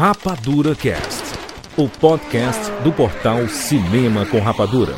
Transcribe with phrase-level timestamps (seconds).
[0.00, 1.24] Rapadura Cast,
[1.76, 4.94] o podcast do portal Cinema com Rapadura.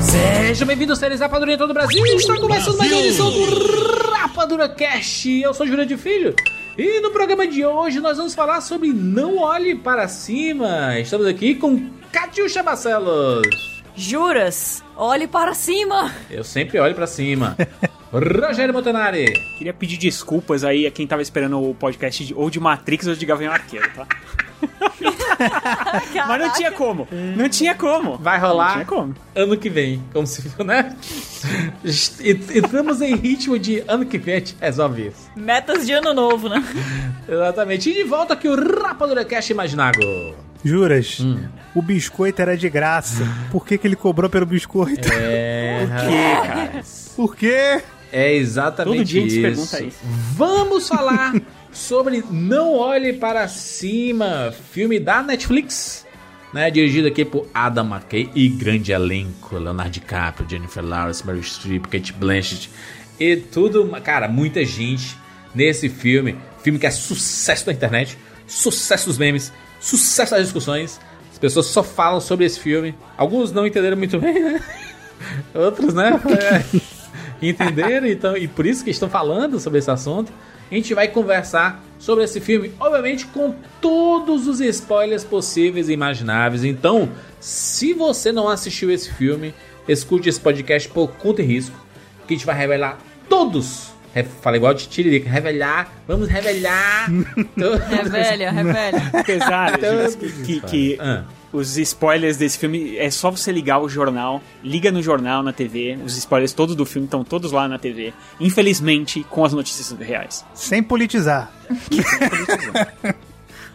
[0.00, 2.02] Sejam bem-vindos, séries Rapadura em todo o Brasil.
[2.06, 3.44] Está começando mais uma edição do
[4.12, 5.28] Rapadura Cast.
[5.28, 6.34] Eu sou Júlio de Filho.
[6.78, 10.98] E no programa de hoje nós vamos falar sobre Não Olhe Para Cima.
[10.98, 13.73] Estamos aqui com Catiuxa Barcelos.
[13.96, 14.82] Juras?
[14.96, 16.12] Olhe para cima!
[16.30, 17.56] Eu sempre olho para cima.
[18.12, 19.26] Rogério Montanari.
[19.58, 23.14] Queria pedir desculpas aí a quem tava esperando o podcast de, ou de Matrix ou
[23.14, 24.06] de Gavião Arqueiro, tá?
[26.28, 27.08] Mas não tinha como.
[27.10, 28.16] Não tinha como.
[28.18, 29.14] Vai Não rolar tinha como.
[29.34, 30.96] ano que vem, como se, né?
[32.54, 35.30] Entramos em ritmo de ano que vem a gente resolve isso.
[35.36, 36.64] Metas de ano novo, né?
[37.28, 37.90] Exatamente.
[37.90, 40.00] E de volta aqui o Rapadura Cast Imaginago.
[40.64, 41.18] Juras?
[41.74, 43.26] O biscoito era de graça.
[43.50, 45.08] Por que, que ele cobrou pelo biscoito?
[45.12, 46.82] É, Que, cara?
[47.16, 47.82] Por quê?
[48.12, 49.70] é exatamente Todo dia a gente se isso.
[49.70, 49.98] pergunta isso.
[50.36, 51.34] Vamos falar
[51.72, 56.06] sobre Não Olhe Para Cima, filme da Netflix,
[56.52, 61.86] né, dirigido aqui por Adam McKay e grande elenco, Leonardo DiCaprio, Jennifer Lawrence, Meryl Streep,
[61.88, 62.70] Kate Blanchett
[63.18, 65.16] e tudo, cara, muita gente
[65.52, 69.52] nesse filme, filme que é sucesso da internet, sucesso dos memes,
[69.84, 71.00] sucesso das discussões.
[71.30, 72.94] As pessoas só falam sobre esse filme.
[73.16, 74.60] Alguns não entenderam muito bem, né?
[75.54, 76.12] Outros, né?
[76.40, 76.80] é,
[77.42, 80.32] entenderam, então, e por isso que estão falando sobre esse assunto.
[80.70, 86.64] A gente vai conversar sobre esse filme, obviamente com todos os spoilers possíveis e imagináveis.
[86.64, 89.54] Então, se você não assistiu esse filme,
[89.86, 91.76] escute esse podcast por conta e risco,
[92.26, 93.93] que a gente vai revelar todos.
[94.22, 97.08] Falei igual de Tiririca, revelar, vamos revelar.
[97.88, 99.10] Revelha, revelha.
[99.12, 101.24] Apesar que, os que, que Ah.
[101.52, 105.98] os spoilers desse filme é só você ligar o jornal, liga no jornal, na TV,
[106.04, 108.12] os spoilers todos do filme estão todos lá na TV.
[108.38, 110.44] Infelizmente, com as notícias reais.
[110.54, 111.52] Sem politizar.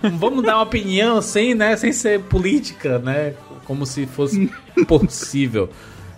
[0.02, 3.34] Vamos dar uma opinião sem, né, sem ser política, né?
[3.66, 4.50] Como se fosse
[4.88, 5.70] possível.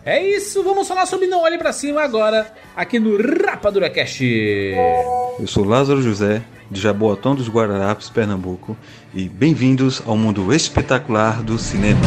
[0.03, 4.25] É isso, vamos falar sobre Não Olhe Pra Cima agora, aqui no Rapadura Cast.
[5.39, 6.41] Eu sou Lázaro José,
[6.71, 8.75] de Jaboatão dos Guararapes, Pernambuco,
[9.13, 12.01] e bem-vindos ao mundo espetacular do cinema.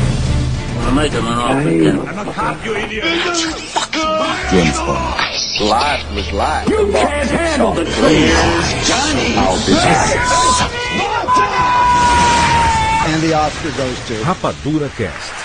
[14.24, 15.43] Rapadura Cast.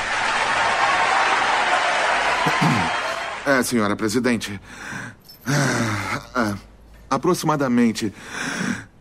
[3.46, 4.60] É, senhora presidente.
[5.46, 6.56] Ah, ah,
[7.10, 8.14] aproximadamente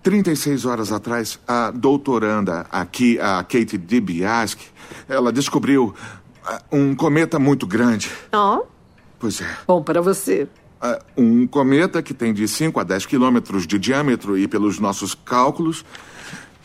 [0.02, 4.56] 36 horas atrás, a doutoranda aqui, a Kate DiBiase,
[5.08, 5.94] ela descobriu
[6.44, 8.10] ah, um cometa muito grande.
[8.32, 8.62] Ó,
[9.18, 9.56] Pois é.
[9.66, 10.48] bom para você.
[11.16, 15.84] Um cometa que tem de 5 a 10 quilômetros de diâmetro e, pelos nossos cálculos,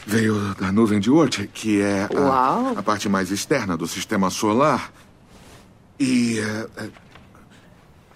[0.05, 4.91] veio da nuvem de Oort, que é a, a parte mais externa do sistema solar.
[5.99, 6.39] E.
[6.39, 6.89] eh, eh,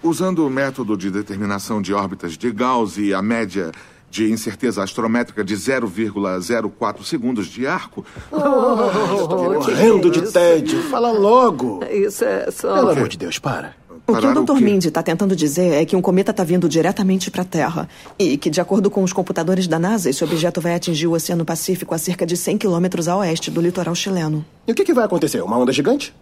[0.03, 3.71] usando o método de determinação de órbitas de Gauss e a média
[4.09, 10.81] de incerteza astrométrica de 0,04 segundos de arco, Morrendo de tédio.
[10.83, 11.81] Fala logo.
[11.91, 12.73] Isso é só.
[12.73, 13.75] Pelo amor de Deus, para.
[14.07, 14.61] O que o Dr.
[14.61, 18.37] Mindy está tentando dizer é que um cometa está vindo diretamente para a Terra e
[18.37, 21.93] que, de acordo com os computadores da NASA, esse objeto vai atingir o Oceano Pacífico
[21.93, 24.45] a cerca de 100 quilômetros a oeste do litoral chileno.
[24.65, 25.41] E o que, que vai acontecer?
[25.41, 26.15] Uma onda gigante?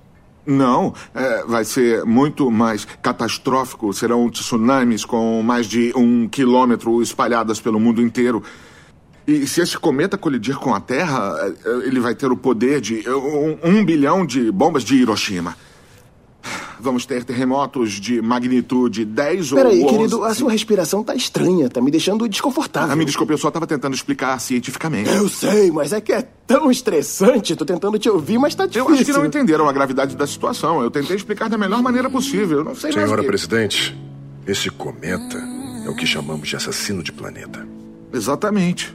[0.45, 3.91] Não, é, vai ser muito mais catastrófico.
[3.93, 8.43] Serão tsunamis com mais de um quilômetro espalhadas pelo mundo inteiro.
[9.27, 11.35] E se esse cometa colidir com a Terra,
[11.65, 15.57] é, ele vai ter o poder de um, um bilhão de bombas de Hiroshima.
[16.79, 19.93] Vamos ter terremotos de magnitude 10 ou Peraí, 11.
[19.95, 22.91] querido, a sua respiração tá estranha, tá me deixando desconfortável.
[22.91, 25.09] Ah, me desculpe, eu só estava tentando explicar cientificamente.
[25.09, 27.55] Eu sei, mas é que é tão estressante.
[27.55, 28.93] Tô tentando te ouvir, mas tá Eu difícil.
[28.93, 30.81] acho que não entenderam a gravidade da situação.
[30.81, 32.59] Eu tentei explicar da melhor maneira possível.
[32.59, 33.27] Eu não sei Senhora que...
[33.27, 33.95] presidente,
[34.45, 35.37] esse cometa
[35.85, 37.67] é o que chamamos de assassino de planeta.
[38.13, 38.93] Exatamente.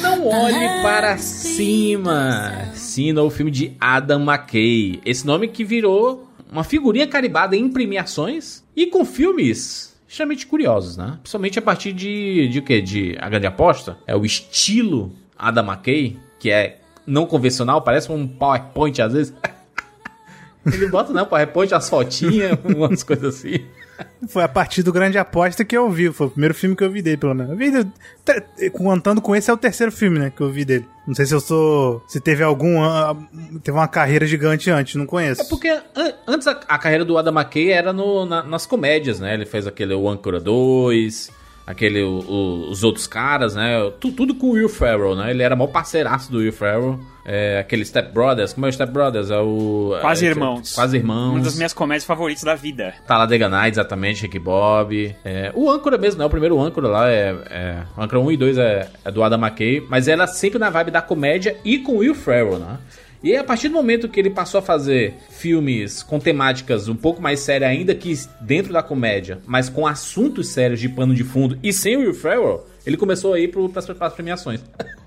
[0.00, 2.70] Não Olhe Para Cima.
[2.74, 5.00] Sim, novo filme de Adam McKay.
[5.04, 11.18] Esse nome que virou uma figurinha carimbada em premiações e com filmes extremamente curiosos, né?
[11.22, 12.80] Principalmente a partir de, de o quê?
[12.80, 13.98] De A Grande Aposta.
[14.06, 19.34] É o estilo Adam McKay, que é não convencional, parece um PowerPoint às vezes.
[20.66, 23.64] Ele bota, né, PowerPoint, as fotinhas, umas coisas assim.
[24.28, 26.12] Foi a partir do Grande Aposta que eu vi.
[26.12, 27.56] Foi o primeiro filme que eu vi dele, pelo menos.
[27.56, 27.70] Vi,
[28.70, 30.86] contando com esse, é o terceiro filme, né, que eu vi dele.
[31.06, 32.02] Não sei se eu sou...
[32.08, 32.82] Se teve algum...
[32.82, 33.16] ah,
[33.62, 35.42] Teve uma carreira gigante antes, não conheço.
[35.42, 39.20] É porque an- antes a, a carreira do Adam McKay era no- na- nas comédias,
[39.20, 39.32] né?
[39.34, 41.30] Ele fez aquele O Âncora 2,
[41.66, 43.90] aquele o- o- os outros caras, né?
[44.00, 45.30] Tu- tudo com o Will Ferrell, né?
[45.30, 46.98] Ele era maior parceiraço do Will Ferrell.
[47.28, 49.32] É, aquele Step Brothers, como é o Step Brothers?
[49.32, 49.96] É o...
[50.00, 50.72] Quase é, Irmãos.
[50.76, 51.30] Quase Irmãos.
[51.32, 52.94] Uma das minhas comédias favoritas da vida.
[53.04, 55.12] Talladega Nights, exatamente, Rick Bob.
[55.24, 56.24] É, o âncora mesmo, né?
[56.24, 57.34] O primeiro âncora lá é.
[57.50, 60.70] é o âncora 1 e 2 é, é do Adam McKay, mas era sempre na
[60.70, 62.76] vibe da comédia e com Will Ferrell, né?
[63.22, 67.20] E a partir do momento que ele passou a fazer filmes com temáticas um pouco
[67.20, 71.58] mais sérias, ainda que dentro da comédia, mas com assuntos sérios de pano de fundo
[71.62, 74.60] e sem Will Ferrell, ele começou a ir pras, pras premiações.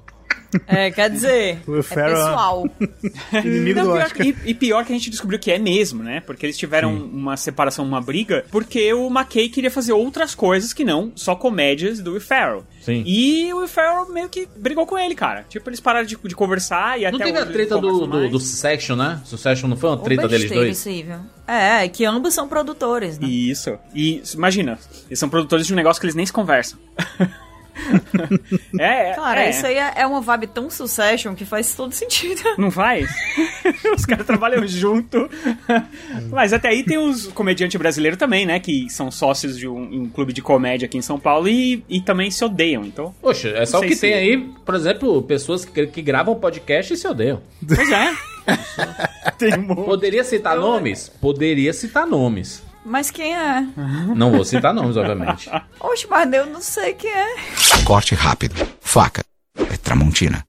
[0.68, 2.68] É, quer dizer, Will é pessoal.
[3.44, 4.26] Inimigo Não, do pior Oscar.
[4.26, 6.22] e, e pior que a gente descobriu que é mesmo, né?
[6.22, 10.84] Porque eles tiveram uma separação, uma briga, porque o McKay queria fazer outras coisas que
[10.84, 12.64] não só comédias do Will Ferrell.
[12.82, 13.04] Sim.
[13.06, 15.44] E o Will Ferrell meio que brigou com ele, cara.
[15.48, 18.40] Tipo, eles pararam de, de conversar e Não até teve a treta do, do, do
[18.40, 19.22] Succession, né?
[19.26, 20.88] Succession não foi uma treta deles dois?
[20.88, 21.20] aí, viu?
[21.48, 23.28] É, que ambos são produtores, né?
[23.28, 23.78] Isso.
[23.94, 26.80] E imagina, eles são produtores de um negócio que eles nem se conversam.
[28.80, 29.50] é, é, Cara, é.
[29.50, 32.42] isso aí é é uma vibe tão Succession que faz todo sentido.
[32.58, 33.10] Não faz?
[33.96, 35.30] os caras trabalham junto.
[36.30, 38.60] Mas até aí tem os comediantes brasileiros também, né?
[38.60, 42.02] Que são sócios de um, um clube de comédia aqui em São Paulo e, e
[42.02, 42.84] também se odeiam.
[42.86, 46.36] Então, Poxa, é só o que se- tem aí, por exemplo, pessoas que, que gravam
[46.36, 47.42] podcast e se odeiam.
[47.68, 48.14] pois é.
[49.58, 49.76] um.
[49.76, 51.10] Poderia citar nomes?
[51.22, 52.64] Poderia citar nomes.
[52.86, 53.66] Mas quem é?
[54.16, 55.50] Não vou citar nomes, obviamente.
[55.80, 57.36] Oxe, mas eu não sei quem é.
[57.86, 58.56] Corte rápido.
[58.80, 59.24] Faca.
[59.58, 60.44] É Tramontina.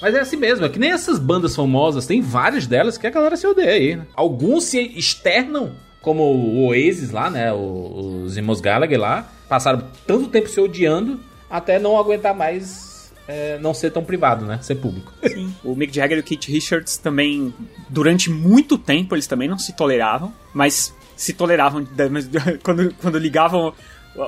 [0.00, 3.10] Mas é assim mesmo, é que nem essas bandas famosas, tem várias delas que a
[3.10, 4.06] galera se odeia aí, né?
[4.14, 7.52] Alguns se externam, como o Oasis lá, né?
[7.52, 13.72] Os irmãos Gallagher lá, passaram tanto tempo se odiando até não aguentar mais é, não
[13.72, 14.58] ser tão privado, né?
[14.62, 15.12] Ser público.
[15.64, 17.54] O Mick Jagger e o Keith Richards também,
[17.88, 20.92] durante muito tempo, eles também não se toleravam, mas
[21.22, 22.28] se toleravam mas
[22.64, 23.72] quando, quando ligavam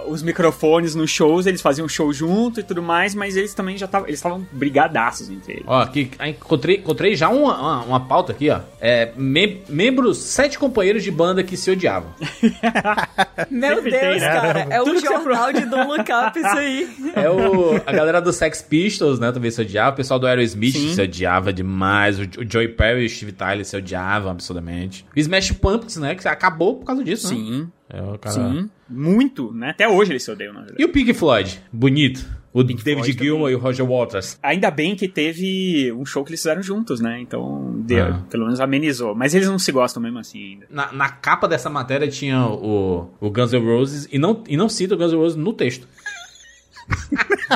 [0.06, 3.86] os microfones nos shows, eles faziam show junto e tudo mais, mas eles também já
[3.86, 5.64] estavam, eles estavam brigadaços entre eles.
[5.66, 8.60] Ó, aqui encontrei, encontrei já uma, uma, uma pauta aqui, ó.
[8.80, 12.10] É, mem- membros, sete companheiros de banda que se odiavam.
[13.50, 14.28] Meu Sempre Deus, tem, né?
[14.28, 14.66] cara.
[14.70, 16.88] É um você jornal de Don't Look Up isso aí.
[17.14, 19.30] É o, a galera do Sex Pistols, né?
[19.30, 19.90] Também se odiava.
[19.92, 20.94] O pessoal do Aerosmith Sim.
[20.94, 22.18] se odiava demais.
[22.18, 25.06] O, o Joey Perry e o Steve Tyler se odiavam absurdamente.
[25.14, 26.14] O Smash Pumpkins, né?
[26.14, 27.66] Que acabou por causa disso, né?
[27.94, 28.34] Sim, É, o cara...
[28.34, 28.70] sim.
[28.88, 29.70] Muito, né?
[29.70, 30.82] Até hoje eles se odeiam, na verdade.
[30.82, 31.60] E o Pink Floyd?
[31.72, 32.24] Bonito.
[32.52, 34.38] O David Floyd Gilmour e o Roger Waters.
[34.40, 37.18] Ainda bem que teve um show que eles fizeram juntos, né?
[37.20, 38.22] Então, deu, Ah.
[38.30, 39.12] pelo menos amenizou.
[39.12, 40.66] Mas eles não se gostam mesmo assim ainda.
[40.70, 44.68] Na, na capa dessa matéria tinha o, o Guns N' Roses e não, e não
[44.68, 45.88] cita o Guns N' Roses no texto.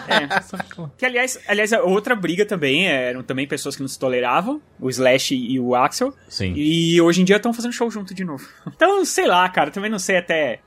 [0.09, 0.29] É.
[0.97, 4.61] que, aliás, aliás, a outra briga também é, eram também pessoas que não se toleravam,
[4.81, 6.15] o Slash e o Axel.
[6.29, 6.53] Sim.
[6.57, 8.47] E hoje em dia estão fazendo show junto de novo.
[8.75, 10.61] Então, sei lá, cara, também não sei até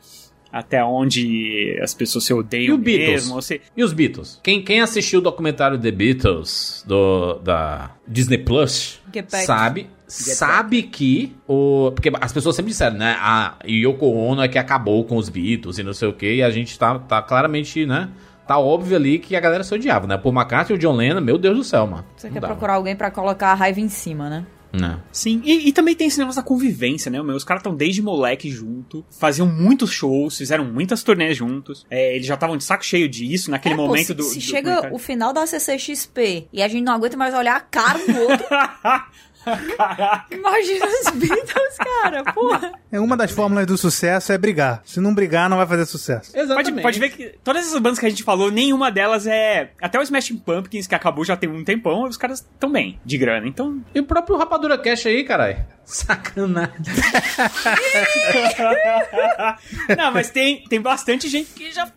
[0.51, 3.09] até onde as pessoas se E odeiam o Beatles?
[3.09, 3.35] mesmo.
[3.35, 4.37] ou se- E os Beatles?
[4.43, 8.99] Quem, quem assistiu o documentário The Beatles do, da Disney Plus
[9.45, 11.91] sabe, sabe que o.
[11.95, 13.15] Porque as pessoas sempre disseram, né?
[13.19, 16.43] A Yoko Ono é que acabou com os Beatles e não sei o que, e
[16.43, 18.09] a gente tá, tá claramente, né?
[18.51, 20.17] Tá óbvio ali que a galera se odiava, né?
[20.17, 22.03] Por McCartney e o John Lennon, meu Deus do céu, mano.
[22.17, 22.47] Você Não quer dá.
[22.47, 24.45] procurar alguém pra colocar a raiva em cima, né?
[24.73, 25.01] Não.
[25.11, 27.21] Sim, e, e também tem esse negócio da convivência, né?
[27.21, 31.85] Meu, Os caras estão desde moleque junto, faziam muitos shows, fizeram muitas turnês juntos.
[31.89, 34.23] É, eles já estavam de saco cheio disso naquele É, pô, momento se, do.
[34.23, 34.95] se do chega documentário.
[34.95, 38.45] o final da CCXP e a gente não aguenta mais olhar a cara do outro,
[40.31, 42.71] imagina os Beatles, cara, porra.
[42.91, 44.81] É uma das fórmulas do sucesso é brigar.
[44.85, 46.37] Se não brigar, não vai fazer sucesso.
[46.37, 46.71] Exatamente.
[46.71, 49.71] Pode, pode ver que todas essas bandas que a gente falou, nenhuma delas é.
[49.81, 53.17] Até o Smashing Pumpkins, que acabou já tem um tempão, os caras estão bem, de
[53.17, 53.47] grana.
[53.47, 53.81] Então.
[53.93, 55.57] E o próprio Rapadura Cash aí, caralho.
[55.85, 56.71] Sacanagem.
[59.97, 61.91] Não, mas tem, tem bastante gente que já.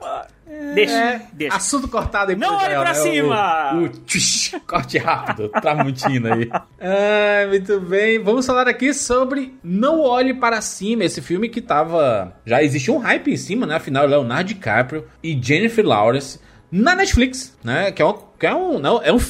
[0.75, 1.57] Deixa, deixa.
[1.57, 2.37] Assunto cortado aí.
[2.37, 2.95] Não olhe pra né?
[2.95, 3.75] cima!
[3.75, 6.51] O, o corte rápido, Tramontina aí.
[6.53, 8.19] Ah, muito bem.
[8.19, 12.37] Vamos falar aqui sobre Não Olhe Para Cima, esse filme que tava...
[12.45, 13.77] Já existia um hype em cima, né?
[13.77, 17.93] Afinal, Leonardo DiCaprio e Jennifer Lawrence na Netflix, né?
[17.93, 18.15] Que é um...
[18.39, 19.21] Que é um não, é um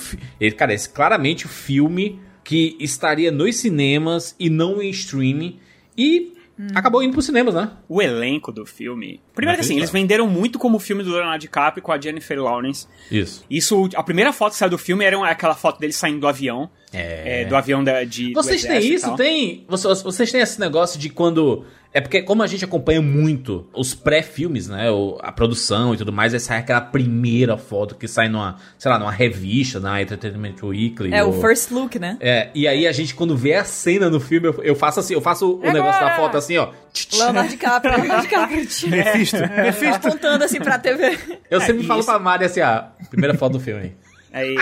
[0.40, 5.58] ele, cara, esse é claramente o filme que estaria nos cinemas e não em streaming.
[5.96, 6.33] E
[6.74, 7.70] acabou indo pros cinemas, né?
[7.88, 9.20] O elenco do filme.
[9.34, 9.92] Primeiro que assim, eles é.
[9.92, 12.86] venderam muito como o filme do Leonardo DiCaprio com a Jennifer Lawrence.
[13.10, 13.44] Isso.
[13.50, 16.70] Isso, a primeira foto que saiu do filme era aquela foto dele saindo do avião.
[17.42, 18.32] é, do avião da, de.
[18.32, 19.14] do Vocês têm isso?
[19.16, 19.64] Tem.
[19.68, 21.64] Vocês, vocês têm esse negócio de quando.
[21.94, 24.90] É porque, como a gente acompanha muito os pré-filmes, né?
[24.90, 28.90] o- a produção e tudo mais, aí sai aquela primeira foto que sai numa, sei
[28.90, 31.14] lá, numa revista, na Entertainment Weekly.
[31.14, 32.16] É o ou- first look, né?
[32.20, 35.14] É, e aí a gente, quando vê a cena no filme, eu, eu faço assim,
[35.14, 36.70] eu faço o negócio da foto assim, ó.
[37.16, 38.66] Leonardo DiCaprio, Leonardo DiCaprio.
[38.66, 38.88] tio.
[38.90, 39.36] Mephisto.
[39.38, 39.94] Mephisto.
[40.08, 41.16] Apontando assim pra TV.
[41.48, 42.08] Eu sempre É, falo isso.
[42.08, 43.94] pra Mari assim, ó, primeira foto do filme.
[44.34, 44.56] Aí.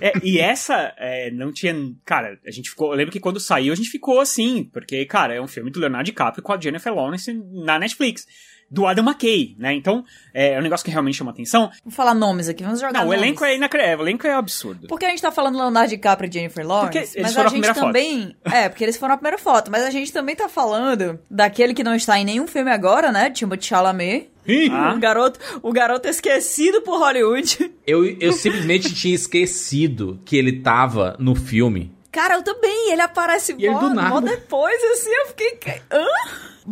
[0.00, 1.74] É, e essa é, não tinha.
[2.06, 2.90] Cara, a gente ficou.
[2.90, 5.78] Eu lembro que quando saiu a gente ficou assim, porque, cara, é um filme do
[5.78, 8.26] Leonardo DiCaprio com a Jennifer Lawrence na Netflix.
[8.70, 9.74] Do Adam McKay, né?
[9.74, 11.70] Então, é um negócio que realmente chama atenção.
[11.84, 13.20] Vou falar nomes aqui, vamos jogar Não, o nomes.
[13.20, 14.86] elenco é inacreditável, o elenco é absurdo.
[14.86, 17.46] Porque a gente tá falando Leonardo DiCaprio e Jennifer Lawrence, Porque eles mas foram a
[17.46, 17.86] a gente primeira foto.
[17.86, 18.36] também...
[18.44, 21.82] É, porque eles foram a primeira foto, mas a gente também tá falando daquele que
[21.82, 23.28] não está em nenhum filme agora, né?
[23.30, 24.30] Timothée Chalamet.
[24.72, 24.94] Ah.
[24.94, 27.72] O garoto, o garoto esquecido por Hollywood.
[27.86, 31.92] Eu, eu simplesmente tinha esquecido que ele tava no filme.
[32.12, 34.08] Cara, eu também, ele aparece E ele mó, do nada.
[34.08, 35.58] mó depois, assim, eu fiquei...
[35.92, 36.04] Hã?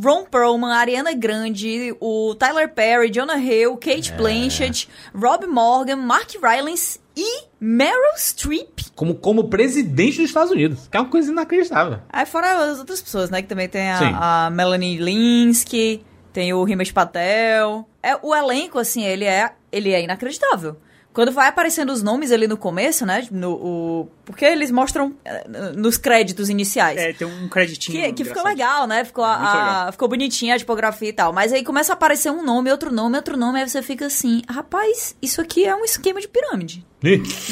[0.03, 7.01] Ron Perlman, Ariana Grande, o Tyler Perry, Jonah Hill, Kate Blanchett, Rob Morgan, Mark Rylance
[7.17, 8.91] e Meryl Streep.
[8.95, 10.89] Como, como presidente dos Estados Unidos.
[10.89, 11.99] Que é uma coisa inacreditável.
[12.09, 13.43] Aí fora as outras pessoas, né?
[13.43, 17.89] Que também tem a, a Melanie Linsky, tem o Himesh Patel.
[18.03, 20.77] É, o elenco, assim, ele é, ele é inacreditável.
[21.19, 23.27] Quando vai aparecendo os nomes ali no começo, né?
[23.33, 25.45] No, o, porque eles mostram eh,
[25.75, 26.97] nos créditos iniciais.
[26.97, 28.01] É, tem um creditinho.
[28.01, 29.05] Que, que ficou legal, né?
[29.05, 29.89] Ficou, a- legal.
[29.89, 31.33] a- ficou bonitinha a tipografia e tal.
[31.33, 33.61] Mas aí começa a aparecer um nome, outro nome, outro nome.
[33.61, 36.87] Aí você fica assim, rapaz, isso aqui é um esquema de pirâmide.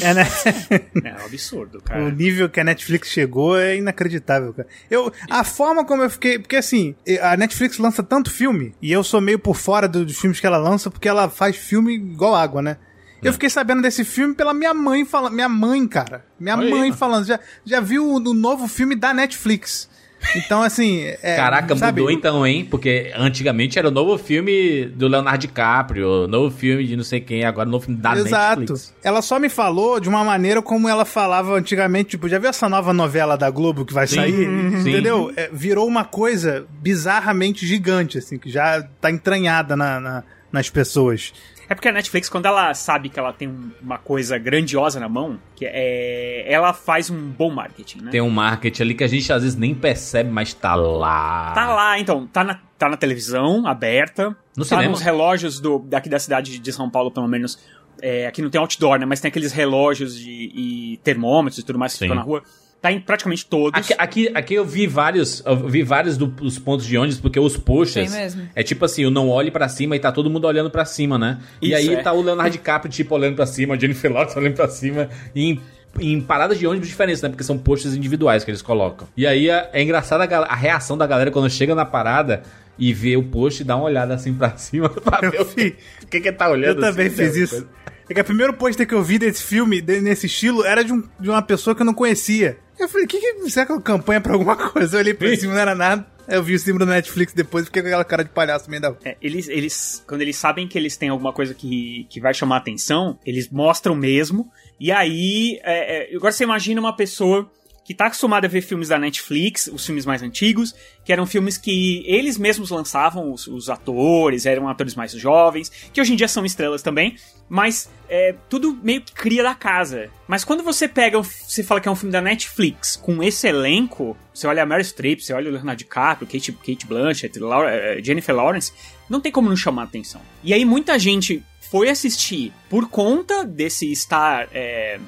[0.01, 0.23] É, né?
[1.03, 2.09] É um absurdo, O cara.
[2.09, 4.67] nível que a Netflix chegou é inacreditável, cara.
[4.89, 6.39] Eu, a forma como eu fiquei.
[6.39, 10.17] Porque assim, a Netflix lança tanto filme, e eu sou meio por fora do- dos
[10.17, 12.77] filmes que ela lança, porque ela faz filme igual água, né?
[13.23, 15.33] Eu fiquei sabendo desse filme pela minha mãe falando.
[15.33, 16.23] Minha mãe, cara.
[16.39, 17.25] Minha Olha mãe falando.
[17.25, 19.89] Já, já viu o, o novo filme da Netflix.
[20.35, 21.01] Então, assim.
[21.21, 22.01] é, Caraca, sabe?
[22.01, 22.65] mudou então, hein?
[22.69, 27.19] Porque antigamente era o novo filme do Leonardo DiCaprio, o novo filme de não sei
[27.19, 28.61] quem, agora o novo filme da Exato.
[28.61, 28.95] Netflix.
[29.03, 32.09] Ela só me falou de uma maneira como ela falava antigamente.
[32.11, 34.33] Tipo, já viu essa nova novela da Globo que vai Sim, sair?
[34.81, 34.89] sim.
[34.89, 35.31] Entendeu?
[35.35, 41.31] É, virou uma coisa bizarramente gigante, assim, que já tá entranhada na- na- nas pessoas.
[41.69, 45.09] É porque a Netflix, quando ela sabe que ela tem um- uma coisa grandiosa na
[45.09, 48.11] mão, que é, ela faz um bom marketing, né?
[48.11, 51.51] Tem um marketing ali que a gente às vezes nem percebe, mas tá lá.
[51.53, 54.29] Tá lá, então, tá na, tá na televisão, aberta.
[54.55, 54.91] No tá cinema.
[54.91, 57.59] nos relógios do, daqui da cidade de São Paulo, pelo menos.
[58.01, 59.05] É, aqui não tem outdoor, né?
[59.05, 62.05] Mas tem aqueles relógios de, e termômetros e tudo mais que Sim.
[62.05, 62.43] ficam na rua.
[62.81, 63.79] Tá em praticamente todos.
[63.79, 67.39] Aqui, aqui, aqui eu vi vários, eu vi vários do- dos pontos de ônibus, porque
[67.39, 68.47] os posters mesmo.
[68.55, 71.17] é tipo assim, o não olhe pra cima e tá todo mundo olhando pra cima,
[71.17, 71.39] né?
[71.61, 72.01] e Isso, aí é.
[72.03, 75.43] tá o Leonardo DiCaprio, tipo, olhando pra cima, a Jennifer Lawrence olhando pra cima, e
[75.49, 75.61] em,
[75.99, 77.29] em paradas de ônibus diferentes, né?
[77.29, 79.07] Porque são posters individuais que eles colocam.
[79.17, 82.43] E aí é, é engraçado a, reação da galera quando chega na parada
[82.77, 85.75] e vê o post e dá uma olhada assim pra cima pra ver o que,
[86.03, 86.77] o que que tá olhando.
[86.85, 87.41] Eu também assim, fiz né?
[87.43, 87.67] isso.
[88.07, 91.03] É que o primeiro pôster que eu vi desse filme, nesse estilo, era de, um-
[91.19, 92.57] de uma pessoa que eu não conhecia.
[92.79, 94.97] Eu falei, que, que será que é uma campanha pra alguma coisa?
[94.97, 96.05] Eu olhei pra cima, não era nada.
[96.27, 98.81] Eu vi o símbolo da Netflix depois e fiquei com aquela cara de palhaço meio
[98.81, 98.93] da.
[99.05, 102.57] É, eles, eles, quando eles sabem que eles têm alguma coisa que, que vai chamar
[102.57, 104.51] atenção, eles mostram mesmo.
[104.77, 107.49] E aí, é, é, agora você imagina uma pessoa
[107.87, 110.75] que tá acostumada a ver filmes da Netflix, os filmes mais antigos,
[111.05, 116.01] que eram filmes que eles mesmos lançavam, os, os atores, eram atores mais jovens, que
[116.01, 117.15] hoje em dia são estrelas também,
[117.47, 120.09] mas é, tudo meio que cria da casa.
[120.27, 124.17] Mas quando você pega, você fala que é um filme da Netflix, com esse elenco,
[124.33, 128.03] você olha a Meryl Streep, você olha o Leonardo DiCaprio, Kate, Kate Blanchett, Laura- eh,
[128.03, 128.73] Jennifer Lawrence,
[129.09, 130.19] não tem como não chamar atenção.
[130.43, 131.41] E aí muita gente
[131.71, 134.49] foi assistir por conta desse estar...
[134.53, 134.99] é,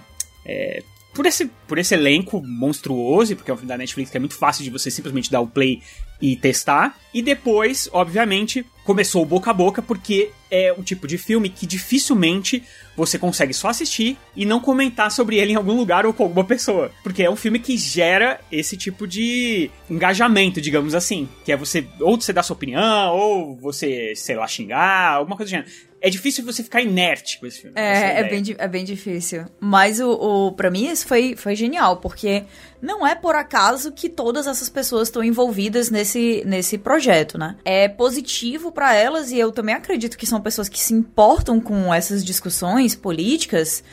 [0.46, 0.82] é,
[1.20, 4.36] por esse, por esse elenco monstruoso, porque é um filme da Netflix que é muito
[4.36, 5.82] fácil de você simplesmente dar o play
[6.22, 6.98] e testar.
[7.14, 11.68] E depois, obviamente, começou o boca a boca, porque é um tipo de filme que
[11.68, 12.64] dificilmente
[12.96, 16.46] você consegue só assistir e não comentar sobre ele em algum lugar ou com alguma
[16.46, 16.90] pessoa.
[17.04, 21.28] Porque é um filme que gera esse tipo de engajamento, digamos assim.
[21.44, 25.50] Que é você, ou você dar sua opinião, ou você, sei lá, xingar, alguma coisa
[25.50, 25.88] do gênero.
[26.01, 27.74] É difícil você ficar inerte com esse filme.
[27.77, 29.46] É, é, bem, é bem difícil.
[29.60, 32.46] Mas o, o para mim isso foi, foi genial, porque
[32.82, 37.58] não é por acaso que todas essas pessoas estão envolvidas nesse, nesse projeto, né?
[37.65, 41.94] É positivo pra elas e eu também acredito que são pessoas que se importam com
[41.94, 43.84] essas discussões políticas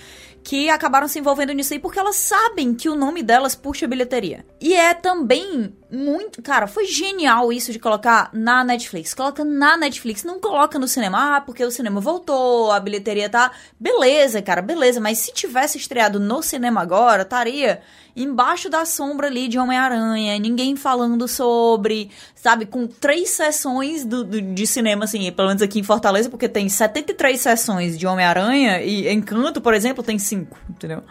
[0.47, 4.47] que acabaram se envolvendo nisso aí porque elas sabem que o nome delas puxa bilheteria.
[4.61, 6.41] E é também muito.
[6.41, 9.13] Cara, foi genial isso de colocar na Netflix.
[9.13, 11.37] Coloca na Netflix, não coloca no cinema.
[11.37, 13.51] Ah, porque o cinema voltou, a bilheteria tá.
[13.79, 15.01] Beleza, cara, beleza.
[15.01, 17.83] Mas se tivesse estreado no cinema agora, estaria
[18.17, 24.41] embaixo da sombra ali de Homem-Aranha, ninguém falando sobre, sabe, com três sessões do, do,
[24.41, 29.13] de cinema, assim, pelo menos aqui em Fortaleza, porque tem 73 sessões de Homem-Aranha e
[29.13, 31.03] Encanto, por exemplo, tem cinco, entendeu?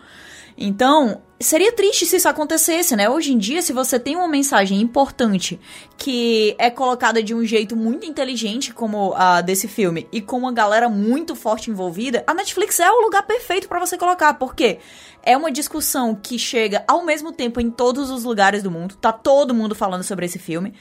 [0.58, 3.10] Então, seria triste se isso acontecesse, né?
[3.10, 5.60] Hoje em dia, se você tem uma mensagem importante
[5.98, 10.54] que é colocada de um jeito muito inteligente, como a desse filme, e com uma
[10.54, 14.80] galera muito forte envolvida, a Netflix é o lugar perfeito para você colocar, porque
[15.24, 19.12] é uma discussão que chega ao mesmo tempo em todos os lugares do mundo, tá
[19.12, 20.74] todo mundo falando sobre esse filme,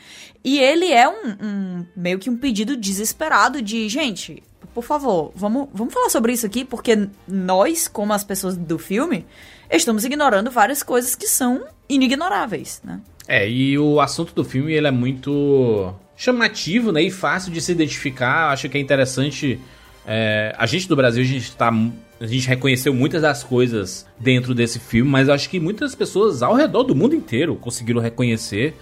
[0.45, 5.69] e ele é um, um meio que um pedido desesperado de, gente, por favor, vamos,
[5.73, 9.26] vamos falar sobre isso aqui, porque nós, como as pessoas do filme,
[9.71, 13.00] estamos ignorando várias coisas que são inignoráveis, né?
[13.26, 17.73] É, e o assunto do filme ele é muito chamativo, né, e fácil de se
[17.73, 18.50] identificar.
[18.50, 19.59] Acho que é interessante.
[20.06, 21.73] É, a gente do Brasil, a gente tá.
[22.21, 26.54] A gente reconheceu muitas das coisas dentro desse filme, mas acho que muitas pessoas ao
[26.54, 28.75] redor do mundo inteiro conseguiram reconhecer.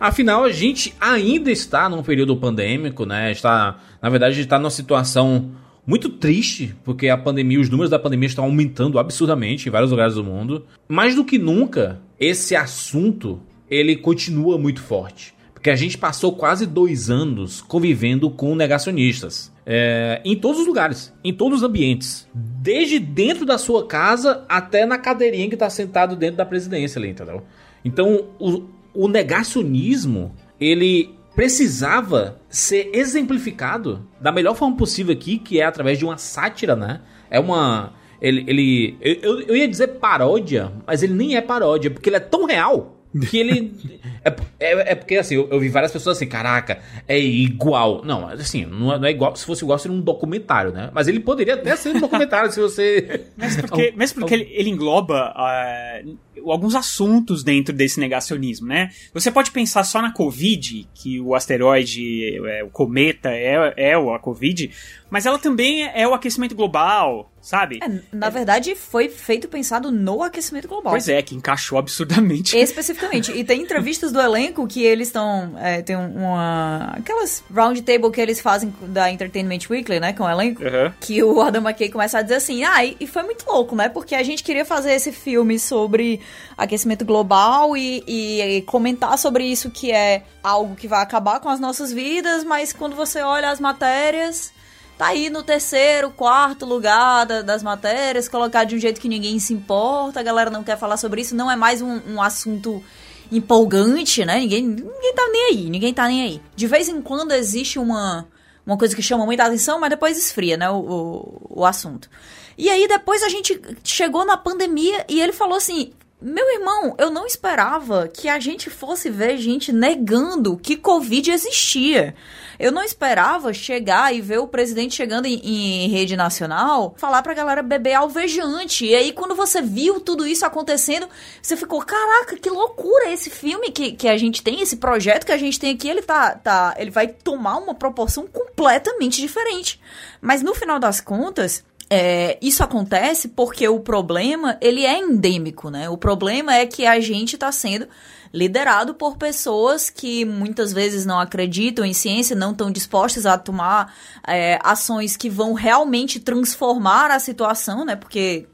[0.00, 3.30] Afinal, a gente ainda está num período pandêmico, né?
[3.30, 5.50] Está, na verdade, está numa situação
[5.88, 10.16] muito triste, porque a pandemia, os números da pandemia estão aumentando absurdamente em vários lugares
[10.16, 10.66] do mundo.
[10.86, 13.40] Mais do que nunca, esse assunto
[13.70, 15.32] ele continua muito forte.
[15.54, 19.50] Porque a gente passou quase dois anos convivendo com negacionistas.
[19.64, 22.28] É, em todos os lugares, em todos os ambientes.
[22.34, 27.08] Desde dentro da sua casa até na cadeirinha que está sentado dentro da presidência ali,
[27.08, 27.42] entendeu?
[27.82, 35.64] Então, o, o negacionismo, ele precisava ser exemplificado da melhor forma possível aqui, que é
[35.64, 37.00] através de uma sátira, né?
[37.30, 37.92] É uma.
[38.20, 38.44] Ele.
[38.48, 42.44] ele eu, eu ia dizer paródia, mas ele nem é paródia, porque ele é tão
[42.44, 42.98] real
[43.30, 43.72] que ele.
[44.24, 48.02] é, é, é, porque assim, eu, eu, vi várias pessoas assim, caraca, é igual.
[48.04, 49.36] Não, assim, não é, não é, igual.
[49.36, 50.90] Se fosse igual, seria um documentário, né?
[50.92, 53.26] Mas ele poderia até ser um documentário se você.
[53.36, 55.32] Mas porque, porque ele, ele engloba.
[55.36, 58.90] Uh, alguns assuntos dentro desse negacionismo, né?
[59.12, 64.18] Você pode pensar só na Covid, que o asteroide, é, o cometa é, é a
[64.18, 64.70] Covid,
[65.10, 67.78] mas ela também é o aquecimento global, sabe?
[67.82, 68.30] É, na é...
[68.30, 70.92] verdade, foi feito pensado no aquecimento global.
[70.92, 72.56] Pois é, que encaixou absurdamente.
[72.58, 73.32] Especificamente.
[73.32, 75.54] E tem entrevistas do elenco que eles estão.
[75.58, 76.92] É, tem uma.
[76.96, 80.12] Aquelas round table que eles fazem da Entertainment Weekly, né?
[80.12, 80.62] Com o elenco.
[80.62, 80.92] Uhum.
[81.00, 83.88] Que o Adam McKay começa a dizer assim: ah, e, e foi muito louco, né?
[83.88, 86.20] Porque a gente queria fazer esse filme sobre
[86.56, 91.48] aquecimento global e, e, e comentar sobre isso que é algo que vai acabar com
[91.48, 94.52] as nossas vidas, mas quando você olha as matérias
[94.98, 99.38] tá aí no terceiro, quarto lugar da, das matérias, colocar de um jeito que ninguém
[99.38, 102.82] se importa, a galera não quer falar sobre isso, não é mais um, um assunto
[103.30, 104.40] empolgante, né?
[104.40, 106.42] Ninguém, ninguém tá nem aí, ninguém tá nem aí.
[106.56, 108.26] De vez em quando existe uma,
[108.66, 112.10] uma coisa que chama muita atenção, mas depois esfria, né, o, o, o assunto.
[112.56, 117.10] E aí depois a gente chegou na pandemia e ele falou assim: meu irmão, eu
[117.10, 122.12] não esperava que a gente fosse ver gente negando que Covid existia.
[122.58, 127.34] Eu não esperava chegar e ver o presidente chegando em, em, rede nacional falar pra
[127.34, 128.84] galera beber alvejante.
[128.84, 131.08] E aí, quando você viu tudo isso acontecendo,
[131.40, 135.32] você ficou: caraca, que loucura esse filme que, que a gente tem, esse projeto que
[135.32, 136.74] a gente tem aqui, ele tá, tá.
[136.78, 139.80] Ele vai tomar uma proporção completamente diferente.
[140.20, 145.88] Mas no final das contas, é, isso acontece porque o problema ele é endêmico, né?
[145.88, 147.88] O problema é que a gente está sendo
[148.32, 153.94] liderado por pessoas que muitas vezes não acreditam em ciência, não estão dispostas a tomar
[154.26, 157.96] é, ações que vão realmente transformar a situação, né?
[157.96, 158.46] Porque,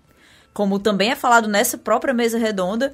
[0.53, 2.93] como também é falado nessa própria mesa redonda,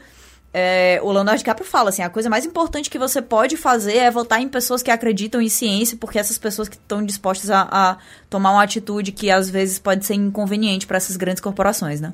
[0.53, 4.11] é, o Leonardo DiCaprio fala assim: a coisa mais importante que você pode fazer é
[4.11, 7.99] votar em pessoas que acreditam em ciência, porque essas pessoas que estão dispostas a, a
[8.29, 12.13] tomar uma atitude que às vezes pode ser inconveniente para essas grandes corporações, né?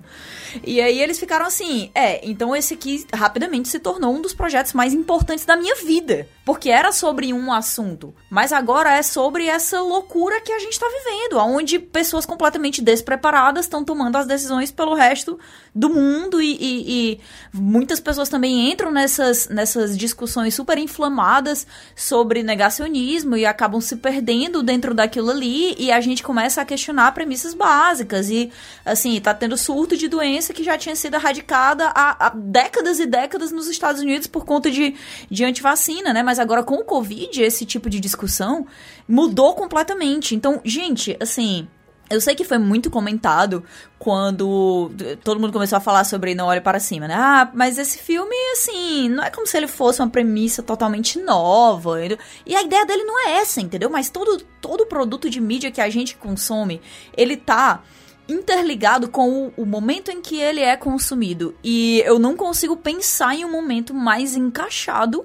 [0.63, 4.75] E aí eles ficaram assim: é, então esse aqui rapidamente se tornou um dos projetos
[4.75, 9.81] mais importantes da minha vida, porque era sobre um assunto, mas agora é sobre essa
[9.81, 14.95] loucura que a gente está vivendo, onde pessoas completamente despreparadas estão tomando as decisões pelo
[14.95, 15.39] resto
[15.75, 17.21] do mundo e, e, e
[17.53, 23.97] muitas pessoas pessoas também entram nessas, nessas discussões super inflamadas sobre negacionismo e acabam se
[23.97, 28.51] perdendo dentro daquilo ali e a gente começa a questionar premissas básicas e,
[28.85, 33.07] assim, tá tendo surto de doença que já tinha sido erradicada há, há décadas e
[33.07, 34.95] décadas nos Estados Unidos por conta de,
[35.31, 36.23] de antivacina, né?
[36.23, 38.67] Mas agora com o Covid, esse tipo de discussão
[39.09, 40.35] mudou completamente.
[40.35, 41.69] Então, gente, assim,
[42.09, 43.65] Eu sei que foi muito comentado
[43.99, 44.93] quando
[45.25, 47.15] todo mundo começou a falar sobre Não Olhe Para Cima, né?
[47.17, 51.99] Ah, mas esse filme, assim, não é como se ele fosse uma premissa totalmente nova.
[52.45, 53.91] E a ideia dele não é essa, entendeu?
[53.91, 56.81] Mas todo, todo produto de mídia que a gente consome,
[57.17, 57.83] ele tá
[58.29, 61.55] interligado com o, o momento em que ele é consumido.
[61.63, 65.25] E eu não consigo pensar em um momento mais encaixado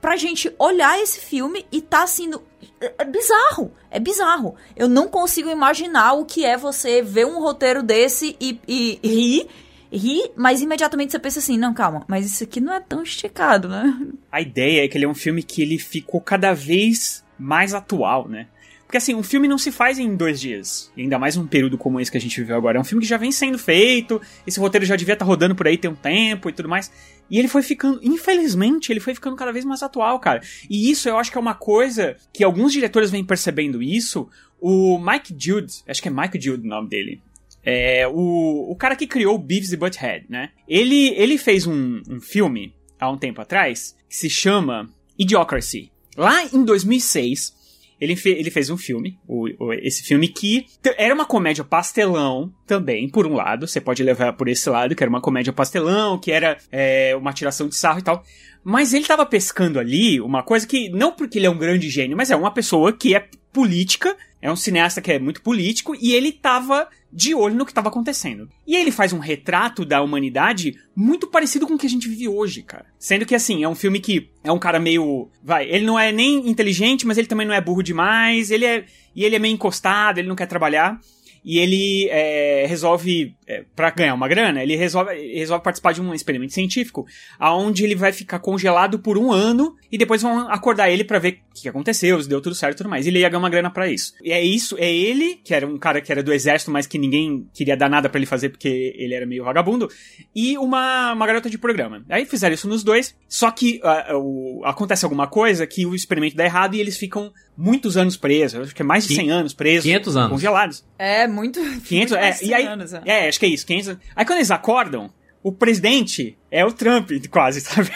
[0.00, 2.42] pra gente olhar esse filme e tá sendo.
[2.80, 4.54] É é bizarro, é bizarro.
[4.76, 9.46] Eu não consigo imaginar o que é você ver um roteiro desse e, e, rir,
[9.90, 13.68] rir, mas imediatamente você pensa assim: não, calma, mas isso aqui não é tão esticado,
[13.68, 13.98] né?
[14.30, 18.28] A ideia é que ele é um filme que ele ficou cada vez mais atual,
[18.28, 18.46] né?
[18.86, 20.92] Porque assim, um filme não se faz em dois dias.
[20.96, 22.78] E ainda mais num período como esse que a gente viveu agora.
[22.78, 25.66] É um filme que já vem sendo feito, esse roteiro já devia estar rodando por
[25.66, 26.90] aí tem um tempo e tudo mais.
[27.30, 30.40] E ele foi ficando, infelizmente, ele foi ficando cada vez mais atual, cara.
[30.70, 34.28] E isso eu acho que é uma coisa que alguns diretores vêm percebendo isso.
[34.60, 37.20] O Mike Jude, acho que é Mike Jude o nome dele.
[37.64, 40.50] É o, o cara que criou Beavis e Butthead, né?
[40.68, 45.90] Ele, ele fez um, um filme há um tempo atrás que se chama Idiocracy.
[46.16, 47.55] Lá em 2006,
[48.00, 52.52] ele, fe ele fez um filme, o, o, esse filme que era uma comédia pastelão
[52.66, 56.18] também, por um lado, você pode levar por esse lado, que era uma comédia pastelão,
[56.18, 58.22] que era é, uma tiração de sarro e tal.
[58.62, 62.16] Mas ele tava pescando ali uma coisa que, não porque ele é um grande gênio,
[62.16, 66.12] mas é uma pessoa que é política, é um cineasta que é muito político, e
[66.12, 68.46] ele tava de olho no que estava acontecendo.
[68.66, 72.28] E ele faz um retrato da humanidade muito parecido com o que a gente vive
[72.28, 72.84] hoje, cara.
[72.98, 75.30] Sendo que, assim, é um filme que é um cara meio.
[75.42, 78.84] Vai, ele não é nem inteligente, mas ele também não é burro demais, ele é.
[79.14, 81.00] E ele é meio encostado, ele não quer trabalhar
[81.46, 86.12] e ele é, resolve, é, para ganhar uma grana, ele resolve, resolve participar de um
[86.12, 87.06] experimento científico,
[87.38, 91.40] aonde ele vai ficar congelado por um ano e depois vão acordar ele para ver
[91.50, 93.06] o que aconteceu, se deu tudo certo e tudo mais.
[93.06, 94.14] E ele ia ganhar uma grana para isso.
[94.22, 96.98] E é isso, é ele, que era um cara que era do exército, mas que
[96.98, 99.88] ninguém queria dar nada para ele fazer porque ele era meio vagabundo,
[100.34, 102.04] e uma, uma garota de programa.
[102.08, 106.36] Aí fizeram isso nos dois, só que uh, uh, acontece alguma coisa que o experimento
[106.36, 109.54] dá errado e eles ficam muitos anos presos, acho que é mais de 100 anos
[109.54, 109.84] presos.
[109.84, 110.30] 500 anos.
[110.30, 110.84] Congelados.
[110.98, 111.60] É, muito.
[111.60, 113.02] 500, é, e aí, anos, é.
[113.04, 113.96] é, acho que é isso, 500.
[114.14, 115.10] Aí quando eles acordam,
[115.42, 117.90] o presidente é o Trump, quase, sabe?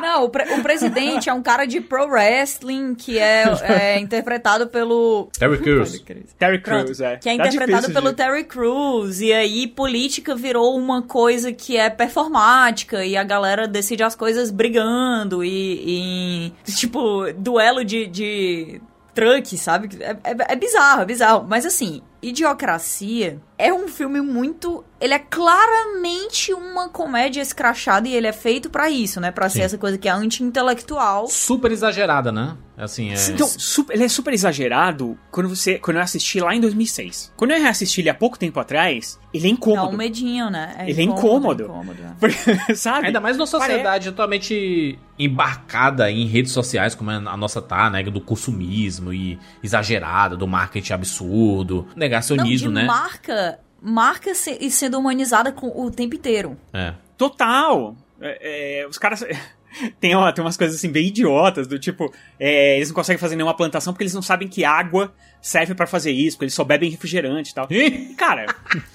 [0.00, 4.66] Não, o, pre o, presidente é um cara de pro wrestling que é, é interpretado
[4.68, 5.28] pelo.
[5.38, 6.04] Terry Crews.
[6.38, 7.16] Terry Crews, é.
[7.16, 9.20] Que é Tá interpretado difícil pelo de- Terry Crews.
[9.20, 13.04] E aí, política virou uma coisa que é performática.
[13.04, 15.42] E a galera decide as coisas brigando.
[15.44, 16.52] E.
[16.66, 18.06] e, tipo, duelo de.
[18.06, 18.80] de
[19.12, 19.88] truck, sabe?
[20.00, 21.44] É, é- é bizarro, é bizarro.
[21.48, 24.84] Mas assim, Idiocracia é um filme muito.
[25.00, 29.30] Ele é claramente uma comédia escrachada e ele é feito pra isso, né?
[29.30, 29.64] Pra ser Sim.
[29.64, 31.26] essa coisa que é anti-intelectual.
[31.28, 32.56] Super exagerada, né?
[32.76, 33.14] Assim, é.
[33.30, 37.32] Então, super- ele é super exagerado quando você quando eu assisti lá em 2006.
[37.36, 39.94] Quando eu reassisti ele há pouco tempo atrás, ele é Dá incômodo.
[39.94, 40.76] um medinho, né?
[40.86, 41.62] Ele é incômodo.
[41.62, 42.10] é incômodo, é.
[42.20, 43.06] Porque, sabe?
[43.08, 48.02] Ainda mais numa sociedade totalmente embarcada em redes sociais, como a nossa tá, né?
[48.02, 52.86] Do consumismo e exagerada, do marketing absurdo, negacionismo, Não, de né?
[52.86, 53.49] marca,
[53.80, 56.56] marca se- e sendo humanizada com, o tempo inteiro.
[56.72, 56.94] É.
[57.16, 57.96] Total.
[58.20, 59.24] É, é, os caras.
[60.00, 63.36] Tem, uma- tem umas coisas assim bem idiotas, do tipo, é, eles não conseguem fazer
[63.36, 66.64] nenhuma plantação porque eles não sabem que água serve pra fazer isso, porque eles só
[66.64, 67.66] bebem refrigerante e tal.
[67.70, 68.46] E, cara,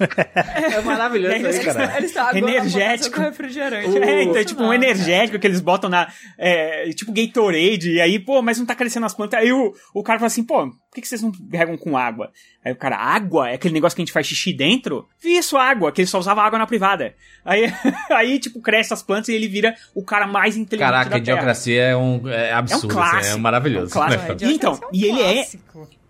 [0.74, 1.98] É maravilhoso isso aí, cara.
[1.98, 3.16] Eles estão Energético.
[3.16, 3.98] com refrigerante.
[3.98, 6.08] É, então é tipo um energético que eles botam na.
[6.38, 9.40] É, tipo Gatorade, e aí, pô, mas não tá crescendo as plantas.
[9.40, 12.32] Aí o, o cara fala assim, pô, por que, que vocês não regam com água?
[12.64, 13.50] Aí o cara, água?
[13.50, 15.08] É aquele negócio que a gente faz xixi dentro?
[15.24, 17.14] Isso, água, que ele só usava água na privada.
[17.44, 17.72] Aí,
[18.12, 21.20] aí tipo, cresce as plantas e ele vira o cara mais inteligente Caraca, da a
[21.20, 21.34] Terra.
[21.38, 23.36] idiocracia é um é absurdo, assim, clássico.
[23.36, 23.86] é maravilhoso.
[23.86, 24.24] É um clássico.
[24.34, 24.38] né?
[24.42, 25.46] É, E então, e é um ele é.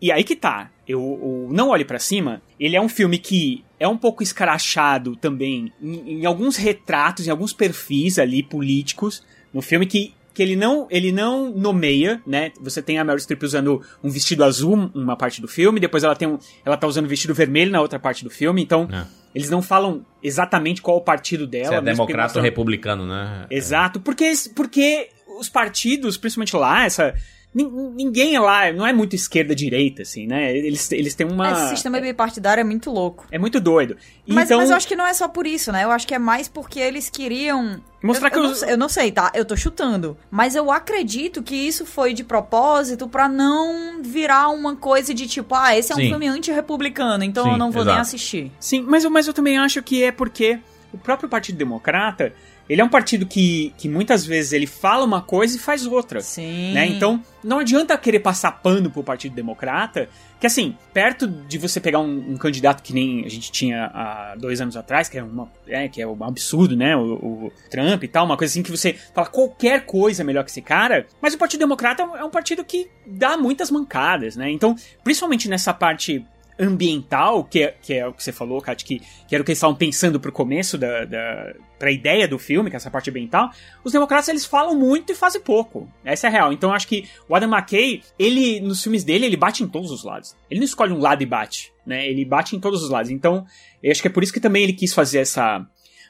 [0.01, 0.69] E aí que tá.
[0.87, 5.15] Eu, o Não Olhe Pra Cima, ele é um filme que é um pouco escrachado
[5.15, 10.55] também em, em alguns retratos, em alguns perfis ali políticos no filme que, que ele
[10.55, 12.51] não ele não nomeia, né?
[12.61, 16.15] Você tem a Meryl Streep usando um vestido azul uma parte do filme, depois ela
[16.15, 19.05] tem um, ela tá usando um vestido vermelho na outra parte do filme, então É.
[19.33, 21.69] eles não falam exatamente qual o partido dela.
[21.69, 23.47] Se é democrata ou republicano, né?
[23.49, 27.15] Exato, porque, porque os partidos, principalmente lá, essa.
[27.55, 30.55] Nin- Ninguém lá não é muito esquerda-direita, assim, né?
[30.55, 31.51] Eles, eles têm uma.
[31.51, 33.25] Esse sistema bipartidário é muito louco.
[33.31, 33.95] É muito doido.
[34.27, 35.83] Mas, então, mas eu acho que não é só por isso, né?
[35.85, 37.81] Eu acho que é mais porque eles queriam.
[38.03, 39.31] Mostrar eu, que eu, não os- eu não sei, tá?
[39.33, 40.15] Eu tô chutando.
[40.29, 45.55] Mas eu acredito que isso foi de propósito pra não virar uma coisa de tipo,
[45.55, 46.09] ah, esse é um Sim.
[46.09, 48.01] filme anti-republicano, então Sim, eu não vou nem exato.
[48.07, 48.51] assistir.
[48.59, 50.59] Sim, mas mas eu também acho que é porque
[50.93, 52.31] o próprio Partido Democrata,
[52.67, 56.21] ele é um partido que, que muitas vezes ele fala uma coisa e faz outra.
[56.21, 56.73] Sim.
[56.73, 56.87] Né?
[56.87, 61.99] Então, não adianta querer passar pano pro Partido Democrata, que assim, perto de você pegar
[61.99, 65.51] um, um candidato que nem a gente tinha há dois anos atrás, que é, uma,
[65.67, 66.95] é, que é um absurdo, né?
[66.97, 67.13] O,
[67.45, 70.49] o Trump e tal, uma coisa assim que você fala qualquer coisa é melhor que
[70.49, 74.49] esse cara, mas o Partido Democrata é um partido que dá muitas mancadas, né?
[74.49, 76.25] Então, principalmente nessa parte
[76.59, 79.51] ambiental, que é, que é o que você falou, Kat, que, que era o que
[79.51, 83.09] eles estavam pensando pro começo da, da pra ideia do filme, que é essa parte
[83.09, 83.49] ambiental,
[83.83, 85.89] os democratas eles falam muito e fazem pouco.
[86.03, 86.53] Essa é a real.
[86.53, 89.91] Então eu acho que o Adam McKay, ele, nos filmes dele, ele bate em todos
[89.91, 90.35] os lados.
[90.49, 92.07] Ele não escolhe um lado e bate, né?
[92.07, 93.11] Ele bate em todos os lados.
[93.11, 93.45] Então,
[93.83, 95.65] eu acho que é por isso que também ele quis fazer essa...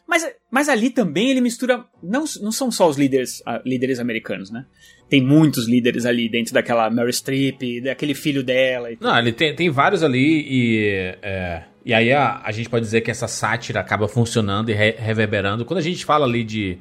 [0.08, 1.86] Mas, mas ali também ele mistura.
[2.02, 4.66] Não, não são só os líderes, uh, líderes americanos, né?
[5.10, 8.92] tem muitos líderes ali dentro daquela Mary Streep, daquele filho dela.
[8.92, 11.16] E Não, ele tem, tem vários ali e.
[11.22, 14.96] É, e aí a, a gente pode dizer que essa sátira acaba funcionando e re,
[14.98, 15.66] reverberando.
[15.66, 16.80] Quando a gente fala ali de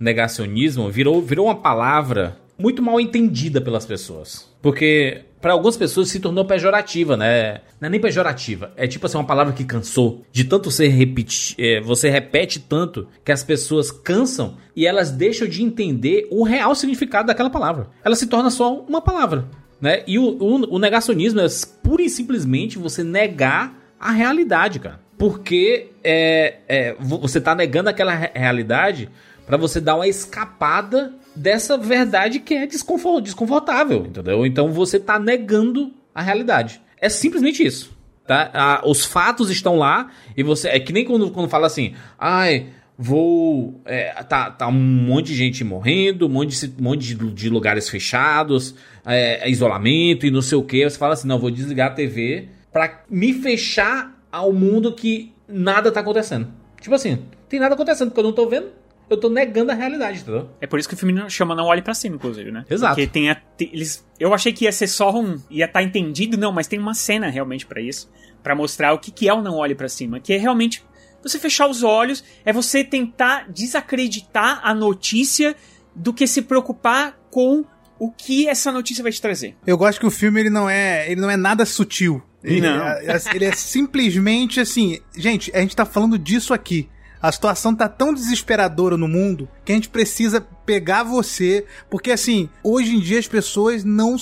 [0.00, 4.52] negacionismo, virou, virou uma palavra muito mal entendida pelas pessoas.
[4.60, 7.60] Porque para algumas pessoas se tornou pejorativa, né?
[7.80, 10.24] Não é nem pejorativa, é tipo assim uma palavra que cansou.
[10.32, 15.46] De tanto você repetir, é, você repete tanto que as pessoas cansam e elas deixam
[15.46, 17.88] de entender o real significado daquela palavra.
[18.04, 19.46] Ela se torna só uma palavra,
[19.80, 20.02] né?
[20.06, 21.46] E o, o, o negacionismo é
[21.82, 25.00] pura e simplesmente você negar a realidade, cara.
[25.16, 29.08] Porque é, é, você tá negando aquela realidade
[29.46, 34.44] para você dar uma escapada dessa verdade que é desconfortável, entendeu?
[34.44, 36.80] Então você tá negando a realidade.
[37.00, 37.96] É simplesmente isso.
[38.26, 38.82] Tá?
[38.84, 40.68] Os fatos estão lá e você.
[40.68, 42.66] É que nem quando, quando fala assim, ai,
[42.98, 43.80] vou.
[43.86, 47.48] É, tá, tá um monte de gente morrendo, um monte de, um monte de, de
[47.48, 48.74] lugares fechados,
[49.06, 50.84] é, isolamento e não sei o que.
[50.84, 55.90] Você fala assim, não, vou desligar a TV pra me fechar ao mundo que nada
[55.90, 56.48] tá acontecendo.
[56.80, 58.66] Tipo assim, tem nada acontecendo porque eu não tô vendo
[59.10, 60.50] eu tô negando a realidade, entendeu?
[60.60, 62.64] É por isso que o filme chama Não Olhe para Cima, inclusive, né?
[62.68, 62.94] Exato.
[62.94, 66.36] Porque tem, a, eles, eu achei que ia ser só um, ia estar tá entendido,
[66.36, 68.10] não, mas tem uma cena realmente para isso,
[68.42, 70.84] para mostrar o que, que é o Não Olhe para Cima, que é realmente
[71.22, 75.56] você fechar os olhos, é você tentar desacreditar a notícia
[75.94, 77.64] do que se preocupar com
[77.98, 79.56] o que essa notícia vai te trazer.
[79.66, 82.22] Eu gosto que o filme ele não é, ele não é nada sutil.
[82.42, 82.86] Ele, não.
[82.86, 86.88] É, ele é simplesmente assim, gente, a gente tá falando disso aqui.
[87.20, 92.48] A situação tá tão desesperadora no mundo que a gente precisa pegar você, porque assim,
[92.62, 94.16] hoje em dia as pessoas não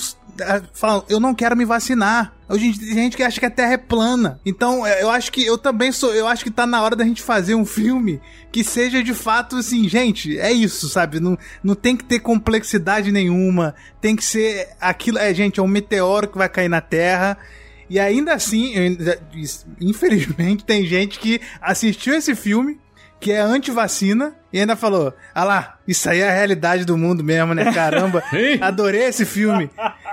[0.73, 2.33] falam, eu não quero me vacinar.
[2.49, 4.41] Hoje tem gente que acha que a Terra é plana.
[4.45, 7.05] Então, é, eu acho que eu também sou, eu acho que tá na hora da
[7.05, 8.21] gente fazer um filme
[8.53, 11.19] que seja de fato assim, gente, é isso, sabe?
[11.19, 15.69] Não, não tem que ter complexidade nenhuma, tem que ser aquilo, é, gente, é um
[15.69, 17.37] meteoro que vai cair na Terra.
[17.89, 18.75] E ainda assim,
[19.81, 22.81] infelizmente, tem gente que assistiu esse filme,
[23.19, 27.23] que é anti-vacina, e ainda falou: ah lá, isso aí é a realidade do mundo
[27.23, 27.73] mesmo, né?
[27.73, 28.23] Caramba,
[28.61, 29.71] adorei esse filme.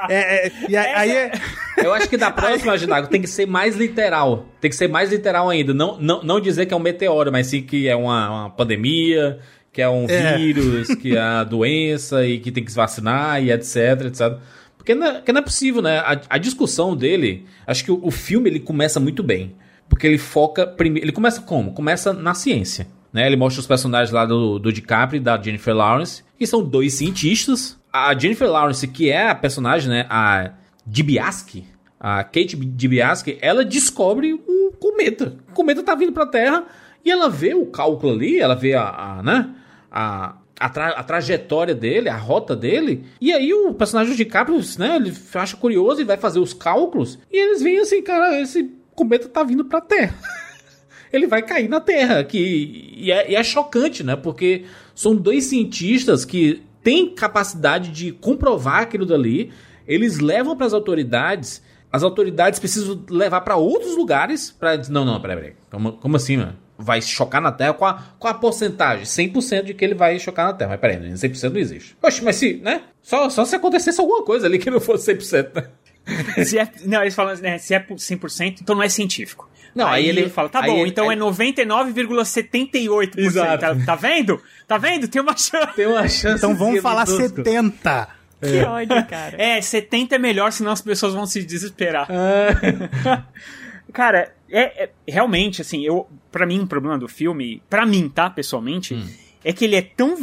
[0.09, 1.31] É, é, e aí é...
[1.77, 4.47] Eu acho que da próxima, Ginago, tem que ser mais literal.
[4.61, 5.73] Tem que ser mais literal ainda.
[5.73, 9.39] Não, não, não dizer que é um meteoro, mas sim que é uma, uma pandemia,
[9.71, 10.37] que é um é.
[10.37, 14.37] vírus, que é a doença e que tem que se vacinar e etc, etc.
[14.77, 15.99] Porque não é, não é possível, né?
[15.99, 19.55] A, a discussão dele, acho que o, o filme ele começa muito bem.
[19.89, 20.65] Porque ele foca.
[20.65, 21.73] Primeiro, ele começa como?
[21.73, 22.87] Começa na ciência.
[23.11, 23.27] Né?
[23.27, 26.93] Ele mostra os personagens lá do, do DiCaprio e da Jennifer Lawrence, que são dois
[26.93, 27.79] cientistas.
[27.91, 30.07] A Jennifer Lawrence, que é a personagem, né?
[30.09, 30.51] A
[30.85, 31.65] Dibiaski,
[31.99, 35.37] a Kate Dibiaski, ela descobre um cometa.
[35.49, 36.65] O cometa tá vindo pra Terra
[37.05, 39.49] e ela vê o cálculo ali, ela vê a, a né?
[39.91, 43.05] A, a, tra a, trajetória dele, a rota dele.
[43.21, 44.95] E aí o personagem do DiCaprio, né?
[44.95, 47.19] Ele acha curioso e vai fazer os cálculos.
[47.31, 50.15] E eles veem assim, cara, esse cometa tá vindo pra Terra.
[51.13, 52.23] ele vai cair na Terra.
[52.23, 54.15] Que, e é, e é chocante, né?
[54.15, 59.51] Porque são dois cientistas que têm capacidade de comprovar aquilo dali.
[59.87, 61.61] Eles levam para as autoridades.
[61.91, 65.53] As autoridades precisam levar para outros lugares para dizer: não, não, peraí, peraí.
[65.69, 66.57] Como, como assim, mano?
[66.75, 67.73] Vai chocar na Terra?
[67.73, 69.05] Qual a, qual a porcentagem?
[69.05, 70.71] 100% de que ele vai chocar na Terra.
[70.71, 71.95] Mas peraí, 100% não existe.
[72.01, 72.81] Oxe, mas se, né?
[73.01, 75.67] Só, só se acontecesse alguma coisa ali que não fosse 100%, né?
[76.45, 79.49] se é, não, eles falam, né, se é 100%, então não é científico.
[79.73, 81.17] Não, aí, aí ele fala, tá bom, ele, então aí...
[81.17, 83.17] é 99,78%.
[83.17, 83.59] Exato.
[83.59, 84.41] Tá, tá, vendo?
[84.67, 85.07] Tá vendo?
[85.07, 85.75] Tem uma chance.
[85.75, 86.37] Tem uma chance.
[86.37, 88.07] Então vamos falar 70.
[88.39, 88.65] Que é.
[88.65, 89.41] ódio, cara.
[89.41, 92.07] É, 70 é melhor, senão as pessoas vão se desesperar.
[92.09, 93.23] Ah.
[93.91, 98.07] cara, é, é, realmente, assim, eu, para mim, o um problema do filme, para mim,
[98.09, 99.07] tá, pessoalmente, hum.
[99.43, 100.15] é que ele é tão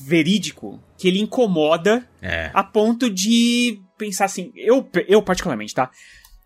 [0.00, 2.50] verídico que ele incomoda é.
[2.54, 5.90] a ponto de pensar assim, eu, eu particularmente, tá?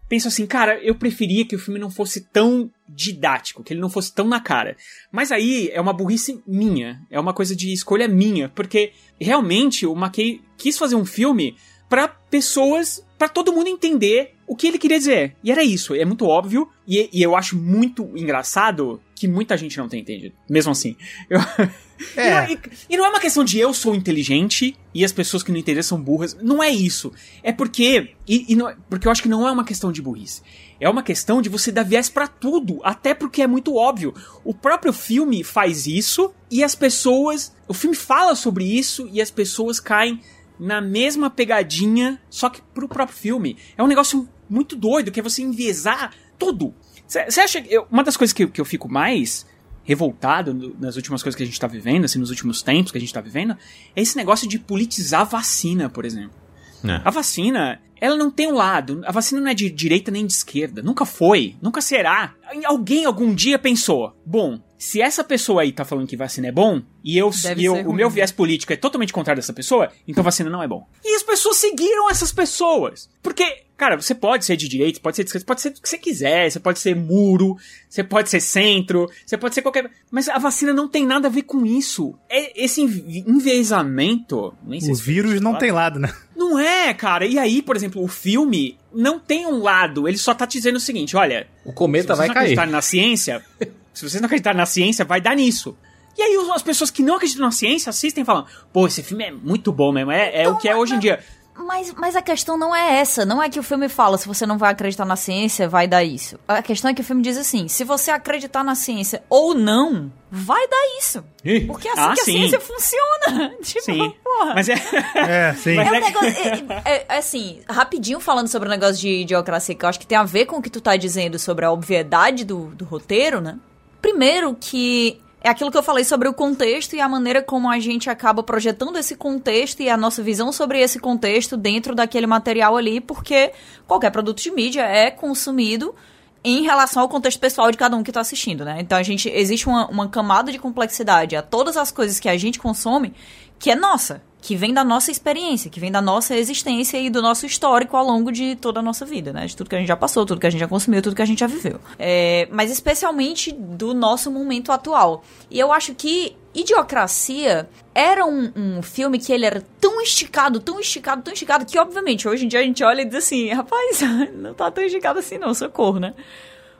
[0.08, 3.90] penso assim, cara, eu preferia que o filme não fosse tão didático, que ele não
[3.90, 4.76] fosse tão na cara.
[5.12, 9.94] Mas aí é uma burrice minha, é uma coisa de escolha minha, porque realmente o
[9.94, 11.56] McKay quis fazer um filme
[11.88, 15.36] para pessoas, para todo mundo entender o que ele queria dizer.
[15.44, 19.76] E era isso, é muito óbvio, e, e eu acho muito engraçado que muita gente
[19.78, 20.34] não tem entendido.
[20.48, 20.96] Mesmo assim.
[21.28, 21.40] Eu...
[21.40, 21.68] É.
[22.16, 22.58] E, não, e,
[22.90, 25.82] e, não é uma questão de eu sou inteligente e as pessoas que não entendem
[25.82, 26.36] são burras.
[26.40, 27.12] Não é isso.
[27.42, 28.14] É porque.
[28.24, 30.42] E, e não, porque eu acho que não é uma questão de burrice.
[30.80, 32.78] É uma questão de você dar viés para tudo.
[32.84, 34.14] Até porque é muito óbvio.
[34.44, 37.52] O próprio filme faz isso e as pessoas.
[37.66, 40.20] O filme fala sobre isso e as pessoas caem
[40.58, 43.56] na mesma pegadinha, só que pro próprio filme.
[43.76, 46.74] É um negócio muito doido, que é você enviesar tudo.
[47.08, 47.72] Você acha que.
[47.72, 49.46] Eu, uma das coisas que, que eu fico mais
[49.82, 52.98] revoltado no, nas últimas coisas que a gente tá vivendo, assim, nos últimos tempos que
[52.98, 53.56] a gente tá vivendo,
[53.96, 56.36] é esse negócio de politizar a vacina, por exemplo.
[56.84, 57.00] É.
[57.02, 59.02] A vacina, ela não tem um lado.
[59.06, 60.82] A vacina não é de direita nem de esquerda.
[60.82, 61.56] Nunca foi.
[61.62, 62.34] Nunca será.
[62.66, 66.80] Alguém algum dia pensou: bom, se essa pessoa aí tá falando que vacina é bom,
[67.02, 70.48] e eu, e eu o meu viés político é totalmente contrário dessa pessoa, então vacina
[70.48, 70.86] não é bom.
[71.04, 73.10] E as pessoas seguiram essas pessoas.
[73.22, 75.88] Porque, cara, você pode ser de direita, pode ser de esquerda, pode ser o que
[75.88, 77.56] você quiser, você pode ser muro,
[77.88, 79.88] você pode ser centro, você pode ser qualquer.
[80.10, 82.18] Mas a vacina não tem nada a ver com isso.
[82.28, 84.52] É esse enviesamento.
[84.66, 86.12] o vírus não tem lado, né?
[86.36, 87.24] Não é, cara.
[87.24, 90.76] E aí, por exemplo, o filme não tem um lado, ele só tá te dizendo
[90.76, 91.46] o seguinte: olha.
[91.64, 92.58] O cometa vai cair.
[92.58, 93.44] Se na ciência,
[93.94, 95.76] se vocês não acreditarem na ciência, vai dar nisso.
[96.18, 99.22] E aí as pessoas que não acreditam na ciência assistem e falam, pô, esse filme
[99.22, 101.20] é muito bom mesmo, é, é então, o que é hoje em dia.
[101.58, 103.26] Mas, mas a questão não é essa.
[103.26, 106.04] Não é que o filme fala, se você não vai acreditar na ciência, vai dar
[106.04, 106.38] isso.
[106.46, 110.10] A questão é que o filme diz assim: se você acreditar na ciência ou não,
[110.30, 111.24] vai dar isso.
[111.44, 111.66] Ih?
[111.66, 113.54] Porque é assim ah, que a ciência funciona.
[113.62, 114.14] Tipo, sim.
[114.22, 114.54] porra.
[114.54, 114.74] Mas é.
[115.16, 115.76] É, sim.
[115.76, 116.28] É um negócio.
[116.28, 120.06] É, é, é, assim, rapidinho falando sobre o negócio de idiocracia, que eu acho que
[120.06, 123.40] tem a ver com o que tu tá dizendo sobre a obviedade do, do roteiro,
[123.40, 123.58] né?
[124.00, 127.78] Primeiro que é aquilo que eu falei sobre o contexto e a maneira como a
[127.78, 132.76] gente acaba projetando esse contexto e a nossa visão sobre esse contexto dentro daquele material
[132.76, 133.52] ali, porque
[133.86, 135.94] qualquer produto de mídia é consumido
[136.42, 138.78] em relação ao contexto pessoal de cada um que está assistindo, né?
[138.80, 142.36] Então a gente existe uma, uma camada de complexidade a todas as coisas que a
[142.36, 143.14] gente consome
[143.58, 147.20] que é nossa que vem da nossa experiência, que vem da nossa existência e do
[147.20, 149.44] nosso histórico ao longo de toda a nossa vida, né?
[149.44, 151.20] De tudo que a gente já passou, tudo que a gente já consumiu, tudo que
[151.20, 151.78] a gente já viveu.
[151.98, 155.22] É, mas especialmente do nosso momento atual.
[155.50, 160.80] E eu acho que Idiocracia era um, um, filme que ele era tão esticado, tão
[160.80, 164.00] esticado, tão esticado, que obviamente hoje em dia a gente olha e diz assim, rapaz,
[164.32, 166.14] não tá tão esticado assim não, socorro, né?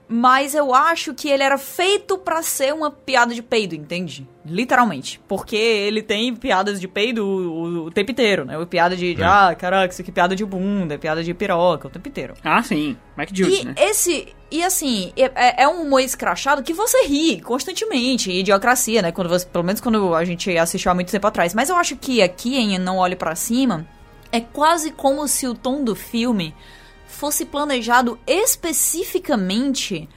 [0.09, 4.27] Mas eu acho que ele era feito para ser uma piada de peido, entende?
[4.45, 5.21] Literalmente.
[5.29, 8.57] Porque ele tem piadas de peido o, o tempo inteiro, né?
[8.59, 9.27] O piada de, de é.
[9.27, 12.35] ah, caraca, isso aqui é piada de bunda, é piada de piroca, o tempo inteiro.
[12.43, 12.97] Ah, sim.
[13.17, 13.75] Mike Jules, e né?
[13.77, 14.29] esse...
[14.51, 18.33] E assim, é, é um humor escrachado que você ri constantemente.
[18.33, 19.13] Idiocracia, né?
[19.13, 21.53] Quando você, pelo menos quando a gente assistiu há muito tempo atrás.
[21.53, 23.87] Mas eu acho que aqui em Não Olhe para Cima,
[24.33, 26.55] é quase como se o tom do filme
[27.19, 30.09] fosse planejado especificamente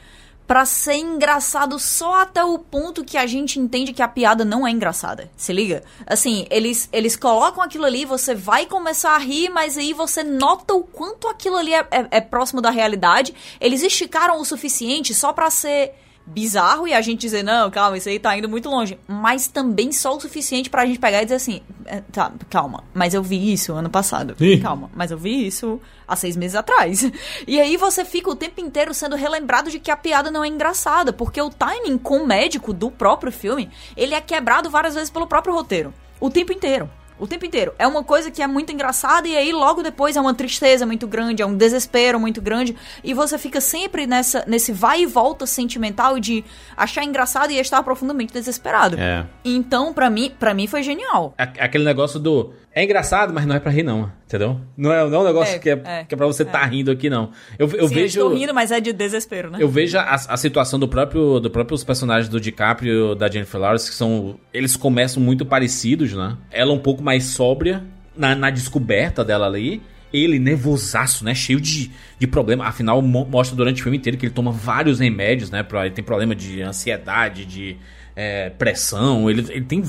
[0.45, 4.67] para ser engraçado só até o ponto que a gente entende que a piada não
[4.67, 5.31] é engraçada.
[5.35, 5.81] Se liga?
[6.05, 10.73] Assim, eles, eles colocam aquilo ali, você vai começar a rir, mas aí você nota
[10.73, 13.33] o quanto aquilo ali é, é, é próximo da realidade.
[13.59, 15.93] Eles esticaram o suficiente só para ser
[16.31, 18.97] bizarro e a gente dizer, não, calma, isso aí tá indo muito longe.
[19.07, 23.13] Mas também só o suficiente pra gente pegar e dizer assim, é, tá, calma, mas
[23.13, 24.35] eu vi isso ano passado.
[24.37, 24.59] Sim.
[24.59, 27.09] Calma, mas eu vi isso há seis meses atrás.
[27.47, 30.47] E aí você fica o tempo inteiro sendo relembrado de que a piada não é
[30.47, 35.53] engraçada, porque o timing comédico do próprio filme, ele é quebrado várias vezes pelo próprio
[35.53, 35.93] roteiro.
[36.19, 36.89] O tempo inteiro.
[37.19, 37.73] O tempo inteiro.
[37.77, 41.07] É uma coisa que é muito engraçada e aí logo depois é uma tristeza muito
[41.07, 45.45] grande, é um desespero muito grande e você fica sempre nessa nesse vai e volta
[45.45, 46.43] sentimental de
[46.75, 48.97] achar engraçado e estar profundamente desesperado.
[48.99, 49.25] É.
[49.45, 51.33] Então, para mim, para mim foi genial.
[51.37, 54.11] Aquele negócio do é engraçado, mas não é pra rir, não.
[54.31, 54.61] Entendeu?
[54.77, 56.61] Não é, não é um negócio é, que, é, é, que é pra você estar
[56.61, 57.31] tá rindo aqui, não.
[57.59, 58.17] Eu, eu Sim, vejo.
[58.17, 59.57] Eu estou rindo, mas é de desespero, né?
[59.59, 63.59] Eu vejo a, a situação do próprio do próprios personagens do DiCaprio e da Jennifer
[63.59, 64.39] Lawrence, que são.
[64.53, 66.37] Eles começam muito parecidos, né?
[66.49, 67.83] Ela um pouco mais sóbria
[68.15, 69.81] na, na descoberta dela ali.
[70.13, 71.35] Ele nervosaço, né?
[71.35, 72.65] Cheio de, de problema.
[72.65, 75.61] Afinal, mostra durante o filme inteiro que ele toma vários remédios, né?
[75.61, 77.75] Pra, ele tem problema de ansiedade, de
[78.15, 79.29] é, pressão.
[79.29, 79.83] Ele, ele tem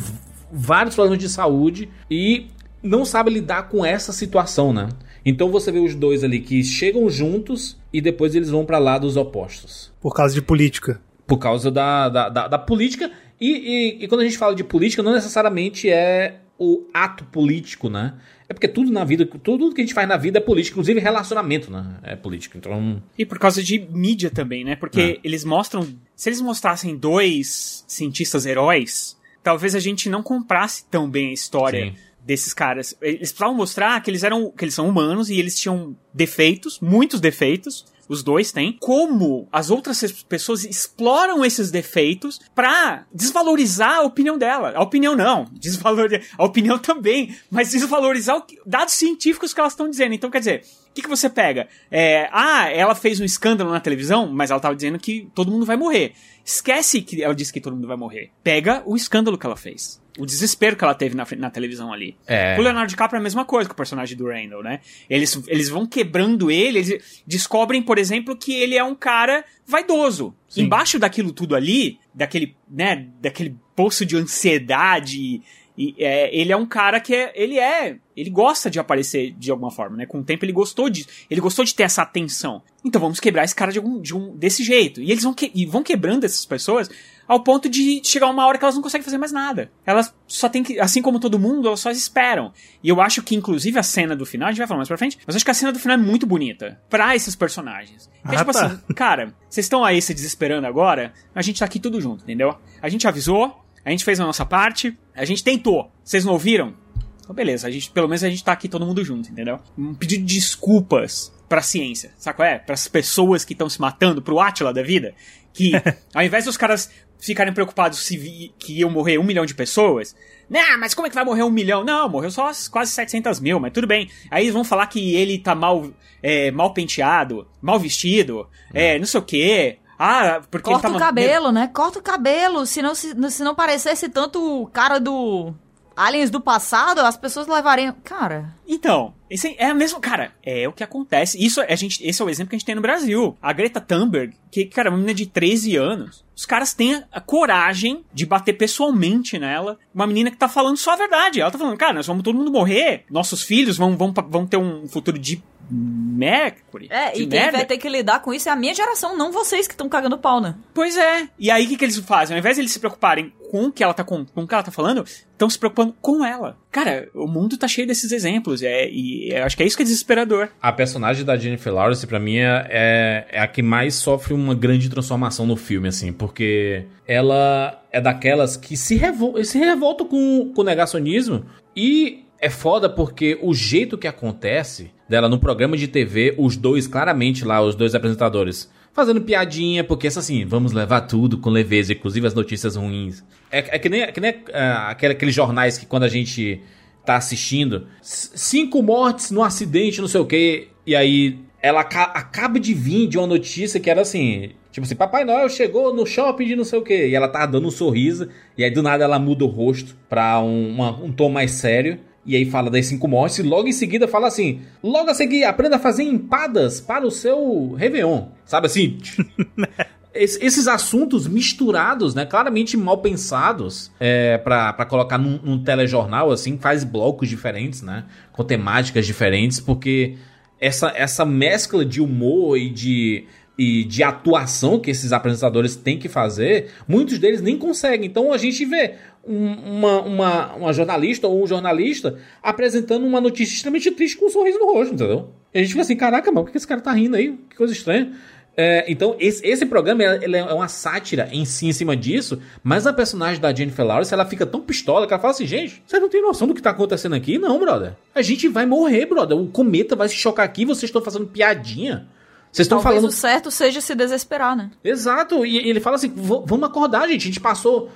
[0.51, 1.89] vários problemas de saúde.
[2.11, 2.49] E
[2.83, 4.89] não sabe lidar com essa situação, né?
[5.25, 9.17] Então você vê os dois ali que chegam juntos e depois eles vão para lados
[9.17, 9.93] opostos.
[10.01, 11.01] Por causa de política.
[11.27, 13.11] Por causa da, da, da, da política.
[13.41, 17.89] E, e, e, quando a gente fala de política, não necessariamente é o ato político,
[17.89, 18.15] né?
[18.49, 21.01] É porque tudo na vida, tudo que a gente faz na vida é político, inclusive
[21.01, 21.97] relacionamento, né?
[22.03, 22.59] É político.
[22.59, 23.03] Então.
[23.17, 24.77] E por causa de mídia também, né?
[24.77, 25.21] Porque é.
[25.25, 25.89] eles mostram.
[26.15, 31.87] Se eles mostrassem dois cientistas heróis, talvez a gente não comprasse tão bem a história.
[31.87, 32.95] Sim desses caras.
[33.01, 37.21] Eles precisavam mostrar que eles eram, que eles são humanos e eles tinham defeitos, muitos
[37.21, 37.91] defeitos.
[38.09, 38.77] Os dois têm.
[38.81, 44.73] Como as outras pessoas exploram esses defeitos para desvalorizar a opinião dela.
[44.75, 49.89] A opinião não, desvalorizar a opinião também, mas desvalorizar os dados científicos que elas estão
[49.89, 50.15] dizendo.
[50.15, 51.69] Então, quer dizer, o que, que você pega?
[51.91, 55.65] É, ah, ela fez um escândalo na televisão, mas ela tava dizendo que todo mundo
[55.65, 56.13] vai morrer.
[56.45, 58.31] Esquece que ela disse que todo mundo vai morrer.
[58.43, 60.02] Pega o escândalo que ela fez.
[60.19, 62.17] O desespero que ela teve na, na televisão ali.
[62.27, 62.59] É.
[62.59, 64.81] O Leonardo DiCaprio é a mesma coisa que o personagem do Randall, né?
[65.09, 70.35] Eles, eles vão quebrando ele, eles descobrem, por exemplo, que ele é um cara vaidoso.
[70.49, 70.65] Sim.
[70.65, 75.41] Embaixo daquilo tudo ali, daquele, né, daquele poço de ansiedade
[75.77, 79.51] e é, ele é um cara que é, ele é, ele gosta de aparecer de
[79.51, 80.07] alguma forma, né?
[80.07, 82.63] Com o tempo ele gostou de, ele gostou de ter essa atenção.
[82.85, 85.01] Então vamos quebrar esse cara de algum, de um desse jeito.
[85.01, 86.91] E eles vão que, e vão quebrando essas pessoas
[87.27, 89.71] ao ponto de chegar uma hora que elas não conseguem fazer mais nada.
[89.85, 92.53] Elas só tem que, assim como todo mundo, elas só esperam.
[92.83, 94.99] E eu acho que inclusive a cena do final, a gente vai falar mais pra
[94.99, 98.11] frente, mas acho que a cena do final é muito bonita para esses personagens.
[98.25, 98.67] É ah, tipo tá.
[98.67, 102.57] assim, cara, vocês estão aí se desesperando agora, a gente tá aqui tudo junto, entendeu?
[102.81, 105.91] A gente avisou, a gente fez a nossa parte, a gente tentou.
[106.05, 106.75] Vocês não ouviram?
[107.21, 109.59] Então, beleza, a gente, pelo menos a gente tá aqui todo mundo junto, entendeu?
[109.79, 112.59] Um pedido de desculpas pra ciência, sabe qual é?
[112.59, 115.15] Pras pessoas que estão se matando, pro Atila da vida,
[115.53, 115.73] que
[116.15, 116.91] ao invés dos caras
[117.23, 120.15] ficarem preocupados se vi, que iam morrer um milhão de pessoas,
[120.51, 121.85] né, mas como é que vai morrer um milhão?
[121.85, 124.11] Não, morreu só quase 700 mil, mas tudo bem.
[124.31, 125.89] Aí eles vão falar que ele tá mal,
[126.23, 129.79] é, mal penteado, mal vestido, é, não sei o quê.
[129.99, 131.71] Ah, porque Corta tá o cabelo, né?
[131.73, 132.67] Corta o cabelo.
[132.67, 135.55] Se não, se, se não parecesse tanto o cara do
[135.97, 137.95] aliens do passado, as pessoas levariam.
[138.05, 138.55] Cara.
[138.67, 140.01] Então, esse é a mesma.
[140.01, 141.43] Cara, é o que acontece.
[141.43, 143.37] Isso a gente, esse é o exemplo que a gente tem no Brasil.
[143.41, 146.25] A Greta Thunberg, que, cara, uma menina de 13 anos.
[146.37, 149.79] Os caras têm a coragem de bater pessoalmente nela.
[149.95, 151.41] Uma menina que tá falando só a verdade.
[151.41, 153.05] Ela tá falando, cara, nós vamos todo mundo morrer.
[153.11, 156.89] Nossos filhos vão, vão, vão ter um futuro de Mercury.
[156.91, 157.59] É, e quem merda.
[157.59, 160.19] vai ter que lidar com isso é a minha geração, não vocês que estão cagando
[160.19, 160.55] pau, né?
[160.75, 161.29] Pois é.
[161.39, 162.35] E aí o que, que eles fazem?
[162.35, 164.55] Ao invés de eles se preocuparem com o que ela tá, com, com o que
[164.55, 166.57] ela tá falando, estão se preocupando com ela.
[166.71, 168.63] Cara, o mundo tá cheio desses exemplos.
[168.63, 170.49] É, e eu acho que é isso que é desesperador.
[170.61, 174.55] A personagem da Jennifer Lawrence, para mim, é, é, é a que mais sofre uma
[174.55, 180.51] grande transformação no filme, assim, porque ela é daquelas que se, revol se revoltam com,
[180.55, 181.45] com o negacionismo
[181.77, 186.87] e é foda porque o jeito que acontece dela no programa de TV, os dois,
[186.87, 192.27] claramente lá, os dois apresentadores, fazendo piadinha, porque assim, vamos levar tudo com leveza, inclusive
[192.27, 193.23] as notícias ruins.
[193.51, 196.63] É, é que nem, é que nem uh, aquele, aqueles jornais que quando a gente
[197.05, 202.59] tá assistindo, cinco mortes no acidente, não sei o que, e aí ela ca acaba
[202.59, 206.47] de vir de uma notícia que era assim, Tipo assim, Papai Noel chegou no shopping
[206.47, 207.09] de não sei o que.
[207.09, 208.31] E ela tá dando um sorriso.
[208.57, 212.01] E aí do nada ela muda o rosto pra um, uma, um tom mais sério.
[212.25, 215.45] E aí fala das cinco mortes e logo em seguida fala assim: logo a seguir,
[215.45, 218.29] aprenda a fazer empadas para o seu Réveillon.
[218.45, 218.99] Sabe assim?
[220.15, 226.85] esses assuntos misturados, né, claramente mal pensados, é, para colocar num, num, telejornal, assim, faz
[226.85, 230.17] blocos diferentes, né, com temáticas diferentes, porque
[230.61, 233.25] essa, essa mescla de humor e de,
[233.57, 238.07] e de atuação que esses apresentadores têm que fazer, muitos deles nem conseguem.
[238.07, 238.95] Então a gente vê
[239.25, 244.59] uma, uma, uma jornalista ou um jornalista apresentando uma notícia extremamente triste com um sorriso
[244.59, 245.31] no rosto, entendeu?
[245.53, 247.39] E a gente fica assim, caraca, mano, por que esse cara tá rindo aí?
[247.51, 248.13] Que coisa estranha.
[248.55, 252.93] É, então, esse, esse programa é uma sátira em si, em cima disso, mas a
[252.93, 256.09] personagem da Jennifer Lawrence, ela fica tão pistola que ela fala assim, gente, vocês não
[256.09, 257.39] tem noção do que tá acontecendo aqui?
[257.39, 257.95] Não, brother.
[258.15, 259.39] A gente vai morrer, brother.
[259.39, 262.07] O cometa vai se chocar aqui, vocês estão fazendo piadinha.
[262.53, 263.07] Vocês estão falando.
[263.07, 264.71] o certo seja se desesperar, né?
[264.85, 265.47] Exato.
[265.47, 267.23] E ele fala assim: vamos acordar, gente.
[267.23, 267.91] A gente passou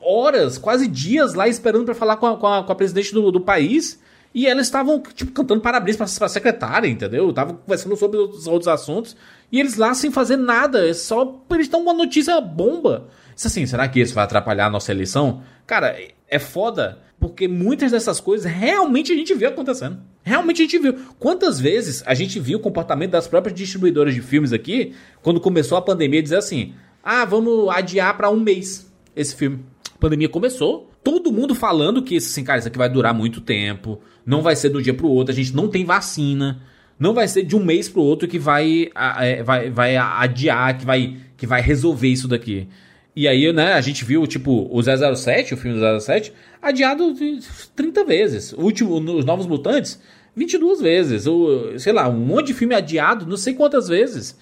[0.00, 3.32] horas, quase dias lá esperando para falar com a, com, a, com a, presidente do,
[3.32, 4.00] do país.
[4.32, 7.30] E elas estavam, tipo, cantando parabéns pra, pra secretária, entendeu?
[7.30, 9.16] Estavam conversando sobre outros, outros assuntos.
[9.50, 10.88] E eles lá sem fazer nada.
[10.88, 11.42] É só.
[11.50, 13.08] Eles dão uma notícia bomba.
[13.34, 15.42] Isso assim, será que isso vai atrapalhar a nossa eleição?
[15.66, 16.98] Cara, é foda.
[17.18, 19.98] Porque muitas dessas coisas realmente a gente viu acontecendo.
[20.28, 20.94] Realmente a gente viu.
[21.18, 25.78] Quantas vezes a gente viu o comportamento das próprias distribuidoras de filmes aqui, quando começou
[25.78, 29.64] a pandemia, dizer assim: ah, vamos adiar para um mês esse filme.
[29.94, 34.00] A pandemia começou, todo mundo falando que assim, cara, isso aqui vai durar muito tempo,
[34.24, 36.60] não vai ser um dia pro outro, a gente não tem vacina,
[36.98, 40.84] não vai ser de um mês pro outro que vai, é, vai, vai adiar, que
[40.84, 42.68] vai, que vai resolver isso daqui.
[43.16, 47.12] E aí, né, a gente viu, tipo, o 007, o filme do 007, adiado
[47.74, 48.52] 30 vezes.
[48.52, 50.00] O último, os Novos Mutantes,
[50.38, 51.26] 22 vezes.
[51.26, 54.38] O, sei lá, um monte de filme adiado, não sei quantas vezes.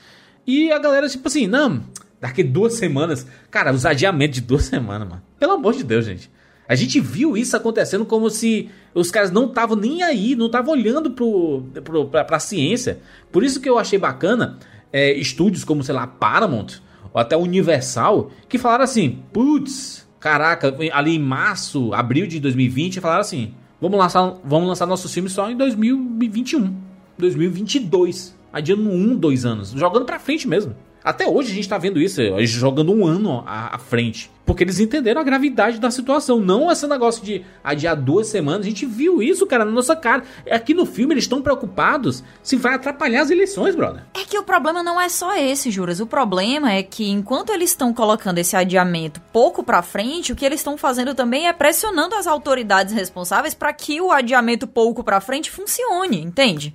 [0.46, 1.82] E a galera, tipo assim, não,
[2.20, 3.26] daqui duas semanas.
[3.50, 5.22] Cara, os adiamentos de duas semanas, mano.
[5.38, 6.30] Pelo amor de Deus, gente.
[6.68, 10.74] A gente viu isso acontecendo como se os caras não estavam nem aí, não estavam
[10.74, 12.98] olhando pro, pro, pra, pra ciência.
[13.30, 14.58] Por isso que eu achei bacana
[14.92, 16.80] é, estúdios como, sei lá, Paramount
[17.12, 23.20] ou até Universal, que falaram assim: putz, caraca, ali em março, abril de 2020, falaram
[23.20, 23.54] assim:
[23.88, 26.74] vamos lançar, vamos lançar nossos filmes só em 2021,
[27.18, 28.36] 2022.
[28.52, 30.74] Adiando um, dois anos, jogando pra frente mesmo.
[31.06, 34.28] Até hoje a gente tá vendo isso, jogando um ano à, frente.
[34.44, 36.40] Porque eles entenderam a gravidade da situação.
[36.40, 38.66] Não esse negócio de adiar duas semanas.
[38.66, 40.24] A gente viu isso, cara, na nossa cara.
[40.50, 44.02] Aqui no filme eles estão preocupados se vai atrapalhar as eleições, brother.
[44.14, 46.00] É que o problema não é só esse, Juras.
[46.00, 50.44] O problema é que enquanto eles estão colocando esse adiamento pouco pra frente, o que
[50.44, 55.20] eles estão fazendo também é pressionando as autoridades responsáveis para que o adiamento pouco pra
[55.20, 56.74] frente funcione, entende?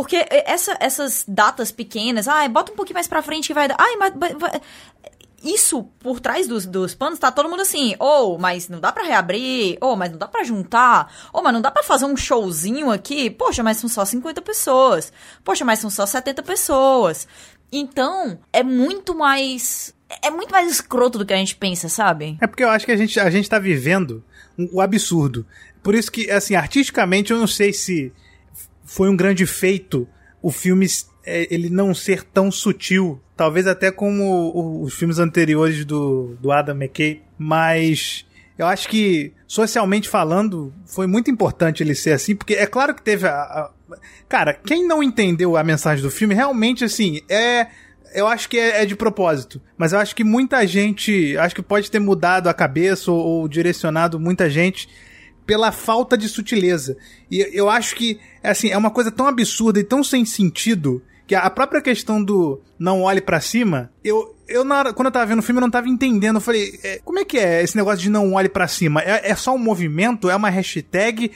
[0.00, 3.76] Porque essa, essas datas pequenas, ai, bota um pouquinho mais pra frente que vai dar.
[3.78, 4.14] Ai, mas.
[4.16, 4.60] mas
[5.42, 8.92] isso por trás dos, dos panos tá todo mundo assim, ou, oh, mas não dá
[8.92, 11.82] para reabrir, ou, oh, mas não dá para juntar, ou, oh, mas não dá para
[11.82, 15.12] fazer um showzinho aqui, poxa, mas são só 50 pessoas,
[15.44, 17.26] poxa, mas são só 70 pessoas.
[17.70, 19.94] Então, é muito mais.
[20.22, 22.36] É muito mais escroto do que a gente pensa, sabe?
[22.40, 24.24] É porque eu acho que a gente, a gente tá vivendo
[24.72, 25.46] o absurdo.
[25.82, 28.12] Por isso que, assim, artisticamente eu não sei se
[28.90, 30.06] foi um grande feito
[30.42, 30.84] o filme
[31.24, 36.74] é, ele não ser tão sutil, talvez até como os filmes anteriores do, do Adam
[36.74, 38.26] McKay, mas
[38.58, 43.00] eu acho que socialmente falando foi muito importante ele ser assim, porque é claro que
[43.00, 43.70] teve a, a
[44.28, 47.68] cara, quem não entendeu a mensagem do filme realmente assim é
[48.12, 49.62] eu acho que é, é, de propósito.
[49.78, 51.36] Mas eu acho que muita gente.
[51.38, 54.88] Acho que pode ter mudado a cabeça ou, ou direcionado muita gente
[55.46, 56.96] pela falta de sutileza.
[57.30, 61.34] E eu acho que, assim, é uma coisa tão absurda e tão sem sentido que
[61.34, 65.38] a própria questão do não olhe para cima, eu, eu na, quando eu tava vendo
[65.38, 66.36] o filme eu não tava entendendo.
[66.36, 69.00] Eu falei, é, como é que é esse negócio de não olhe para cima?
[69.00, 70.28] É, é só um movimento?
[70.28, 71.30] É uma hashtag?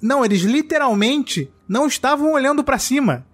[0.00, 3.26] Não, eles literalmente não estavam olhando para cima.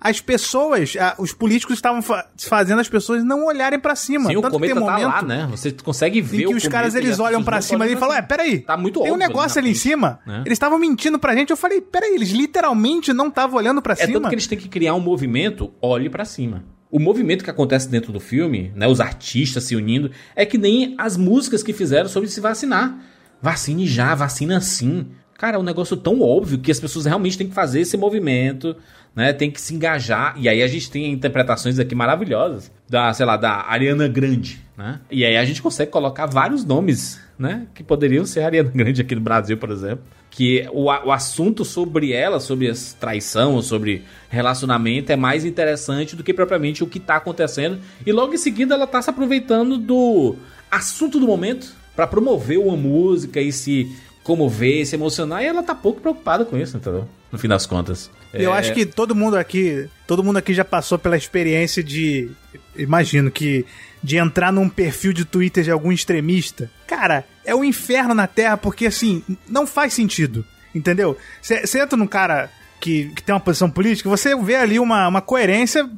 [0.00, 2.00] As pessoas, os políticos estavam
[2.36, 4.28] fazendo as pessoas não olharem para cima.
[4.28, 5.48] Sim, Tanto o cometa tá lá, né?
[5.50, 8.60] Você consegue ver em que os caras eles olham para cima e falam, é, peraí,
[8.60, 10.20] tá muito tem um negócio ali, ali em cima.
[10.26, 10.42] Né?
[10.44, 11.50] Eles estavam mentindo pra gente.
[11.50, 14.10] Eu falei, peraí, eles literalmente não estavam olhando para é cima.
[14.10, 16.64] É tanto que eles têm que criar um movimento, olhe para cima.
[16.90, 20.94] O movimento que acontece dentro do filme, né, os artistas se unindo, é que nem
[20.98, 22.98] as músicas que fizeram sobre se vacinar.
[23.40, 25.06] Vacine já, vacina sim.
[25.42, 28.76] Cara, é um negócio tão óbvio que as pessoas realmente têm que fazer esse movimento,
[29.12, 29.32] né?
[29.32, 30.36] Tem que se engajar.
[30.38, 35.00] E aí a gente tem interpretações aqui maravilhosas da, sei lá, da Ariana Grande, né?
[35.10, 37.66] E aí a gente consegue colocar vários nomes, né?
[37.74, 40.04] Que poderiam ser Ariana Grande aqui no Brasil, por exemplo.
[40.30, 42.70] Que o, o assunto sobre ela, sobre
[43.00, 47.80] traição, sobre relacionamento, é mais interessante do que propriamente o que está acontecendo.
[48.06, 50.36] E logo em seguida ela está se aproveitando do
[50.70, 53.90] assunto do momento para promover uma música e se
[54.22, 57.08] comover, se emocionar, e ela tá pouco preocupada com isso, entendeu?
[57.30, 58.10] No fim das contas.
[58.32, 58.58] Eu é...
[58.58, 62.30] acho que todo mundo aqui, todo mundo aqui já passou pela experiência de,
[62.76, 63.66] imagino que
[64.02, 66.70] de entrar num perfil de Twitter de algum extremista.
[66.86, 70.44] Cara, é o um inferno na Terra porque assim, não faz sentido,
[70.74, 71.16] entendeu?
[71.40, 72.50] Você entra num cara
[72.80, 75.88] que, que tem uma posição política, você vê ali uma, uma coerência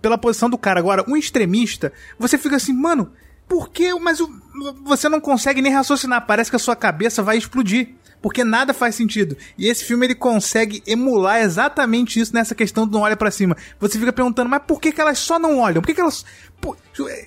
[0.00, 0.80] pela posição do cara.
[0.80, 3.12] Agora, um extremista, você fica assim, mano,
[3.52, 3.92] por que?
[4.00, 4.18] Mas
[4.82, 6.26] você não consegue nem raciocinar.
[6.26, 7.90] Parece que a sua cabeça vai explodir.
[8.22, 9.36] Porque nada faz sentido.
[9.58, 13.54] E esse filme ele consegue emular exatamente isso nessa questão do não olha para cima.
[13.78, 15.82] Você fica perguntando, mas por que, que elas só não olham?
[15.82, 16.24] Por que, que elas.
[16.58, 16.74] Pô,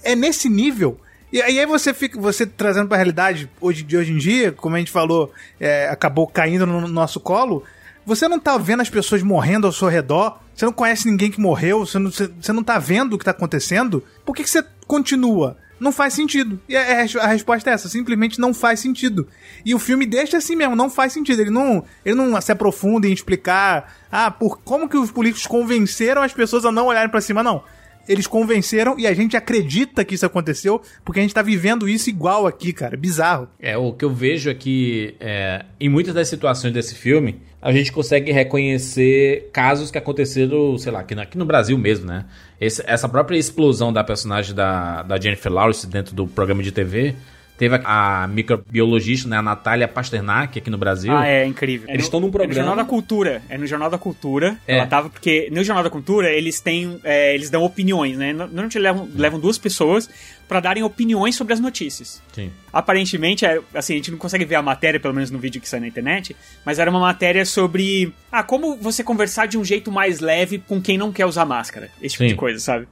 [0.03, 0.99] é nesse nível.
[1.32, 4.80] E aí você fica, você trazendo pra realidade hoje, de hoje em dia, como a
[4.80, 7.63] gente falou, é, acabou caindo no nosso colo.
[8.03, 11.39] Você não tá vendo as pessoas morrendo ao seu redor, você não conhece ninguém que
[11.39, 14.03] morreu, você não, você não tá vendo o que tá acontecendo.
[14.26, 15.57] Por que, que você continua?
[15.80, 16.59] Não faz sentido.
[16.69, 19.28] E a, resposta é essa, simplesmente não faz sentido.
[19.65, 21.41] E o filme deixa assim mesmo, não faz sentido.
[21.41, 26.21] Ele não, ele não se aprofunda em explicar, ah, por como que os políticos convenceram
[26.21, 27.63] as pessoas a não olharem para cima, não.
[28.07, 32.07] Eles convenceram e a gente acredita que isso aconteceu porque a gente tá vivendo isso
[32.07, 32.95] igual aqui, cara.
[32.95, 33.49] Bizarro.
[33.59, 37.71] É, o que eu vejo é que é, em muitas das situações desse filme, a
[37.71, 42.26] gente consegue reconhecer casos que aconteceram, sei lá, aqui no, aqui no Brasil mesmo, né?
[42.60, 47.16] Esse, essa própria explosão da personagem da, da Jennifer Lawrence dentro do programa de TV
[47.58, 51.16] Teve a microbiologista, né, a Natália Pasternak aqui no Brasil.
[51.16, 51.88] Ah, é incrível.
[51.89, 52.51] Eles estão num programa.
[52.51, 53.41] É no Jornal da Cultura.
[53.47, 54.58] É no Jornal da Cultura.
[54.68, 54.76] É.
[54.76, 56.99] Ela tava, porque no Jornal da Cultura eles têm.
[57.01, 58.34] É, eles dão opiniões, né?
[58.34, 60.10] Normalmente levam, levam duas pessoas
[60.47, 62.21] pra darem opiniões sobre as notícias.
[62.33, 62.51] Sim.
[62.71, 65.67] Aparentemente, é, assim, a gente não consegue ver a matéria, pelo menos no vídeo que
[65.67, 66.35] sai na internet,
[66.65, 70.81] mas era uma matéria sobre ah, como você conversar de um jeito mais leve com
[70.81, 71.89] quem não quer usar máscara.
[72.01, 72.29] Esse tipo Sim.
[72.29, 72.87] de coisa, sabe?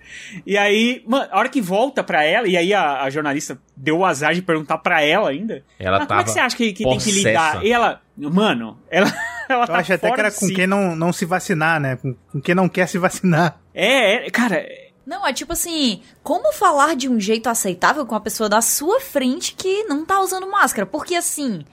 [0.46, 4.00] E aí, mano, a hora que volta pra ela, e aí a, a jornalista deu
[4.00, 5.64] o azar de perguntar pra ela ainda.
[5.78, 7.64] Ela "Ah, como é que tava você acha que, que tem que lidar?
[7.64, 9.08] E ela, mano, ela,
[9.50, 10.54] ela Eu tá acho até que era com si.
[10.54, 11.98] quem não, não se vacinar, né?
[11.98, 13.60] Com, com quem não quer se vacinar.
[13.74, 14.66] É, é, cara,
[15.06, 19.02] Não, é tipo assim, como falar de um jeito aceitável com a pessoa da sua
[19.02, 20.86] frente que não tá usando máscara?
[20.86, 21.66] Porque assim,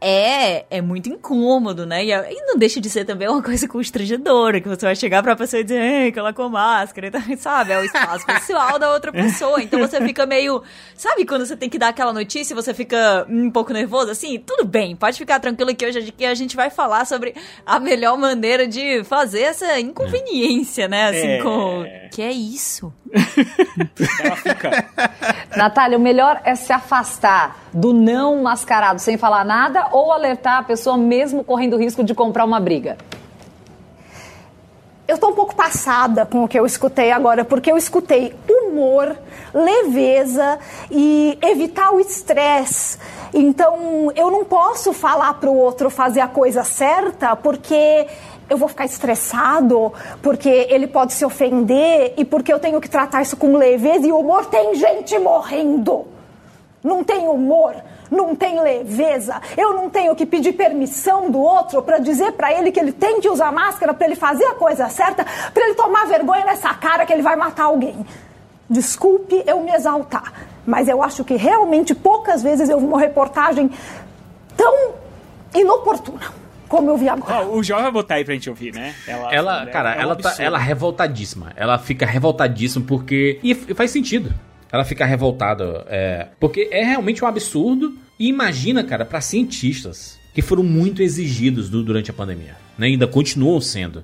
[0.00, 2.04] é, é muito incômodo, né?
[2.04, 5.34] E, e não deixa de ser também uma coisa constrangedora, que você vai chegar pra
[5.34, 7.72] pessoa e dizer, ei, colocou máscara, e tal, sabe?
[7.72, 9.62] É o espaço pessoal da outra pessoa.
[9.62, 10.62] Então você fica meio.
[10.94, 14.10] Sabe quando você tem que dar aquela notícia e você fica um pouco nervoso?
[14.10, 17.34] Assim, tudo bem, pode ficar tranquilo que hoje a gente vai falar sobre
[17.64, 21.08] a melhor maneira de fazer essa inconveniência, né?
[21.08, 21.42] Assim, É.
[21.42, 21.84] com.
[22.12, 22.92] Que é isso?
[24.22, 24.86] ela fica.
[25.56, 30.62] Natália, o melhor é se afastar do não mascarado sem falar nada ou alertar a
[30.62, 32.96] pessoa mesmo correndo o risco de comprar uma briga?
[35.06, 39.16] Eu tô um pouco passada com o que eu escutei agora, porque eu escutei humor,
[39.54, 40.58] leveza
[40.90, 42.98] e evitar o estresse.
[43.32, 48.08] Então, eu não posso falar pro outro fazer a coisa certa, porque
[48.48, 53.20] eu vou ficar estressado, porque ele pode se ofender e porque eu tenho que tratar
[53.20, 54.46] isso com leveza e humor.
[54.46, 56.15] Tem gente morrendo.
[56.86, 57.74] Não tem humor,
[58.08, 59.42] não tem leveza.
[59.56, 63.20] Eu não tenho que pedir permissão do outro para dizer para ele que ele tem
[63.20, 67.04] que usar máscara para ele fazer a coisa certa, para ele tomar vergonha nessa cara
[67.04, 68.06] que ele vai matar alguém.
[68.70, 70.32] Desculpe eu me exaltar,
[70.64, 73.68] mas eu acho que realmente poucas vezes eu vi uma reportagem
[74.56, 74.92] tão
[75.52, 77.46] inoportuna como eu vi agora.
[77.48, 78.94] Ó, o Jó vai botar aí pra gente ouvir, né?
[79.08, 81.52] Ela, Ela, cara, é um ela tá ela é revoltadíssima.
[81.56, 83.40] Ela fica revoltadíssima porque.
[83.42, 84.32] E faz sentido.
[84.76, 85.84] Ela fica revoltada.
[85.88, 87.96] É, porque é realmente um absurdo.
[88.18, 92.56] E imagina, cara, pra cientistas que foram muito exigidos du- durante a pandemia.
[92.78, 92.86] Né?
[92.88, 94.02] Ainda continuam sendo.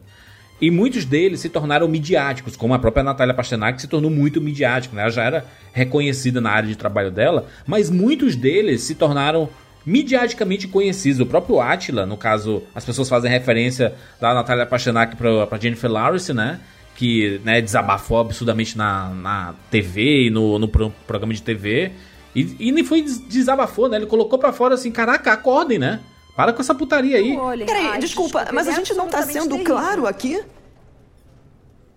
[0.60, 4.94] E muitos deles se tornaram midiáticos, como a própria Natália Pasternak se tornou muito midiática,
[4.94, 5.02] né?
[5.02, 9.48] Ela já era reconhecida na área de trabalho dela, mas muitos deles se tornaram
[9.84, 11.20] midiaticamente conhecidos.
[11.20, 16.32] O próprio Atila, no caso, as pessoas fazem referência da Natália Pasternak pra Jennifer Lawrence,
[16.32, 16.60] né?
[16.96, 21.90] Que né, desabafou absurdamente na, na TV e no, no pro- programa de TV.
[22.34, 23.96] E, e nem foi des- desabafou, né?
[23.96, 26.00] Ele colocou pra fora assim, caraca, acordem, né?
[26.36, 27.32] Para com essa putaria aí.
[27.66, 30.42] Peraí, desculpa, mas a gente não tá sendo claro aqui?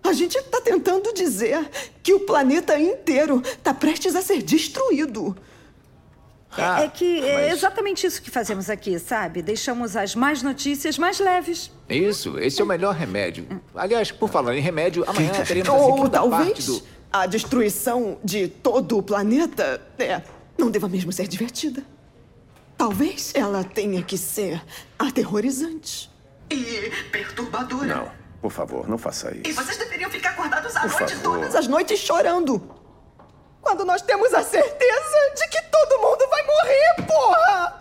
[0.04, 1.68] A gente tá tentando dizer
[2.02, 5.36] que o planeta inteiro tá prestes a ser destruído.
[6.60, 9.42] É- é que é exatamente isso que fazemos aqui, sabe?
[9.42, 11.70] Deixamos as más notícias mais leves.
[11.88, 13.46] Isso, esse é o melhor remédio.
[13.74, 16.82] Aliás, por falar em remédio, amanhã teremos a Ou segunda parte talvez do...
[17.12, 20.22] a destruição de todo o planeta é,
[20.58, 21.82] não deva mesmo ser divertida.
[22.78, 24.62] Talvez ela tenha que ser
[24.98, 26.10] aterrorizante.
[26.50, 27.86] E perturbadora.
[27.86, 28.08] Não,
[28.42, 29.60] por favor, não faça E isso.
[29.62, 31.38] vocês deveriam ficar acordados a Por noite favor.
[31.38, 32.75] todas as noites chorando.
[33.66, 37.78] Quando nós temos a certeza de que todo mundo vai morrer, porra!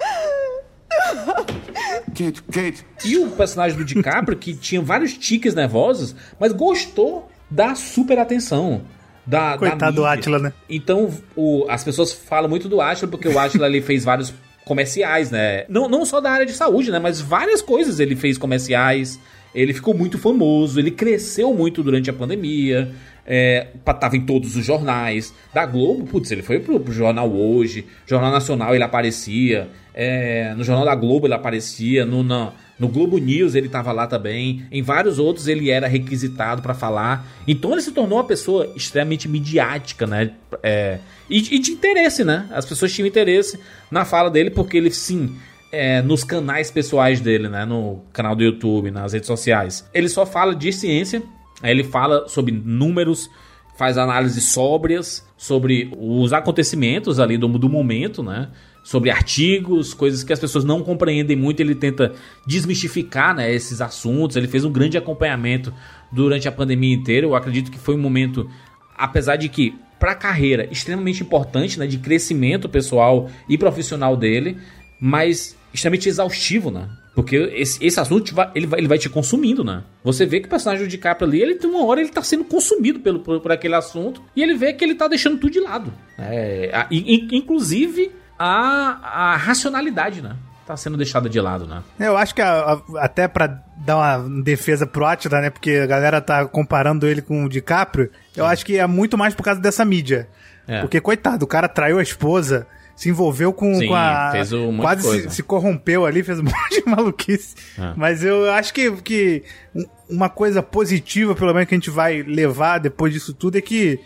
[2.17, 2.86] Kate, Kate.
[3.05, 8.81] E o personagem do DiCaprio, que tinha vários tiques nervosos, mas gostou da super atenção.
[9.27, 10.09] Da, Coitado da do mídia.
[10.13, 10.53] Átila, né?
[10.67, 14.33] Então, o- as pessoas falam muito do Átila, porque o Átila ali fez vários
[14.65, 15.65] comerciais, né?
[15.69, 16.97] Não, não só da área de saúde, né?
[16.97, 19.19] Mas várias coisas ele fez comerciais.
[19.53, 22.91] Ele ficou muito famoso, ele cresceu muito durante a pandemia.
[23.26, 23.67] É,
[23.99, 25.34] tava em todos os jornais.
[25.53, 29.67] Da Globo, putz, ele foi pro, pro Jornal Hoje, Jornal Nacional ele aparecia.
[29.93, 32.05] é, no Jornal da Globo ele aparecia.
[32.05, 34.65] No, na- no Globo News ele tava lá também.
[34.71, 37.26] Em vários outros ele era requisitado pra falar.
[37.47, 40.32] Então ele se tornou uma pessoa extremamente midiática, né?
[40.61, 40.99] É,
[41.30, 42.45] e, e de interesse, né?
[42.51, 43.57] As pessoas tinham interesse
[43.89, 45.36] na fala dele porque ele, sim,
[45.71, 47.63] é, nos canais pessoais dele, né?
[47.65, 49.89] No canal do YouTube, nas redes sociais.
[49.93, 51.23] Ele só fala de ciência,
[51.61, 53.29] aí ele fala sobre números,
[53.77, 58.49] faz análises sóbrias sobre os acontecimentos ali do, do momento, né?
[58.83, 62.13] Sobre artigos, coisas que as pessoas não compreendem muito, ele tenta
[62.45, 64.37] desmistificar né, esses assuntos.
[64.37, 65.73] Ele fez um grande acompanhamento
[66.11, 67.25] durante a pandemia inteira.
[67.25, 68.47] Eu acredito que foi um momento,
[68.95, 74.57] apesar de que para a carreira extremamente importante, né, de crescimento pessoal e profissional dele,
[74.99, 76.87] mas extremamente exaustivo, né?
[77.16, 79.84] Porque esse, esse assunto vai- ele, vai, ele vai te consumindo, né?
[80.03, 82.43] Você vê que o personagem do DiCaprio ali, ele tem uma hora ele tá sendo
[82.43, 85.61] consumido pelo, por, por aquele assunto e ele vê que ele tá deixando tudo de
[85.61, 85.93] lado.
[86.20, 90.36] É, a- in- in- inclusive a, a racionalidade, né?
[90.68, 91.84] Tá sendo deixada de lado, né?
[91.99, 95.49] Eu acho que a- a- até pra dar uma defesa pro Atila, né?
[95.49, 98.09] Porque a galera tá comparando ele com o DiCaprio.
[98.36, 100.28] Eu acho que é muito mais por causa dessa mídia.
[100.68, 100.82] É.
[100.82, 104.29] Porque, coitado, o cara traiu a esposa, se envolveu com, Sim, com a.
[104.31, 107.55] fez um quase se, se corrompeu ali, fez um monte de maluquice.
[107.77, 107.93] É.
[107.95, 109.43] Mas eu acho que, que
[109.75, 113.61] um- uma coisa positiva, pelo menos, que a gente vai levar depois disso tudo é
[113.61, 113.99] que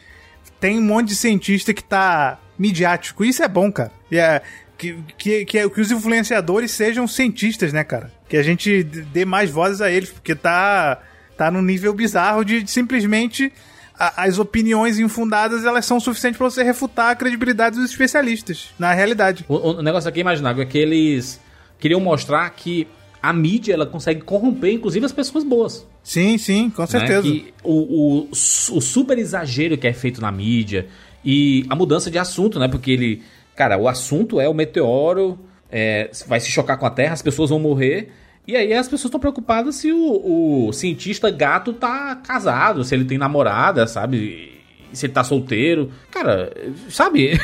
[0.60, 3.24] tem um monte de cientista que tá midiático.
[3.24, 3.92] Isso é bom, cara.
[4.12, 4.42] E é,
[4.78, 8.12] que, que, que, que os influenciadores sejam cientistas, né, cara?
[8.28, 11.00] Que a gente dê mais vozes a eles, porque tá,
[11.38, 13.52] tá num nível bizarro de, de simplesmente
[14.00, 18.94] a- as opiniões infundadas elas são suficientes pra você refutar a credibilidade dos especialistas, na
[18.94, 19.46] realidade.
[19.48, 21.40] O, o negócio aqui imaginável é que eles
[21.80, 22.88] queriam mostrar que
[23.22, 25.86] a mídia ela consegue corromper, inclusive, as pessoas boas.
[26.02, 27.28] Sim, sim, com certeza.
[27.28, 27.42] Né?
[27.62, 27.74] O,
[28.22, 30.88] o, o super exagero que é feito na mídia
[31.24, 32.68] e a mudança de assunto, né?
[32.70, 33.22] Porque ele.
[33.56, 35.38] Cara, o assunto é o meteoro,
[35.70, 38.10] é, vai se chocar com a Terra, as pessoas vão morrer.
[38.48, 43.06] E aí as pessoas estão preocupadas se o, o cientista gato tá casado, se ele
[43.06, 44.60] tem namorada, sabe?
[44.92, 45.92] Se ele tá solteiro.
[46.10, 46.52] Cara,
[46.90, 47.40] sabe?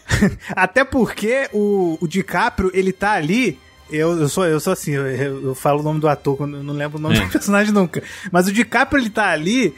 [0.54, 3.58] Até porque o, o DiCaprio, ele tá ali.
[3.90, 6.62] Eu, eu, sou, eu sou assim, eu, eu- falo o nome do ator, quando eu
[6.62, 7.20] não lembro o nome É.
[7.24, 8.02] do personagem nunca.
[8.32, 9.74] Mas o DiCaprio, ele tá ali.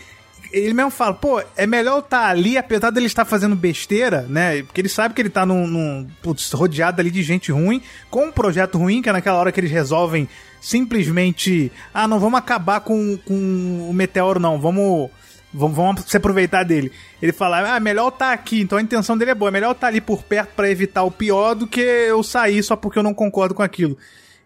[0.50, 4.62] Ele mesmo fala, pô, é melhor estar ali, apesar dele estar fazendo besteira, né?
[4.62, 8.26] Porque ele sabe que ele tá num, num putz, rodeado ali de gente ruim, com
[8.28, 10.26] um projeto ruim, que é naquela hora que eles resolvem
[10.60, 11.70] simplesmente.
[11.92, 14.60] Ah, não vamos acabar com, com o meteoro, não.
[14.60, 15.10] Vamos.
[15.52, 16.92] Vamos, vamos se aproveitar dele.
[17.22, 19.86] Ele fala, ah, melhor estar aqui, então a intenção dele é boa, é melhor estar
[19.86, 23.14] ali por perto pra evitar o pior do que eu sair só porque eu não
[23.14, 23.96] concordo com aquilo.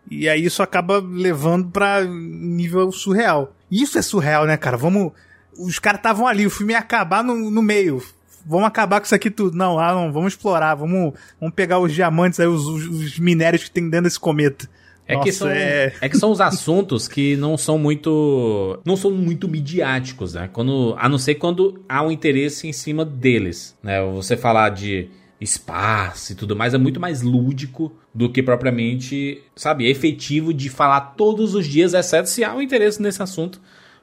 [0.09, 3.53] E aí isso acaba levando pra nível surreal.
[3.69, 4.77] Isso é surreal, né, cara?
[4.77, 5.11] Vamos.
[5.59, 8.01] Os caras estavam ali, o filme ia acabar no, no meio.
[8.47, 9.57] Vamos acabar com isso aqui tudo.
[9.57, 13.65] Não, ah, não, vamos explorar, vamos, vamos pegar os diamantes aí, os, os- os minérios
[13.65, 14.69] que tem dentro desse cometa.
[15.15, 16.09] É, que são, é- é...
[16.09, 18.79] que são os assuntos que não são muito.
[18.85, 20.49] não são muito midiáticos, né?
[20.53, 23.77] Quando, a não ser quando há um interesse em cima deles.
[23.83, 24.03] Né?
[24.13, 25.09] Você falar de
[25.41, 31.01] espaço e tudo mais é muito mais lúdico do que propriamente, sabe, efetivo de falar
[31.17, 33.61] todos os dias, exceto se há um interesse nesse assunto.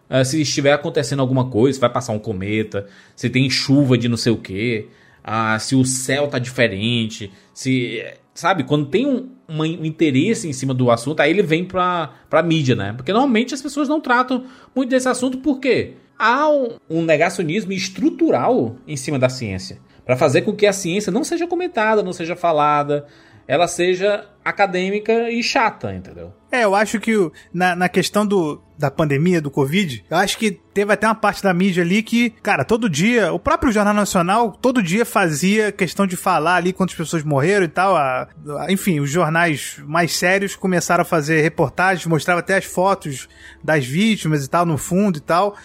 [0.10, 4.10] Eh, se estiver acontecendo alguma coisa, se vai passar um cometa, se tem chuva de
[4.10, 4.88] não sei o que,
[5.60, 8.04] se o céu tá diferente, se.
[8.40, 12.42] Sabe, quando tem um, um interesse em cima do assunto, aí ele vem pra, pra
[12.42, 12.94] mídia, né?
[12.96, 15.96] Porque normalmente as pessoas não tratam muito desse assunto, por quê?
[16.18, 19.80] Há um, um negacionismo estrutural em cima da ciência.
[20.06, 23.08] Pra fazer com que a ciência não seja comentada, não seja falada,
[23.50, 26.32] ela seja acadêmica e chata, entendeu?
[26.52, 27.14] É, eu acho que
[27.52, 31.42] na, na questão do, da pandemia, do Covid, eu acho que teve até uma parte
[31.42, 36.06] da mídia ali que, cara, todo dia, o próprio Jornal Nacional, todo dia fazia questão
[36.06, 37.96] de falar ali quantas pessoas morreram e tal.
[37.96, 38.28] a-
[38.60, 43.28] a- enfim, os jornais mais sérios começaram a fazer reportagens, mostrava até as fotos
[43.64, 45.56] das vítimas e tal, no fundo e tal.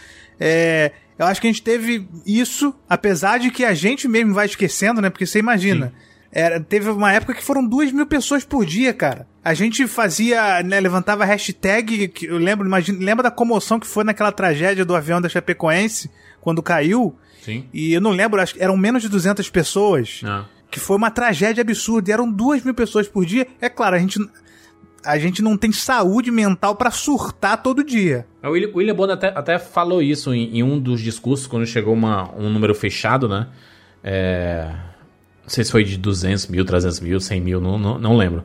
[0.41, 4.47] É, eu acho que a gente teve isso, apesar de que a gente mesmo vai
[4.47, 5.11] esquecendo, né?
[5.11, 5.93] Porque você imagina.
[6.37, 9.25] Era, teve uma época que foram duas mil pessoas por dia, cara.
[9.45, 14.03] A gente fazia, né, levantava hashtag, que eu lembro, imagina, lembra da comoção que foi
[14.03, 16.11] naquela tragédia do avião da Chapecoense,
[16.41, 17.17] quando caiu?
[17.41, 17.67] Sim.
[17.73, 20.23] E eu não lembro, acho que eram menos de 200 pessoas.
[20.25, 20.47] Ah.
[20.69, 22.11] Que foi uma tragédia absurda.
[22.11, 23.47] E eram duas mil pessoas por dia.
[23.61, 24.19] É claro, a gente,
[25.05, 28.27] a gente não tem saúde mental pra surtar todo dia.
[28.43, 31.95] O William, William Bonner até, até falou isso em, em um dos discursos, quando chegou
[31.95, 33.47] uma, um número fechado, né?
[34.03, 34.75] É,
[35.45, 38.43] não sei se foi de 200 mil, 300 mil, 100 mil, não, não, não lembro.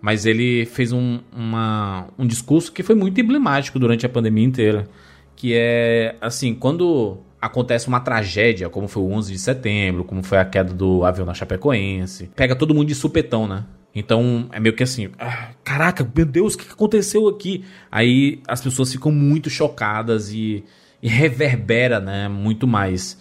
[0.00, 4.88] Mas ele fez um, uma, um discurso que foi muito emblemático durante a pandemia inteira.
[5.36, 10.38] Que é, assim, quando acontece uma tragédia, como foi o 11 de setembro, como foi
[10.38, 13.64] a queda do avião na Chapecoense, pega todo mundo de supetão, né?
[13.94, 17.64] Então é meio que assim, ah, caraca, meu Deus, o que aconteceu aqui?
[17.90, 20.64] Aí as pessoas ficam muito chocadas e,
[21.02, 23.18] e reverbera, né, muito mais.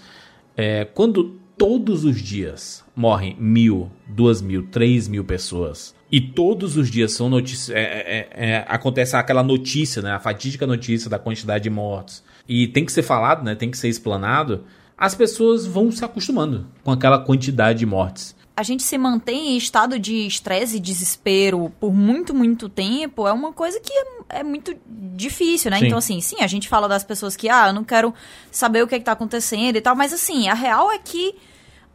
[0.56, 6.90] É, quando todos os dias morrem mil, duas mil, três mil pessoas e todos os
[6.90, 11.66] dias são notícias, é, é, é, acontece aquela notícia, né, a fatídica notícia da quantidade
[11.66, 14.64] de mortos e tem que ser falado, né, tem que ser explanado,
[14.98, 18.36] as pessoas vão se acostumando com aquela quantidade de mortes.
[18.56, 23.32] a gente se mantém em estado de estresse e desespero por muito, muito tempo é
[23.32, 24.76] uma coisa que é, é muito
[25.16, 25.78] difícil, né?
[25.78, 25.86] Sim.
[25.86, 28.12] Então, assim, sim, a gente fala das pessoas que, ah, eu não quero
[28.50, 31.36] saber o que, é que tá acontecendo e tal, mas assim, a real é que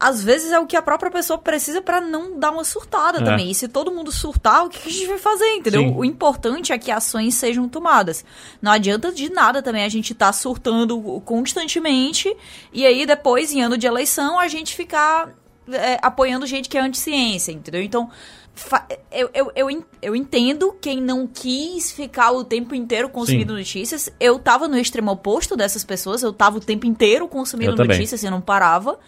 [0.02, 3.24] às vezes é o que a própria pessoa precisa pra não dar uma surtada É.
[3.24, 3.50] também.
[3.50, 5.82] E se todo mundo surtar, o que a gente vai fazer, entendeu?
[5.82, 5.94] Sim.
[5.96, 8.24] O importante é que ações sejam tomadas.
[8.60, 12.34] Não adianta de nada também a gente tá surtando constantemente
[12.72, 15.30] e aí depois, em ano de eleição, a gente ficar
[15.70, 17.80] é, apoiando gente que é anti-ciência, entendeu?
[17.82, 18.10] Então,
[19.10, 23.58] eu, eu, eu, eu entendo quem não quis ficar o tempo inteiro consumindo Sim.
[23.60, 24.10] notícias.
[24.20, 27.96] Eu tava no extremo oposto dessas pessoas, eu tava o tempo inteiro consumindo Eu também.
[27.96, 28.98] notícias e não parava.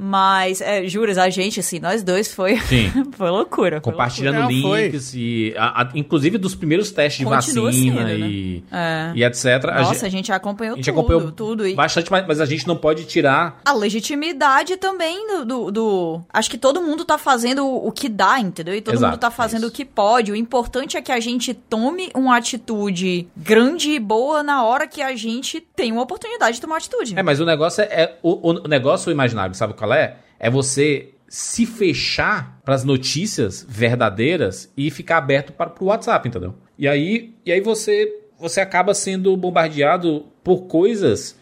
[0.00, 2.56] Mas, é, juras, a gente, assim, nós dois foi,
[3.16, 3.80] foi loucura.
[3.82, 4.54] foi Compartilhando loucura.
[4.62, 4.82] Não, foi.
[4.84, 5.54] links e.
[5.56, 8.28] a- a- inclusive dos primeiros testes de Continua vacina sendo, né?
[8.28, 9.12] e, É.
[9.16, 9.46] e etc.
[9.64, 11.66] A Nossa, gente- a gente acompanhou a gente tudo, acompanhou tudo.
[11.66, 13.60] E bastante, mas, mas a gente não pode tirar.
[13.64, 18.38] a legitimidade também do, do, do- Acho que todo mundo tá fazendo o, que dá,
[18.38, 18.74] entendeu?
[18.74, 20.30] E todo Exato, mundo tá fazendo o que pode.
[20.30, 25.02] O importante é que a gente tome uma atitude grande e boa na hora que
[25.02, 27.18] a gente tem uma oportunidade de tomar atitude.
[27.18, 27.86] É, mas o negócio é.
[27.86, 30.16] é- o, o negócio imaginário, sabe qual é?
[30.38, 36.54] É você se fechar para as notícias verdadeiras e ficar aberto para o WhatsApp, entendeu?
[36.78, 41.36] E aí, e aí você, você acaba sendo bombardeado por coisas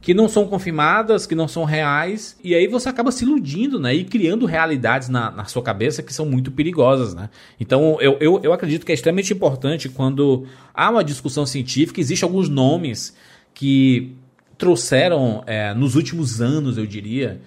[0.00, 3.94] que não são confirmadas, que não são reais, e aí você acaba se iludindo, né?
[3.94, 7.28] E criando realidades na, na sua cabeça que são muito perigosas, né?
[7.58, 12.26] Então, eu, eu, eu acredito que é extremamente importante quando há uma discussão científica, existem
[12.26, 13.14] alguns nomes
[13.52, 14.16] que
[14.56, 17.40] trouxeram, é, nos últimos anos, eu diria,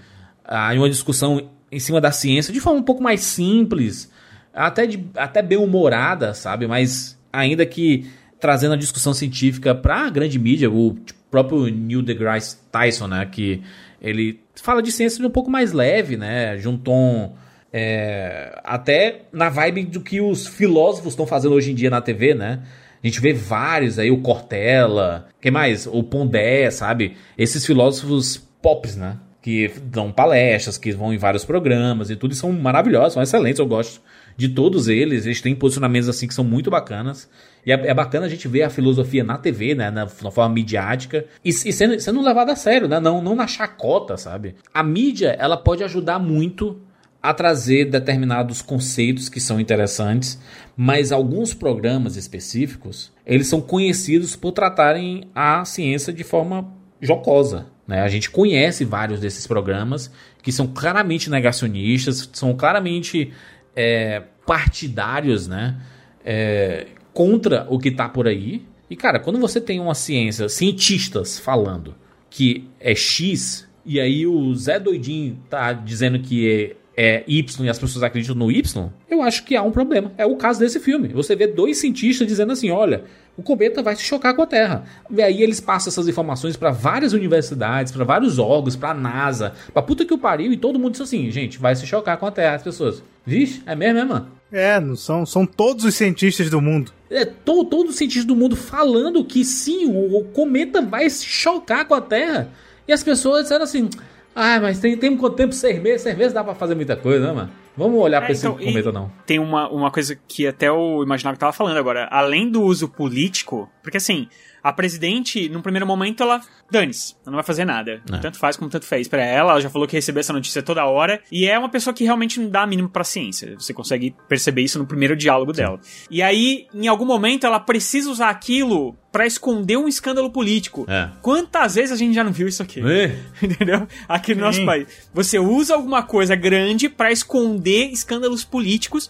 [0.43, 4.11] a uma discussão em cima da ciência de forma um pouco mais simples,
[4.53, 6.67] até, de, até bem humorada, sabe?
[6.67, 8.05] Mas ainda que
[8.39, 10.97] trazendo a discussão científica para a grande mídia, o
[11.31, 13.25] próprio Neil deGrasse Tyson, né?
[13.25, 13.61] Que
[14.01, 16.57] ele fala de ciência de um pouco mais leve, né?
[16.57, 17.35] De um tom
[17.71, 22.35] é, até na vibe do que os filósofos estão fazendo hoje em dia na TV,
[22.35, 22.61] né?
[23.03, 25.87] A gente vê vários aí, o Cortella, quem mais?
[25.87, 27.17] O Pondé, sabe?
[27.37, 29.17] Esses filósofos pops, né?
[29.43, 33.59] Que dão palestras, que vão em vários programas e tudo, e são maravilhosos, são excelentes,
[33.59, 34.01] eu gosto
[34.35, 35.25] de todos eles.
[35.25, 37.29] Eles têm posicionamentos assim que são muito bacanas.
[37.65, 39.91] E é, é bacana a gente ver a filosofia na TV, né?
[39.91, 41.25] Na, na forma midiática.
[41.43, 42.99] E, e sendo, sendo levado a sério, né?
[42.99, 44.55] Não, não na chacota, sabe?
[44.73, 46.81] A mídia, ela pode ajudar muito
[47.21, 50.37] a trazer determinados conceitos que são interessantes,
[50.75, 56.67] mas alguns programas específicos, eles são conhecidos por tratarem a ciência de forma
[57.01, 57.67] jocosa.
[57.87, 58.01] Né?
[58.01, 60.11] A gente conhece vários desses programas
[60.41, 63.31] que são claramente negacionistas, são claramente
[63.75, 65.77] é, partidários né?
[66.25, 68.65] É, contra o que está por aí.
[68.89, 71.95] E, cara, quando você tem uma ciência, cientistas falando
[72.29, 77.79] que é X, e aí o Zé Doidinho tá dizendo que é Y e as
[77.79, 80.11] pessoas acreditam no Y, eu acho que há um problema.
[80.17, 81.07] É o caso desse filme.
[81.09, 83.03] Você vê dois cientistas dizendo assim: olha,
[83.35, 84.83] o cometa vai se chocar com a Terra.
[85.09, 89.53] E aí eles passam essas informações para várias universidades, para vários órgãos, para a NASA,
[89.73, 92.25] pra puta que o pariu, e todo mundo diz assim: gente, vai se chocar com
[92.25, 92.55] a Terra.
[92.55, 94.27] As pessoas, vixe, é mesmo, é, mano?
[94.51, 96.91] É, são, são todos os cientistas do mundo.
[97.09, 101.85] É, to, todo cientista do mundo falando que sim, o, o cometa vai se chocar
[101.85, 102.49] com a Terra.
[102.87, 103.89] E as pessoas disseram assim:
[104.35, 105.53] ah, mas tem, tem quanto tempo?
[105.53, 106.01] Seis meses?
[106.01, 107.51] Seis meses dá pra fazer muita coisa, né, mano?
[107.75, 109.11] Vamos olhar É, pra esse então, e cometa, não.
[109.25, 112.07] Tem uma, uma coisa que até o Imaginário tava falando agora.
[112.11, 114.27] Além do uso político, porque assim,
[114.63, 116.39] a presidente, num primeiro momento, ela
[116.71, 118.01] dane-se, ela não vai fazer nada.
[118.11, 118.17] É.
[118.17, 120.85] Tanto faz como tanto fez pra ela, ela já falou que recebeu essa notícia toda
[120.85, 123.53] hora, e é uma pessoa que realmente não dá a mínima pra ciência.
[123.59, 125.79] Você consegue perceber isso no primeiro diálogo dela.
[126.09, 130.85] E aí, em algum momento, ela precisa usar aquilo pra esconder um escândalo político.
[130.89, 131.09] É.
[131.21, 132.81] Quantas vezes a gente já não viu isso aqui?
[133.43, 133.85] Entendeu?
[134.07, 134.65] Aqui no nosso Sim.
[134.65, 134.87] país.
[135.13, 139.09] Você usa alguma coisa grande pra esconder escândalos políticos.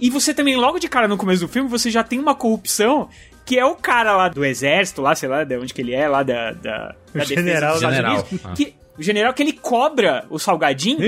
[0.00, 3.08] E você também, logo de cara no começo do filme, você já tem uma corrupção
[3.44, 6.08] que é o cara lá do exército, lá, sei lá, de onde que ele é,
[6.08, 7.72] lá da, da, O da general.
[7.72, 8.12] dos General.
[8.14, 8.52] Unidos, Ah.
[8.54, 10.98] que, o general que ele cobra o salgadinho.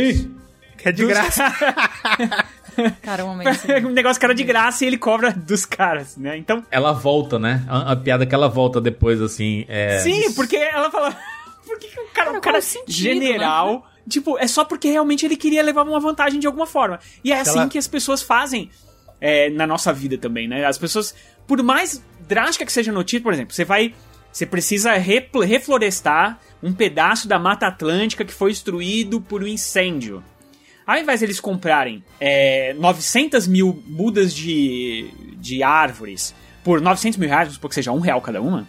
[0.77, 1.45] Que é de dos- graça.
[3.03, 3.73] Cara, um momento assim.
[3.87, 6.37] um negócio que era de graça e ele cobra dos caras, né?
[6.37, 7.63] Então, Ela volta, né?
[7.69, 9.65] A, a piada que ela volta depois, assim.
[9.69, 9.99] É...
[10.01, 11.17] Sim, porque ela fala.
[11.65, 13.87] Por que, que o cara, Cara, o cara sentido, general.
[14.07, 16.99] Tipo, é só porque realmente ele queria levar uma vantagem de alguma forma.
[17.25, 18.71] E é Se assim ela- que as pessoas fazem
[19.19, 20.67] é, na nossa vida também, né?
[20.67, 21.15] As pessoas,
[21.47, 23.95] por mais drástica que seja notícia, por exemplo, você vai.
[24.33, 30.25] Você precisa reflorestar um pedaço da Mata Atlântica que foi destruído por um incêndio.
[30.85, 35.09] Ao invés de eles comprarem é, 900 mil mudas de,
[35.39, 38.69] de árvores por 900 mil reais, vamos supor que seja um real cada uma,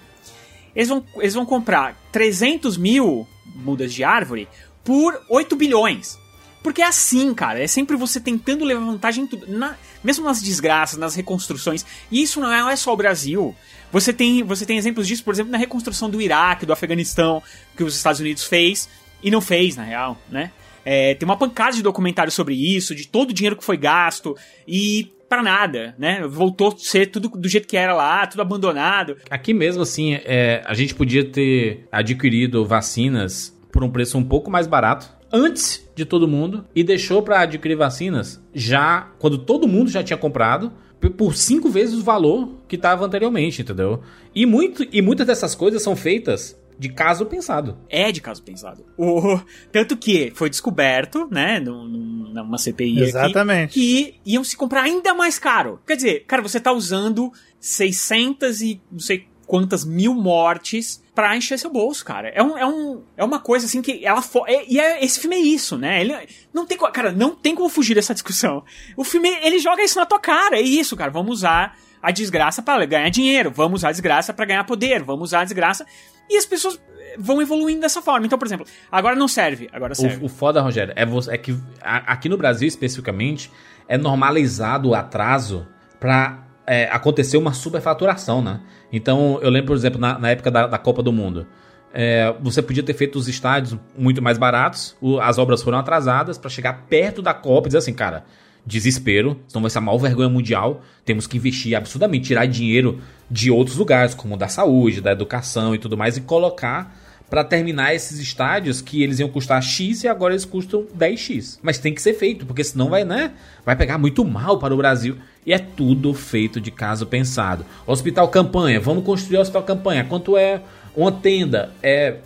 [0.75, 4.47] eles vão, eles vão comprar 300 mil mudas de árvore
[4.83, 6.19] por 8 bilhões.
[6.65, 7.61] Porque é assim, cara.
[7.61, 9.45] É sempre você tentando levar vantagem em tudo.
[9.47, 11.85] Na- mesmo nas desgraças, nas reconstruções.
[12.11, 13.55] E isso não é, não é só o Brasil.
[13.91, 17.43] Você tem, você tem exemplos disso, por exemplo, na reconstrução do Iraque, do Afeganistão,
[17.77, 18.89] que os Estados Unidos fez
[19.21, 20.49] e não fez, na real, né?
[20.83, 24.35] É, tem uma pancada de documentários sobre isso, de todo o dinheiro que foi gasto
[24.67, 26.25] e pra nada, né?
[26.27, 29.17] Voltou a ser tudo do jeito que era lá, tudo abandonado.
[29.29, 34.49] Aqui mesmo, assim, é, a gente podia ter adquirido vacinas por um preço um pouco
[34.49, 39.89] mais barato antes de todo mundo e deixou pra adquirir vacinas já quando todo mundo
[39.89, 40.71] já tinha comprado
[41.17, 44.01] por cinco vezes o valor que estava anteriormente, entendeu?
[44.33, 47.77] E, muito, e muitas dessas coisas são feitas de caso pensado.
[47.87, 48.83] É de caso pensado.
[48.97, 49.39] O,
[49.71, 53.69] tanto que foi descoberto, né, num- num- numa CPI Exatamente.
[53.79, 55.79] aqui, que iam se comprar ainda mais caro.
[55.85, 61.57] Quer dizer, cara, você tá usando 600 e não sei quantas mil mortes pra encher
[61.57, 62.27] seu bolso, cara.
[62.29, 64.21] É, um, é, um, é uma coisa assim que ela...
[64.47, 66.01] é- e é, esse filme é isso, né?
[66.01, 66.13] Ele
[66.53, 66.77] não tem...
[66.77, 68.63] Cara, não tem como fugir dessa discussão.
[68.97, 70.57] O filme, ele joga isso na tua cara.
[70.57, 71.09] É isso, cara.
[71.09, 73.49] Vamos usar a desgraça pra ganhar dinheiro.
[73.49, 75.01] Vamos usar a desgraça pra ganhar poder.
[75.03, 75.85] Vamos usar a desgraça...
[76.29, 76.81] E as pessoas
[77.19, 78.25] vão evoluindo dessa forma.
[78.25, 79.69] Então, por exemplo, agora não serve.
[79.71, 80.23] Agora serve.
[80.23, 83.51] O, o foda, Rogério, é, você- é que a- aqui no Brasil especificamente
[83.87, 85.67] é normalizado o atraso
[85.99, 88.61] pra é, acontecer uma superfaturação, né?
[88.91, 91.45] Então, eu lembro, por exemplo, na, na época da, da Copa do Mundo,
[91.93, 96.37] é, você podia ter feito os estádios muito mais baratos, o- as obras foram atrasadas
[96.37, 98.25] pra chegar perto da Copa e dizer assim, cara,
[98.65, 102.99] desespero, senão vai ser a maior vergonha mundial, temos que investir absurdamente, tirar dinheiro
[103.29, 106.95] de outros lugares, como da saúde, da educação e tudo mais, e colocar
[107.29, 111.59] pra terminar esses estádios que eles iam custar X e agora eles custam 10X.
[111.61, 113.31] Mas tem que ser feito, porque senão vai, né?
[113.65, 115.17] Vai pegar muito mal para o Brasil.
[115.45, 117.65] E é tudo feito de caso pensado.
[117.85, 120.03] Hospital campanha, vamos construir o hospital campanha.
[120.03, 120.61] Quanto é
[120.95, 121.71] uma tenda?
[121.81, 122.17] É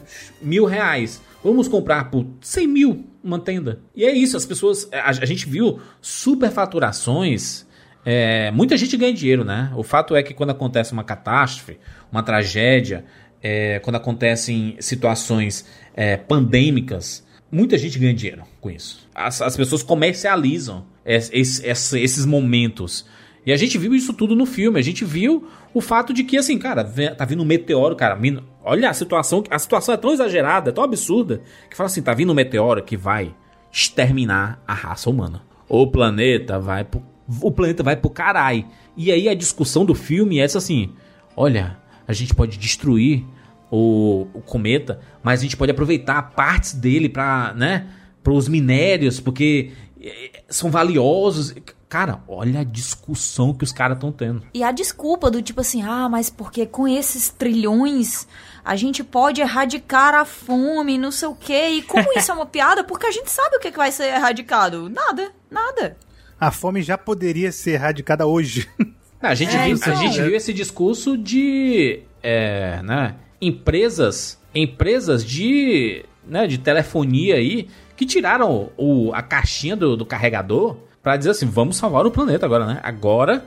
[0.42, 1.22] mil reais.
[1.44, 3.80] Vamos comprar por 100 mil uma tenda.
[3.96, 4.88] E é isso, as pessoas.
[4.92, 7.68] A, a gente viu superfaturações.
[8.06, 9.72] É, muita gente ganha dinheiro, né?
[9.76, 11.78] O fato é que quando acontece uma catástrofe,
[12.12, 13.06] uma tragédia,
[13.42, 15.66] é, quando acontecem situações
[15.96, 19.08] é, pandêmicas, muita gente ganha dinheiro com isso.
[19.14, 23.06] As, as pessoas comercializam es- es- es- esses momentos.
[23.46, 24.78] E a gente viu isso tudo no filme.
[24.78, 26.84] A gente viu o fato de que, assim, cara,
[27.18, 28.20] tá vindo um meteoro, cara.
[28.64, 29.44] Olha a situação.
[29.50, 32.84] A situação é tão exagerada, é tão absurda, que fala assim: tá vindo um meteoro
[32.84, 33.34] que vai
[33.72, 35.42] exterminar a raça humana.
[35.68, 37.02] O planeta vai pro.
[37.42, 38.66] O planeta vai pro caralho.
[38.98, 40.92] E aí a discussão do filme é essa assim:
[41.36, 41.78] olha,
[42.10, 43.24] a gente pode destruir
[43.70, 47.88] o, o cometa, mas a gente pode aproveitar partes dele para, né,
[48.24, 51.54] para os minérios, porque eh, são valiosos.
[51.88, 54.42] Cara, olha a discussão que os caras estão tendo.
[54.56, 58.28] E a desculpa do tipo assim, ah, mas porque com esses trilhões
[58.66, 61.68] a gente pode erradicar a fome, não sei o quê.
[61.74, 62.84] E como isso é uma piada?
[62.84, 64.90] Porque a gente sabe o que, que vai ser erradicado.
[64.90, 65.96] Nada, nada.
[66.40, 68.68] A fome já poderia ser erradicada hoje.
[69.22, 69.94] A gente, É, viu, então.
[69.94, 77.68] a gente viu esse discurso de é, né, empresas, empresas de, né, de telefonia aí
[77.98, 82.46] que tiraram o, a caixinha do, do carregador pra dizer assim, vamos salvar o planeta
[82.46, 82.80] agora, né?
[82.82, 83.44] Agora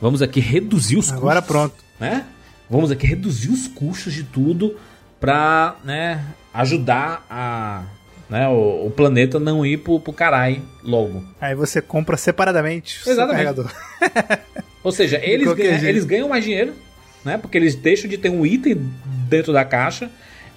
[0.00, 1.56] vamos aqui reduzir os Agora custos.
[1.56, 1.74] pronto.
[1.98, 2.24] Né?
[2.70, 4.76] Vamos aqui reduzir os custos de tudo
[5.18, 6.24] pra né,
[6.54, 7.82] ajudar a,
[8.28, 11.24] né, o, o planeta não ir pro, pro caralho logo.
[11.40, 13.36] Aí você compra separadamente o seu Exatamente.
[13.44, 13.72] carregador.
[14.86, 15.84] Ou seja, eles jeito.
[15.84, 16.72] eles ganham mais dinheiro,
[17.24, 17.36] né?
[17.36, 18.88] Porque eles deixam de ter um item
[19.28, 20.08] dentro da caixa.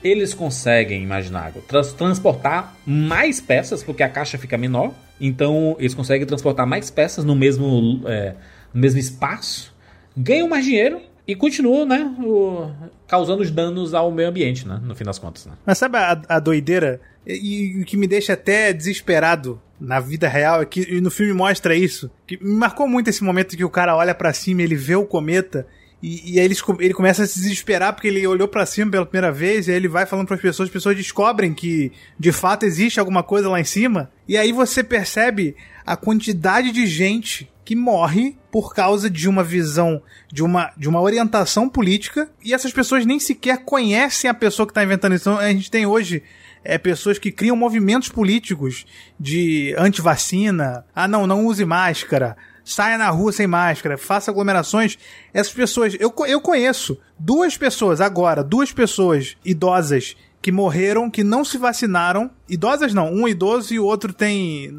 [0.03, 4.93] Eles conseguem, imaginar, trans- transportar mais peças, porque a caixa fica menor.
[5.19, 8.36] Então, eles conseguem transportar mais peças no mesmo, é,
[8.71, 9.73] no mesmo espaço.
[10.15, 12.13] Ganham mais dinheiro e continuam, né?
[12.23, 12.69] o-
[13.07, 14.80] causando os danos ao meio ambiente, né?
[14.84, 15.53] No fim das contas, né?
[15.65, 17.01] Mas sabe a, a doideira?
[17.36, 21.34] E, o que me deixa até desesperado na vida real é que e no filme
[21.34, 22.09] mostra isso.
[22.25, 25.05] Que me marcou muito esse momento que o cara olha pra cima ele vê o
[25.05, 25.67] cometa.
[26.01, 29.05] E, e aí eles, ele começa a se desesperar porque ele olhou pra cima pela
[29.05, 32.65] primeira vez e aí ele vai falando pras pessoas, as pessoas descobrem que de fato
[32.65, 34.09] existe alguma coisa lá em cima.
[34.27, 35.55] E aí você percebe
[35.86, 40.01] a quantidade de gente que morre por causa de uma visão,
[40.32, 44.71] de uma, de uma orientação política, e essas pessoas nem sequer conhecem a pessoa que
[44.71, 45.30] está inventando isso.
[45.30, 46.23] Então, a gente tem hoje
[46.64, 48.86] é, pessoas que criam movimentos políticos
[49.20, 54.97] de antivacina, ah não, não use máscara, saia na rua sem máscara, faça aglomerações.
[55.34, 61.43] Essas pessoas, eu, eu conheço duas pessoas agora, duas pessoas idosas que morreram, que não
[61.43, 64.72] se vacinaram, idosas não, um idoso e o outro tem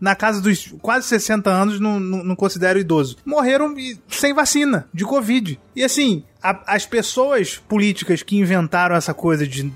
[0.00, 3.16] na casa dos quase 60 anos, não, não, não considero idoso.
[3.24, 3.74] Morreram
[4.08, 5.60] sem vacina de Covid.
[5.76, 9.70] E assim, a- as pessoas políticas que inventaram essa coisa de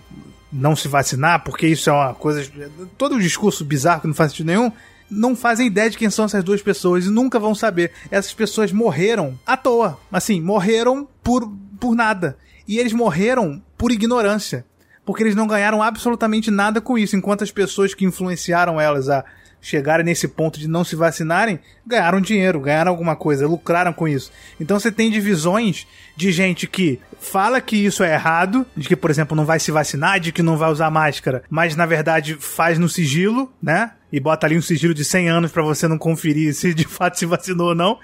[0.55, 2.49] não se vacinar, porque isso é uma coisa.
[2.97, 4.71] Todo o discurso bizarro que não faz sentido nenhum.
[5.11, 7.93] Não fazem ideia de quem são essas duas pessoas e nunca vão saber.
[8.11, 9.99] Essas pessoas morreram à toa.
[10.11, 12.39] Assim, morreram por, por nada.
[12.67, 14.65] E eles morreram por ignorância.
[15.05, 17.17] Porque eles não ganharam absolutamente nada com isso.
[17.17, 19.25] Enquanto as pessoas que influenciaram elas a
[19.65, 24.31] chegarem nesse ponto de não se vacinarem, ganharam dinheiro, ganharam alguma coisa, lucraram com isso.
[24.61, 29.11] Então você tem divisões de gente que fala que isso é errado, de que, por
[29.11, 32.79] exemplo, não vai se vacinar, de que não vai usar máscara, mas na verdade faz
[32.79, 33.93] no sigilo, né?
[34.13, 37.19] E bota ali um sigilo de 100 anos pra você não conferir se de fato
[37.19, 37.99] se vacinou ou não.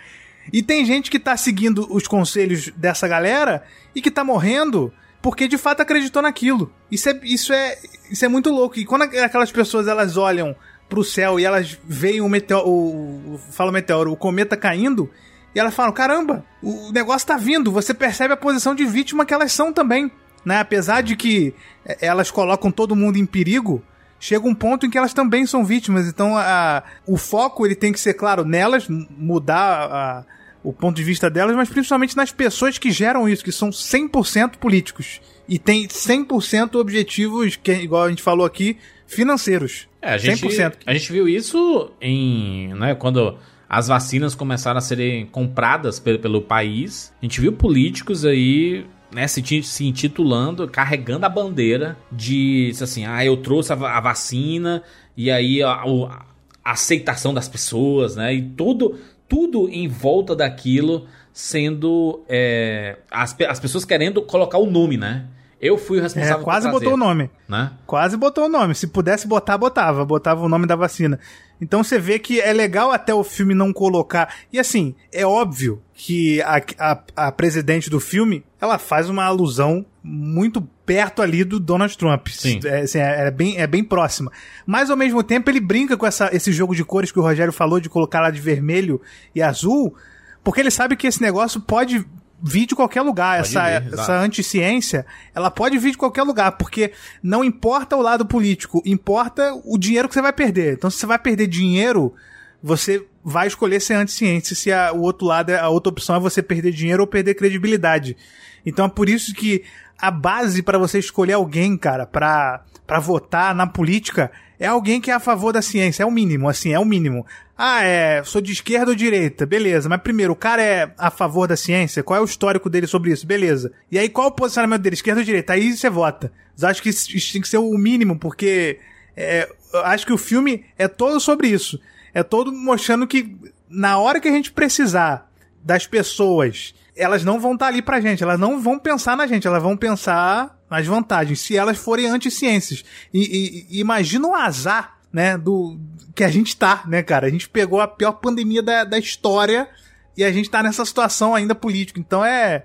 [0.50, 3.62] E tem gente que tá seguindo os conselhos dessa galera
[3.94, 4.90] e que tá morrendo
[5.22, 6.72] porque de fato acreditou naquilo.
[6.90, 7.78] Isso é, isso é,
[8.10, 8.78] isso é muito louco.
[8.78, 10.56] E quando aquelas pessoas elas olham
[10.90, 15.08] pro céu e elas veem o meteoro, o, fala o meteoro, o cometa caindo,
[15.54, 17.72] e elas falam: caramba, o negócio tá vindo.
[17.72, 20.10] Você percebe a posição de vítima que elas são também.
[20.44, 20.58] Né?
[20.58, 21.54] Apesar de que
[21.86, 23.82] é, elas colocam todo mundo em perigo,
[24.18, 26.06] chega um ponto em que elas também são vítimas.
[26.06, 30.24] Então a, o foco ele tem que ser, claro, nelas, mudar a,
[30.62, 34.56] o ponto de vista delas, mas principalmente nas pessoas que geram isso, que são 100%
[34.56, 35.20] políticos.
[35.48, 38.78] E tem 100% objetivos, que, igual a gente falou aqui,
[39.10, 39.88] financeiros.
[40.00, 40.74] É, a gente, 100%.
[40.86, 42.72] A gente viu isso em.
[42.74, 43.36] Né, quando
[43.68, 47.12] as vacinas começaram a serem compradas pelo, pelo país.
[47.20, 53.24] A gente viu políticos aí né, se, se intitulando, carregando a bandeira de assim, ah,
[53.24, 54.82] eu trouxe a, a vacina
[55.16, 56.24] e aí a, a,
[56.64, 58.98] aceitação das pessoas, né, e tudo,
[59.28, 65.26] tudo em volta daquilo sendo é, as, as pessoas querendo colocar o nome, né?
[65.60, 67.30] Eu fui o responsável é, quase por botou o nome.
[67.46, 67.70] Né?
[67.86, 68.74] Quase botou o nome.
[68.74, 70.04] Se pudesse botar, botava.
[70.04, 71.20] Botava o nome da vacina.
[71.60, 74.34] Então você vê que é legal até o filme não colocar.
[74.50, 79.84] E assim, é óbvio que a, a, a presidente do filme ela faz uma alusão
[80.02, 82.28] muito perto ali do Donald Trump.
[82.28, 82.60] Sim.
[82.64, 84.32] É, assim, é, é, bem, é bem próxima.
[84.64, 87.52] Mas ao mesmo tempo ele brinca com essa, esse jogo de cores que o Rogério
[87.52, 88.98] falou de colocar lá de vermelho
[89.34, 89.94] e azul.
[90.42, 92.06] Porque ele sabe que esse negócio pode
[92.42, 93.38] vir de qualquer lugar.
[93.38, 98.02] Pode essa, vir, essa anti-ciência, ela pode vir de qualquer lugar, porque não importa o
[98.02, 100.74] lado político, importa o dinheiro que você vai perder.
[100.74, 102.14] Então, se você vai perder dinheiro,
[102.62, 106.42] você vai escolher ser anti-ciência, se a, o outro lado, a outra opção é você
[106.42, 108.16] perder dinheiro ou perder credibilidade.
[108.64, 109.62] Então é por isso que
[109.98, 115.12] a base para você escolher alguém, cara, para para votar na política é alguém que
[115.12, 117.24] é a favor da ciência, é o mínimo, assim, é o mínimo.
[117.56, 121.46] Ah, é, sou de esquerda ou direita, beleza, mas primeiro, o cara é a favor
[121.46, 123.70] da ciência, qual é o histórico dele sobre isso, beleza.
[123.92, 125.52] E aí, qual o posicionamento dele, esquerda ou direita?
[125.52, 126.32] Aí você vota.
[126.60, 128.80] Eu acho que isso, tem que ser o mínimo, porque
[129.16, 129.48] é,
[129.84, 131.80] acho que o filme é todo sobre isso.
[132.12, 133.36] É todo mostrando que
[133.68, 135.30] na hora que a gente precisar
[135.62, 139.46] das pessoas, elas não vão estar ali pra gente, elas não vão pensar na gente,
[139.46, 142.84] elas vão pensar nas vantagens, se elas forem anti-ciências.
[143.12, 145.78] E, e, imagina o azar, né, do
[146.14, 147.26] que a gente tá, né, cara?
[147.26, 149.68] A gente pegou a pior pandemia da, da história
[150.16, 151.98] e a gente tá nessa situação ainda política.
[151.98, 152.64] Então é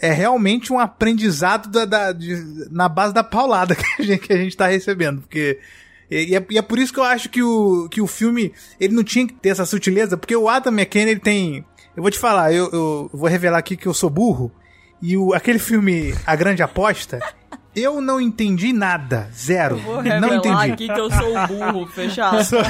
[0.00, 4.32] é realmente um aprendizado da, da de, na base da paulada que a gente, que
[4.32, 5.60] a gente tá recebendo, porque
[6.10, 8.94] e é, e é, por isso que eu acho que o, que o filme ele
[8.94, 11.64] não tinha que ter essa sutileza, porque o Adam McKay ele tem.
[11.96, 14.52] Eu vou te falar, eu, eu vou revelar aqui que eu sou burro.
[15.00, 17.20] E o, aquele filme A Grande Aposta,
[17.74, 19.28] eu não entendi nada.
[19.34, 19.76] Zero.
[19.76, 20.72] Eu vou não entendi.
[20.72, 22.44] aqui que eu sou o burro, fechado.
[22.44, 22.60] Sou...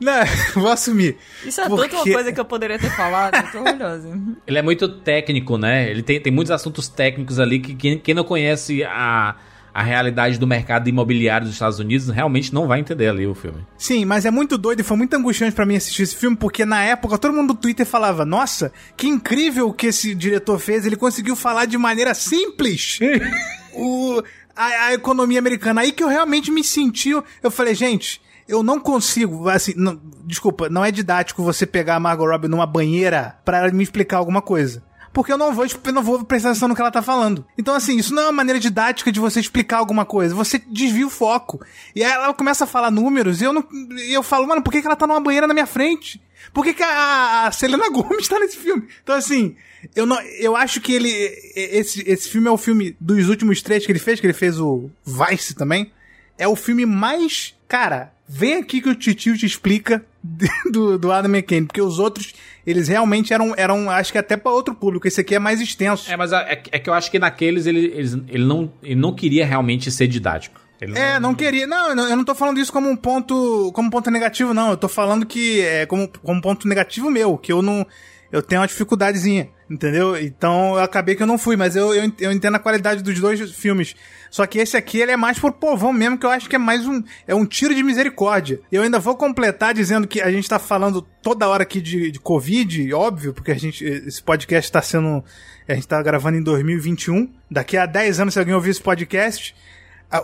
[0.00, 0.12] Não,
[0.54, 1.16] vou assumir.
[1.44, 1.88] Isso é porque...
[1.88, 4.18] tanta uma coisa que eu poderia ter falado, eu tô orgulhosa.
[4.46, 5.90] Ele é muito técnico, né?
[5.90, 9.34] Ele tem, tem muitos assuntos técnicos ali que quem, quem não conhece a,
[9.74, 13.66] a realidade do mercado imobiliário dos Estados Unidos realmente não vai entender ali o filme.
[13.76, 16.64] Sim, mas é muito doido e foi muito angustiante para mim assistir esse filme, porque
[16.64, 20.86] na época todo mundo do Twitter falava: Nossa, que incrível o que esse diretor fez,
[20.86, 22.98] ele conseguiu falar de maneira simples.
[23.74, 24.22] o,
[24.54, 25.82] a, a, economia americana.
[25.82, 27.10] Aí que eu realmente me senti.
[27.10, 32.00] Eu falei, gente, eu não consigo, assim, não, desculpa, não é didático você pegar a
[32.00, 34.82] Margot Robbie numa banheira para me explicar alguma coisa.
[35.18, 37.44] Porque eu não vou, eu não vou prestar atenção no que ela tá falando.
[37.58, 40.32] Então, assim, isso não é uma maneira didática de você explicar alguma coisa.
[40.32, 41.60] Você desvia o foco.
[41.92, 43.66] E aí ela começa a falar números e eu não.
[43.96, 46.22] E eu falo, mano, por que, que ela tá numa banheira na minha frente?
[46.54, 48.86] Por que, que a, a Selena Gomez tá nesse filme?
[49.02, 49.56] Então, assim,
[49.96, 51.10] eu, não, eu acho que ele.
[51.56, 54.60] Esse, esse filme é o filme dos últimos três que ele fez, que ele fez
[54.60, 55.90] o Vice também.
[56.38, 57.56] É o filme mais.
[57.66, 60.06] Cara, vem aqui que o Titio te explica
[60.70, 62.34] do, do Adam McKay, porque os outros,
[62.68, 65.08] eles realmente eram, eram acho que até para outro público.
[65.08, 66.12] Esse aqui é mais extenso.
[66.12, 69.14] É, mas é, é que eu acho que naqueles ele, ele, ele, não, ele não
[69.14, 70.60] queria realmente ser didático.
[70.78, 71.66] Ele é, não, não queria.
[71.66, 74.70] Não, eu não tô falando isso como um ponto, como um ponto negativo, não.
[74.70, 77.86] Eu tô falando que é como, como um ponto negativo meu, que eu não,
[78.30, 80.16] eu tenho uma dificuldadezinha, entendeu?
[80.16, 83.18] Então eu acabei que eu não fui, mas eu, eu, eu entendo a qualidade dos
[83.20, 83.94] dois filmes.
[84.30, 86.58] Só que esse aqui ele é mais por povão mesmo, que eu acho que é
[86.58, 87.02] mais um.
[87.26, 88.60] É um tiro de misericórdia.
[88.70, 92.20] Eu ainda vou completar dizendo que a gente tá falando toda hora aqui de, de
[92.20, 93.84] Covid, óbvio, porque a gente.
[93.84, 95.24] Esse podcast tá sendo.
[95.66, 97.32] A gente tá gravando em 2021.
[97.50, 99.54] Daqui a 10 anos, se alguém ouvir esse podcast,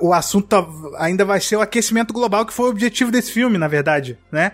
[0.01, 0.67] o assunto tá,
[0.99, 4.53] ainda vai ser o aquecimento global, que foi o objetivo desse filme, na verdade, né?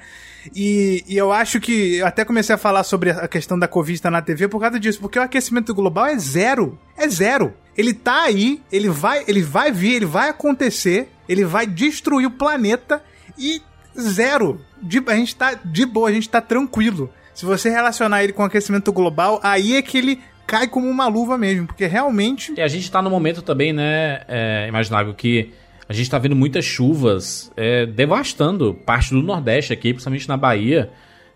[0.54, 3.94] E, e, eu acho que eu até comecei a falar sobre a questão da Covid
[3.94, 6.78] estar na TV por causa disso, porque o aquecimento global é zero.
[6.96, 7.52] É zero.
[7.76, 12.30] Ele tá aí, ele vai, ele vai vir, ele vai acontecer, ele vai destruir o
[12.30, 13.02] planeta
[13.38, 13.62] e
[13.98, 14.60] zero.
[14.82, 17.10] De, a gente tá de boa, a gente tá tranquilo.
[17.34, 20.20] Se você relacionar ele com o aquecimento global, aí é que ele
[20.50, 22.52] cai como uma luva mesmo, porque realmente.
[22.56, 25.52] E a gente tá no momento também, né, é, imaginável, que
[25.88, 30.90] a gente tá vendo muitas chuvas é, devastando parte do Nordeste aqui, principalmente na Bahia.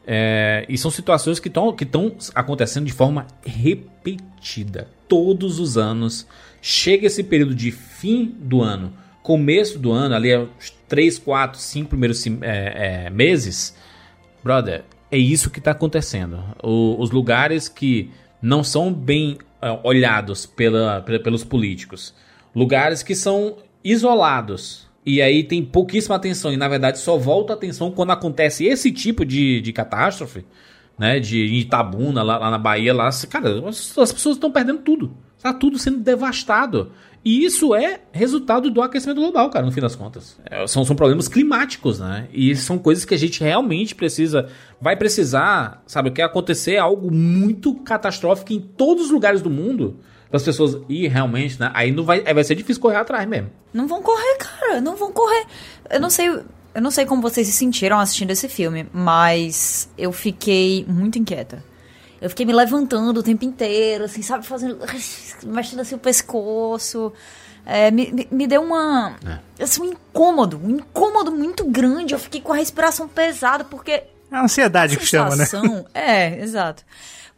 [0.05, 1.86] É, e são situações que estão que
[2.35, 4.89] acontecendo de forma repetida.
[5.09, 6.27] Todos os anos.
[6.61, 8.93] Chega esse período de fim do ano,
[9.23, 12.32] começo do ano, ali os 3, 4, 5 primeiros é,
[13.07, 13.77] é, meses.
[14.43, 16.43] Brother, é isso que está acontecendo.
[16.62, 18.11] O, os lugares que
[18.45, 22.15] não são bem uh, olhados pela, pelos políticos,
[22.55, 24.87] lugares que são isolados.
[25.05, 26.53] E aí tem pouquíssima atenção.
[26.53, 30.45] E na verdade só volta a atenção quando acontece esse tipo de, de catástrofe,
[30.99, 31.19] né?
[31.19, 35.53] De Itabuna lá, lá na Bahia, lá, cara, as, as pessoas estão perdendo tudo, tá
[35.53, 36.91] tudo sendo devastado.
[37.23, 40.39] E isso é resultado do aquecimento global, cara, no fim das contas.
[40.51, 42.29] É, são, são problemas climáticos, né?
[42.33, 44.49] E são coisas que a gente realmente precisa.
[44.81, 50.01] Vai precisar, sabe, que acontecer algo muito catastrófico em todos os lugares do mundo.
[50.33, 51.71] As pessoas ir realmente, né?
[51.75, 53.51] Aí não vai, aí vai ser difícil correr atrás mesmo.
[53.73, 54.81] Não vão correr, cara.
[54.81, 55.45] Não vão correr.
[55.91, 56.29] Eu não sei.
[56.29, 61.62] Eu não sei como vocês se sentiram assistindo esse filme, mas eu fiquei muito inquieta.
[62.24, 64.46] Eu fiquei me levantando o tempo inteiro, assim, sabe?
[64.46, 64.78] Fazendo.
[65.44, 67.12] mexendo assim o pescoço.
[67.66, 69.14] É, me, me deu uma.
[69.59, 69.62] É.
[69.62, 70.59] Assim, um incômodo.
[70.59, 72.14] Um incômodo muito grande.
[72.14, 73.90] Eu fiquei com a respiração pesada, porque.
[73.90, 75.44] É a ansiedade a que chama, né?
[75.92, 76.82] É, exato.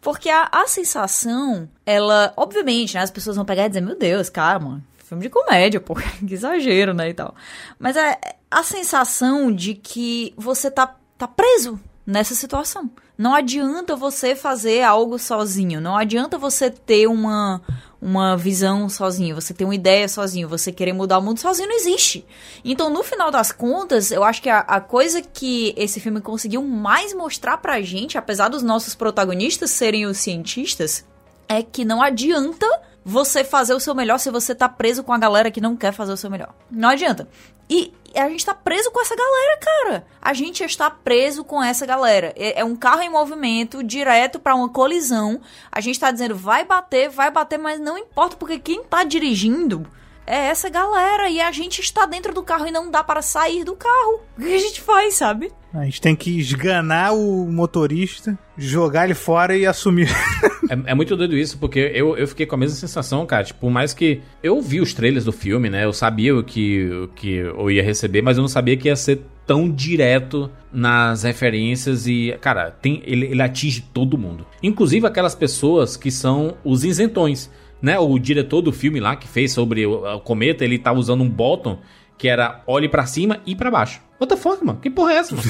[0.01, 2.33] Porque a, a sensação, ela.
[2.37, 5.81] Obviamente, né, as pessoas vão pegar e dizer: Meu Deus, cara, mano filme de comédia,
[5.81, 5.95] pô,
[6.27, 7.35] que exagero, né, e tal.
[7.77, 8.19] Mas é
[8.49, 12.91] a sensação de que você tá, tá preso nessa situação.
[13.17, 17.63] Não adianta você fazer algo sozinho, não adianta você ter uma
[18.01, 21.77] uma visão sozinho, você ter uma ideia sozinho, você querer mudar o mundo sozinho não
[21.77, 22.25] existe.
[22.65, 26.63] Então, no final das contas, eu acho que a, a coisa que esse filme conseguiu
[26.63, 31.07] mais mostrar pra gente, apesar dos nossos protagonistas serem os cientistas,
[31.49, 32.67] é que não adianta
[33.09, 35.93] você fazer o seu melhor se você tá preso com a galera que não quer
[35.93, 36.53] fazer o seu melhor.
[36.69, 37.29] Não adianta.
[37.71, 40.07] E a gente tá preso com essa galera, cara.
[40.21, 42.35] A gente está preso com essa galera.
[42.35, 45.41] É, é um carro em movimento direto para uma colisão.
[45.71, 49.87] A gente tá dizendo vai bater, vai bater, mas não importa porque quem tá dirigindo
[50.27, 53.65] é essa galera e a gente está dentro do carro e não dá para sair
[53.65, 54.21] do carro.
[54.37, 55.53] O que a gente faz, sabe?
[55.73, 60.09] A gente tem que esganar o motorista, jogar ele fora e assumir.
[60.69, 63.45] é, é, muito doido isso, porque eu, eu fiquei com a mesma sensação, cara.
[63.45, 65.85] Tipo, por mais que eu vi os trailers do filme, né?
[65.85, 68.97] Eu sabia o que, o que eu ia receber, mas eu não sabia que ia
[68.97, 74.47] ser tão direto nas referências e, cara, tem, ele, ele atinge todo mundo.
[74.63, 77.51] Inclusive aquelas pessoas que são os isentões
[77.81, 81.29] né, o diretor do filme lá que fez sobre o, cometa, ele tava usando um
[81.29, 81.79] bottom
[82.19, 84.06] que era olhe para cima e para baixo.
[84.19, 84.79] What the fuck, mano?
[84.81, 85.49] Que porra é essa, mano?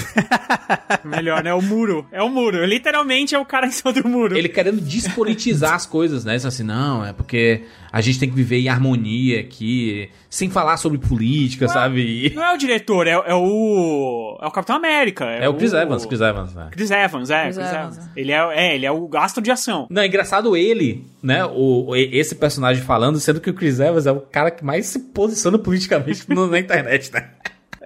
[1.05, 1.51] Melhor, né?
[1.51, 2.07] É o muro.
[2.11, 2.65] É o muro.
[2.65, 4.37] Literalmente é o cara em cima do muro.
[4.37, 6.35] Ele querendo despolitizar as coisas, né?
[6.35, 7.63] Isso assim, não, é porque
[7.93, 12.27] a gente tem que viver em harmonia aqui, sem falar sobre política, não sabe?
[12.27, 14.39] É, não é o diretor, é, é, o.
[14.43, 15.25] É o Capitão América.
[15.27, 16.69] É, é o Chris Evans, Chris Evans, né?
[16.73, 17.97] Chris Evans, é, Chris, Chris Evans.
[17.97, 18.11] Evans.
[18.17, 19.87] Ele é, é, ele é o gasto de ação.
[19.89, 21.45] Não, é engraçado ele, né?
[21.45, 24.99] O, esse personagem falando, sendo que o Chris Evans é o cara que mais se
[24.99, 27.31] posiciona politicamente na internet, né?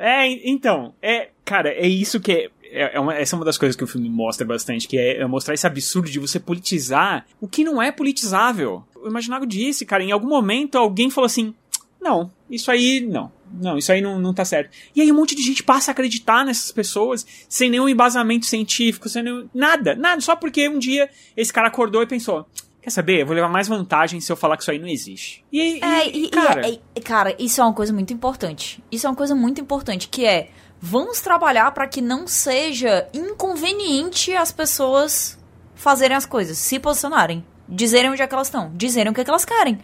[0.02, 3.58] É, então, é, cara, é isso que é, é, é uma, essa é uma das
[3.58, 7.26] coisas que o filme mostra bastante, que é, é, mostrar esse absurdo de você politizar
[7.38, 8.82] o que não é politizável.
[8.96, 11.54] O Imaginago disse, cara, em algum momento alguém falou assim:
[12.00, 13.30] não, isso aí não.
[13.52, 14.70] Não, isso aí não, não tá certo.
[14.96, 19.06] E aí um monte de gente passa a acreditar nessas pessoas sem nenhum embasamento científico,
[19.06, 22.46] sem nenhum, nada, nada, só porque um dia esse cara acordou e pensou:
[22.82, 23.20] Quer saber?
[23.20, 25.44] Eu vou levar mais vantagem se eu falar que isso aí não existe.
[25.52, 26.68] E, é, e, cara...
[26.68, 28.82] E, é, cara, isso é uma coisa muito importante.
[28.90, 30.50] Isso é uma coisa muito importante, que é
[30.80, 35.38] vamos trabalhar para que não seja inconveniente as pessoas
[35.74, 39.24] fazerem as coisas, se posicionarem, dizerem onde é que elas estão, dizerem o que, é
[39.24, 39.78] que elas querem.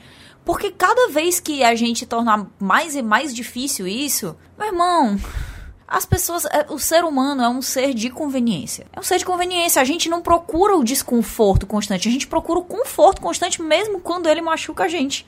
[0.45, 5.19] Porque cada vez que a gente tornar mais e mais difícil isso, meu irmão,
[5.89, 8.87] as pessoas, é, o ser humano é um ser de conveniência.
[8.93, 9.81] É um ser de conveniência.
[9.81, 14.29] A gente não procura o desconforto constante, a gente procura o conforto constante mesmo quando
[14.29, 15.27] ele machuca a gente.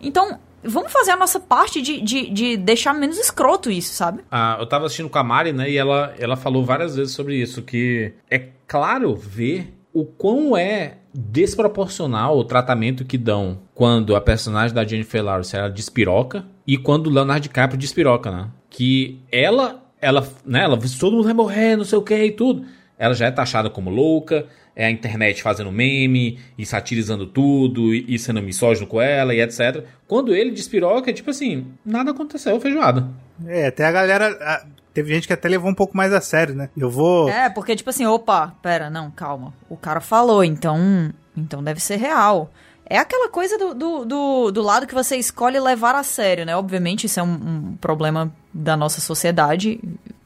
[0.00, 4.22] Então, vamos fazer a nossa parte de, de, de deixar menos escroto isso, sabe?
[4.30, 7.36] Ah, eu tava assistindo com a Mari, né, e ela, ela falou várias vezes sobre
[7.36, 14.20] isso, que é claro ver o quão é desproporcional o tratamento que dão quando a
[14.20, 18.48] personagem da Jennifer Lawrence ela despiroca e quando o Leonardo DiCaprio despiroca, né?
[18.74, 22.66] que ela, ela, né, ela, todo mundo vai morrer, não sei o que e tudo.
[22.98, 28.04] Ela já é taxada como louca, é a internet fazendo meme e satirizando tudo e,
[28.08, 29.84] e sendo misógino com ela e etc.
[30.08, 33.08] Quando ele despiroca, é tipo assim, nada aconteceu, feijoada.
[33.46, 36.68] É, até a galera teve gente que até levou um pouco mais a sério, né?
[36.76, 37.28] Eu vou.
[37.28, 39.54] É, porque tipo assim, opa, pera, não, calma.
[39.68, 41.12] O cara falou, então.
[41.36, 42.50] Então deve ser real.
[42.86, 46.54] É aquela coisa do, do, do, do lado que você escolhe levar a sério, né?
[46.56, 49.80] Obviamente, isso é um, um problema da nossa sociedade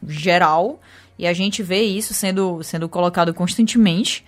[0.06, 0.80] geral.
[1.18, 4.24] E a gente vê isso sendo, sendo colocado constantemente,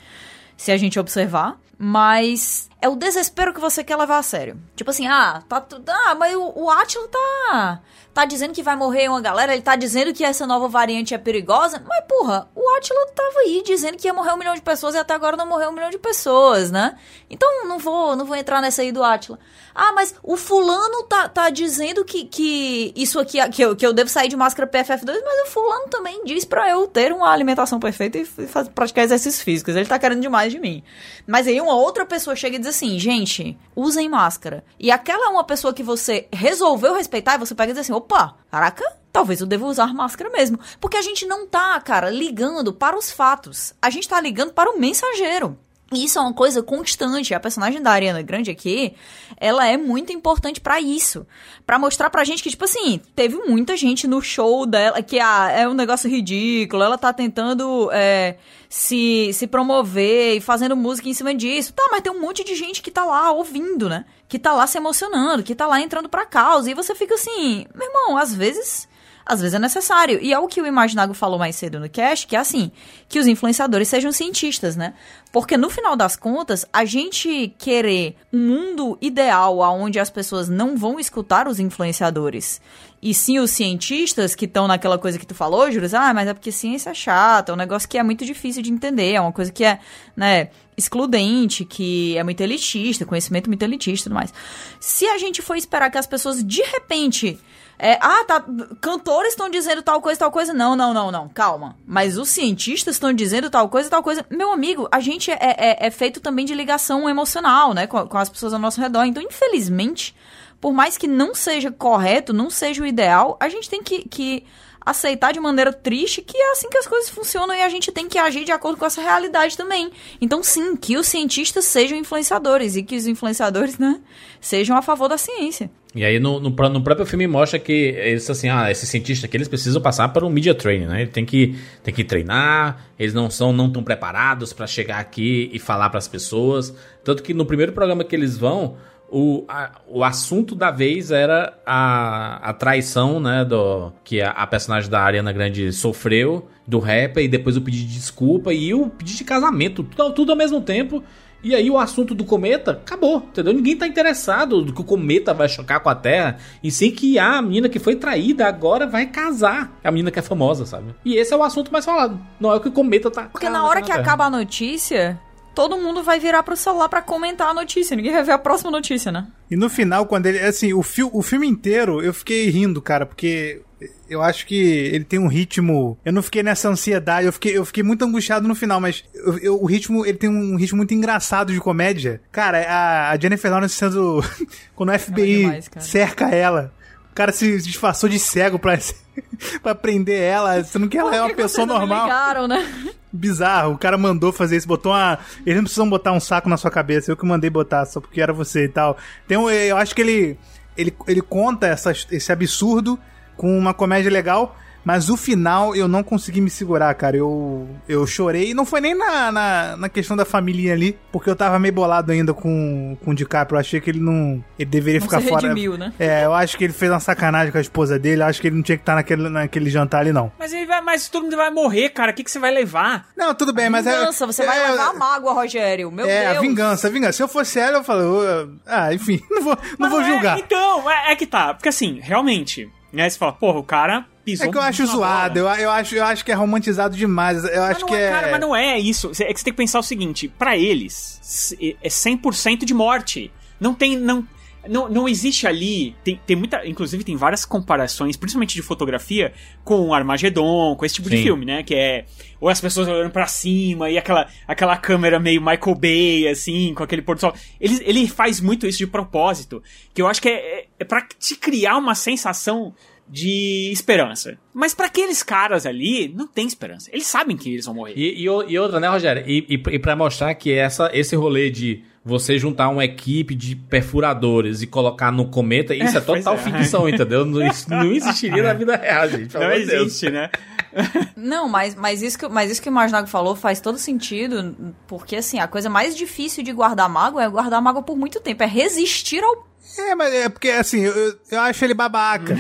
[0.57, 1.59] se a gente observar.
[1.83, 4.61] Mas é o desespero que você quer levar a sério.
[4.77, 7.81] Tipo assim, ah, tá, ah mas o, o Atila tá
[8.13, 11.19] tá dizendo que vai morrer uma galera, ele tá dizendo que essa nova variante é
[11.19, 14.95] perigosa, mas porra, o Atila tava aí dizendo que ia morrer um milhão de pessoas
[14.95, 16.97] e até agora não morreu um milhão de pessoas, né?
[17.29, 19.39] Então não vou, não vou entrar nessa aí do Atila.
[19.75, 23.93] Ah, mas o fulano tá, tá dizendo que, que isso aqui, que eu, que eu
[23.93, 27.79] devo sair de máscara PFF2, mas o fulano também diz pra eu ter uma alimentação
[27.79, 29.77] perfeita e fazer, praticar exercícios físicos.
[29.77, 30.83] Ele tá querendo demais de mim.
[31.27, 34.65] Mas aí uma outra pessoa chega e diz assim, gente, usem máscara.
[34.79, 37.93] E aquela é uma pessoa que você resolveu respeitar e você pega e diz assim,
[37.93, 40.59] opa, caraca, talvez eu deva usar máscara mesmo.
[40.81, 43.73] Porque a gente não tá, cara, ligando para os fatos.
[43.81, 45.57] A gente tá ligando para o mensageiro.
[45.93, 47.35] E isso é uma coisa constante.
[47.35, 48.95] A personagem da Ariana Grande aqui,
[49.37, 51.27] ela é muito importante para isso.
[51.67, 55.51] para mostrar pra gente que, tipo assim, teve muita gente no show dela que ah,
[55.51, 56.85] é um negócio ridículo.
[56.85, 58.37] Ela tá tentando é,
[58.69, 61.73] se, se promover e fazendo música em cima disso.
[61.73, 64.05] Tá, mas tem um monte de gente que tá lá ouvindo, né?
[64.29, 66.71] Que tá lá se emocionando, que tá lá entrando pra causa.
[66.71, 68.89] E você fica assim, meu irmão, às vezes
[69.31, 70.19] às vezes é necessário.
[70.21, 72.73] E é o que o Imaginago falou mais cedo no cast, que é assim,
[73.09, 74.93] que os influenciadores sejam cientistas, né?
[75.33, 80.77] Porque no final das contas, a gente querer um mundo ideal onde as pessoas não
[80.77, 82.61] vão escutar os influenciadores,
[83.03, 86.35] e sim os cientistas que estão naquela coisa que tu falou, Júlio, ah, mas é
[86.35, 89.33] porque ciência é chata, é um negócio que é muito difícil de entender, é uma
[89.33, 89.79] coisa que é,
[90.15, 94.35] né, excludente, que é muito elitista, conhecimento muito elitista e tudo mais.
[94.81, 97.39] Se a gente for esperar que as pessoas de repente
[97.81, 98.45] é, ah, tá.
[98.81, 100.53] Cantores estão dizendo tal coisa, tal coisa.
[100.53, 101.29] Não, não, não, não.
[101.31, 101.77] Calma.
[101.87, 104.25] Mas os cientistas estão dizendo tal coisa, tal coisa.
[104.29, 107.87] Meu amigo, a gente é, é, é feito também de ligação emocional, né?
[107.87, 109.05] Com, com as pessoas ao nosso redor.
[109.05, 110.15] Então, infelizmente,
[110.61, 114.45] por mais que não seja correto, não seja o ideal, a gente tem que, que
[114.85, 118.09] aceitar de maneira triste que é assim que as coisas funcionam e a gente tem
[118.09, 119.91] que agir de acordo com essa realidade também.
[120.21, 124.01] Então, sim, que os cientistas sejam influenciadores e que os influenciadores, né,
[124.41, 125.71] sejam a favor da ciência.
[125.95, 129.37] E aí no, no, no, próprio filme mostra que eles assim, ah, esses cientistas aqui
[129.37, 131.03] eles precisam passar por um media training, né?
[131.03, 135.51] Ele tem que, tem que treinar, eles não são não tão preparados para chegar aqui
[135.53, 136.73] e falar para as pessoas.
[137.03, 138.77] Tanto que no primeiro programa que eles vão,
[139.11, 144.47] o, a, o assunto da vez era a, a traição, né, do que a, a,
[144.47, 148.89] personagem da Ariana Grande sofreu do rapper e depois o pedido de desculpa e o
[148.89, 151.03] pedido de casamento, tudo, tudo ao mesmo tempo.
[151.43, 153.53] E aí o assunto do cometa acabou, entendeu?
[153.53, 157.19] Ninguém tá interessado do que o cometa vai chocar com a Terra, e sim que
[157.19, 159.73] a menina que foi traída agora vai casar.
[159.83, 160.95] A menina que é famosa, sabe?
[161.05, 162.21] E esse é o assunto mais falado.
[162.39, 163.25] Não é o que o cometa tá.
[163.25, 165.19] Porque na hora que acaba a notícia,
[165.55, 167.97] todo mundo vai virar pro celular para comentar a notícia.
[167.97, 169.27] Ninguém vai ver a próxima notícia, né?
[169.51, 170.39] E no final, quando ele.
[170.41, 173.63] Assim, o, fi o filme inteiro eu fiquei rindo, cara, porque
[174.09, 175.99] eu acho que ele tem um ritmo.
[176.05, 179.39] Eu não fiquei nessa ansiedade, eu fiquei, eu fiquei muito angustiado no final, mas eu,
[179.39, 182.21] eu, o ritmo, ele tem um ritmo muito engraçado de comédia.
[182.31, 184.23] Cara, a, a Jennifer Lawrence sendo.
[184.75, 186.73] quando o FBI é demais, cerca ela.
[187.11, 188.79] O cara se disfarçou de cego pra,
[189.63, 192.05] pra prender ela, sendo que ela é uma pessoa normal.
[192.05, 192.95] Ligaram, né?
[193.13, 195.19] Bizarro, o cara mandou fazer isso, botou uma.
[195.45, 198.21] Eles não precisam botar um saco na sua cabeça, eu que mandei botar, só porque
[198.21, 198.97] era você e tal.
[199.27, 200.39] Tem um, eu acho que ele.
[200.77, 202.99] Ele, ele conta essa, esse absurdo
[203.41, 204.55] com uma comédia legal,
[204.85, 207.17] mas o final eu não consegui me segurar, cara.
[207.17, 208.53] Eu, eu chorei.
[208.53, 212.13] Não foi nem na, na, na, questão da família ali, porque eu tava meio bolado
[212.13, 213.57] ainda com, com o DiCaprio.
[213.57, 214.45] Eu achei que ele não.
[214.59, 215.49] Ele deveria não ficar fora.
[215.49, 215.91] Redimiu, né?
[215.99, 218.21] É, eu acho que ele fez uma sacanagem com a esposa dele.
[218.21, 220.31] Eu acho que ele não tinha que estar naquele, naquele jantar ali, não.
[220.39, 222.13] Mas ele vai, mas todo mundo vai morrer, cara.
[222.13, 223.09] O que, que você vai levar?
[223.17, 223.99] Não, tudo bem, mas é.
[223.99, 225.91] Vingança, você é, vai levar a mágoa, Rogério.
[225.91, 226.35] Meu é, Deus.
[226.35, 227.13] É, a vingança, a vingança.
[227.15, 228.21] Se eu fosse ela, eu falo.
[228.67, 230.37] Ah, enfim, não vou, não vou julgar.
[230.37, 231.55] É, então, é, é que tá.
[231.55, 232.71] Porque assim, realmente.
[232.93, 234.47] Aí você fala, porra, o cara pisou.
[234.47, 237.45] É que eu acho zoado, eu, eu, acho, eu acho que é romantizado demais.
[237.45, 238.11] Eu mas acho que é, é.
[238.11, 239.11] Cara, mas não é isso.
[239.21, 243.33] É que você tem que pensar o seguinte: para eles, é 100% de morte.
[243.59, 243.97] Não tem.
[243.97, 244.27] Não,
[244.69, 245.95] não, não existe ali.
[246.05, 246.67] Tem, tem muita.
[246.67, 249.33] Inclusive, tem várias comparações, principalmente de fotografia,
[249.65, 251.17] com Armagedon, com esse tipo Sim.
[251.17, 251.63] de filme, né?
[251.63, 252.05] Que é.
[252.41, 256.83] Ou as pessoas olhando para cima e aquela, aquela câmera meio Michael Bay, assim, com
[256.83, 257.35] aquele pôr do sol.
[257.61, 259.63] Ele, ele faz muito isso de propósito.
[259.95, 262.75] Que eu acho que é, é, é pra te criar uma sensação
[263.09, 264.39] de esperança.
[264.55, 266.89] Mas para aqueles caras ali, não tem esperança.
[266.93, 267.95] Eles sabem que eles vão morrer.
[267.97, 269.25] E, e, e outra, né, Rogério?
[269.27, 273.55] E, e, e para mostrar que essa, esse rolê de você juntar uma equipe de
[273.55, 276.39] perfuradores e colocar no cometa, isso é, Pois total é.
[276.39, 277.27] ficção, entendeu?
[277.27, 279.35] Não, isso não existiria na vida real, gente.
[279.35, 279.87] Não de Deus.
[279.87, 280.31] existe, né?
[281.17, 285.17] Não, mas, mas, isso que, mas isso que o Marnago falou faz todo sentido, porque
[285.17, 288.47] assim, a coisa mais difícil de guardar mágoa é guardar mágoa por muito tempo, é
[288.47, 289.50] resistir ao.
[289.79, 292.37] É, mas é porque assim, eu, eu- acho ele babaca.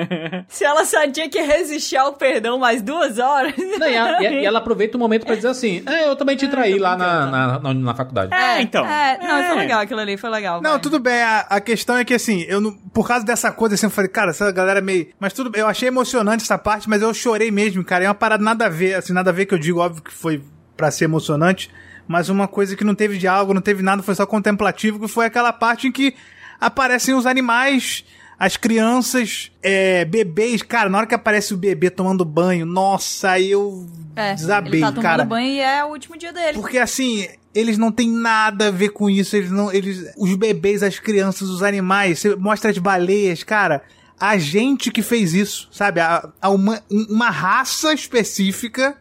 [0.48, 3.54] Se ela só tinha que resistir ao perdão mais duas horas.
[3.78, 6.36] Não, e, a- e e ela aproveita o momento pra dizer assim: é, eu também
[6.36, 8.32] te traí lá na, na, na, na faculdade.
[8.34, 8.84] É, então.
[8.86, 9.48] É, não, É.
[9.48, 10.60] foi legal aquilo ali, foi legal.
[10.62, 10.80] Não, vai.
[10.80, 11.20] tudo bem.
[11.22, 14.08] A, a questão é que, assim, eu não, por causa dessa coisa, assim, eu falei,
[14.10, 15.08] cara, essa galera é meio.
[15.18, 18.04] Mas tudo bem, eu achei emocionante essa parte, mas eu chorei mesmo, cara.
[18.04, 20.12] É uma parada nada a ver, assim, nada a ver que eu digo, óbvio que
[20.12, 20.42] foi
[20.76, 21.70] pra ser emocionante,
[22.08, 25.26] mas uma coisa que não teve diálogo, não teve nada, foi só contemplativo, que foi
[25.26, 26.14] aquela parte em que
[26.60, 28.04] aparecem os animais.
[28.38, 33.50] As crianças, é, bebês, cara, na hora que aparece o bebê tomando banho, nossa, aí
[33.50, 35.24] eu É, desabei, ele tá tomando cara.
[35.26, 36.54] banho e é o último dia dele.
[36.58, 39.36] Porque assim, eles não têm nada a ver com isso.
[39.36, 39.70] Eles não.
[39.70, 40.10] Eles.
[40.16, 43.82] Os bebês, as crianças, os animais, você mostra as baleias, cara.
[44.18, 46.00] A gente que fez isso, sabe?
[46.00, 48.96] A, a uma, um- uma raça específica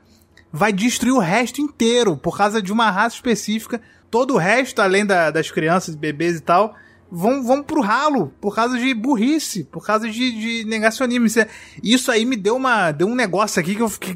[0.51, 2.17] vai destruir o resto inteiro.
[2.17, 3.79] Por causa de uma raça específica.
[4.11, 6.75] Todo o resto, além da- das crianças, bebês e tal,
[7.11, 8.33] vão, vão pro ralo.
[8.41, 9.63] Por causa de burrice.
[9.65, 10.31] Por causa de,
[10.63, 11.25] de negacionismo.
[11.25, 11.47] Isso, é-
[11.83, 12.91] isso aí me deu uma.
[12.91, 14.15] Deu um negócio aqui que eu fiquei.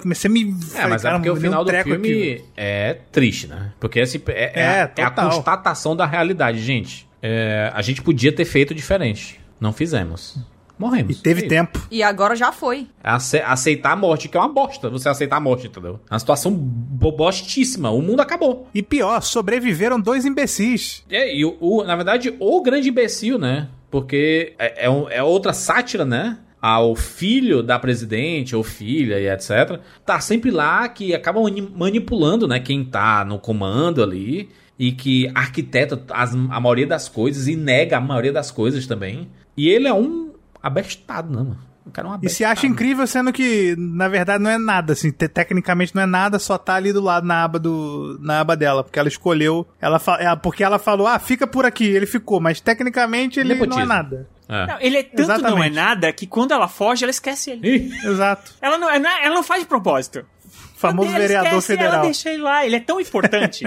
[0.00, 0.54] Comecei a me.
[0.74, 2.44] É, mas é porque o deu um final do filme aqui.
[2.56, 3.72] é triste, né?
[3.80, 7.08] Porque assim, é, é, É, a- é a constatação da realidade, gente.
[7.22, 9.40] É, a gente podia ter feito diferente.
[9.60, 10.36] Não fizemos.
[10.82, 11.18] Morremos.
[11.18, 11.48] E teve É isso.
[11.48, 11.86] tempo.
[11.90, 12.88] E agora já foi.
[13.04, 14.90] Ace- aceitar a morte, que é uma bosta.
[14.90, 16.00] Você aceitar a morte, entendeu?
[16.10, 17.90] É uma situação bobostíssima.
[17.90, 18.68] O mundo acabou.
[18.74, 21.04] E pior, sobreviveram dois imbecis.
[21.10, 23.68] É, e o, o- na verdade, o grande imbecil, né?
[23.90, 26.38] Porque é, é um- é outra sátira, né?
[26.60, 29.80] Ao filho da presidente, ou filha e etc.
[30.06, 32.60] Tá sempre lá que acaba mani- manipulando, né?
[32.60, 34.48] Quem tá no comando ali.
[34.78, 39.28] E que arquiteta as- a maioria das coisas e nega a maioria das coisas também.
[39.56, 40.31] E ele é um
[40.62, 41.58] abestado, né, mano?
[41.84, 42.36] O cara é um E abestado.
[42.36, 46.06] se acha incrível, sendo que, na verdade, não é nada, assim, te- tecnicamente não é
[46.06, 48.16] nada, só tá ali do lado na aba do.
[48.20, 48.84] na aba dela.
[48.84, 49.66] Porque ela escolheu.
[49.80, 53.48] Ela fa- é, porque ela falou, ah, fica por aqui, ele ficou, mas tecnicamente ele
[53.48, 53.86] não é Nepotismo.
[53.86, 54.28] nada.
[54.48, 54.66] É.
[54.66, 55.74] Não, ele é tanto não é Exatamente.
[55.74, 57.92] nada que quando ela foge, ela esquece ele.
[58.04, 58.52] Exato.
[58.60, 60.24] Ela não, ela não faz de propósito.
[60.82, 61.94] Famoso vereador esquece, federal.
[61.94, 63.64] Ela deixa ele lá, ele é tão importante.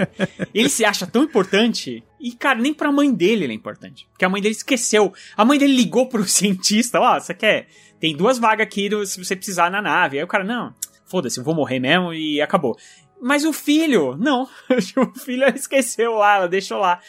[0.54, 2.04] ele se acha tão importante.
[2.20, 4.06] E, cara, nem pra mãe dele ele é importante.
[4.12, 5.12] Porque a mãe dele esqueceu.
[5.36, 7.68] A mãe dele ligou pro cientista: Ó, você quer?
[7.98, 10.18] Tem duas vagas aqui se você precisar na nave.
[10.18, 10.74] Aí o cara, não,
[11.06, 12.76] foda-se, eu vou morrer mesmo e acabou.
[13.20, 14.42] Mas o filho, não.
[14.96, 17.00] o filho ela esqueceu lá, ela deixou lá.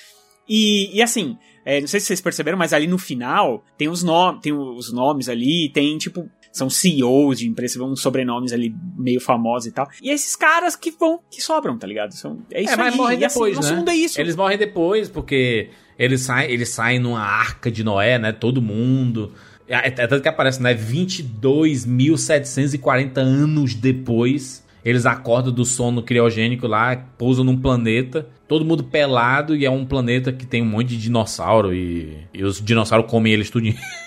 [0.47, 4.01] E, e assim, é, não sei se vocês perceberam, mas ali no final tem os,
[4.01, 6.29] no tem os nomes ali, tem tipo.
[6.51, 9.87] São CEOs de empresas, uns sobrenomes ali meio famosos e tal.
[10.01, 12.11] E esses caras que vão, que sobram, tá ligado?
[12.13, 12.97] São, é isso É, mas aí.
[12.97, 13.83] morrem assim, depois, nosso né?
[13.87, 14.19] é isso.
[14.19, 18.31] Eles morrem depois porque eles saem, eles saem numa arca de Noé, né?
[18.31, 19.33] Todo mundo.
[19.67, 20.73] É, é tanto que aparece, né?
[20.73, 29.55] 22.740 anos depois, eles acordam do sono criogênico lá, pousam num planeta, todo mundo pelado
[29.55, 33.33] e é um planeta que tem um monte de dinossauro e, e os dinossauros comem
[33.33, 33.75] eles tudinho.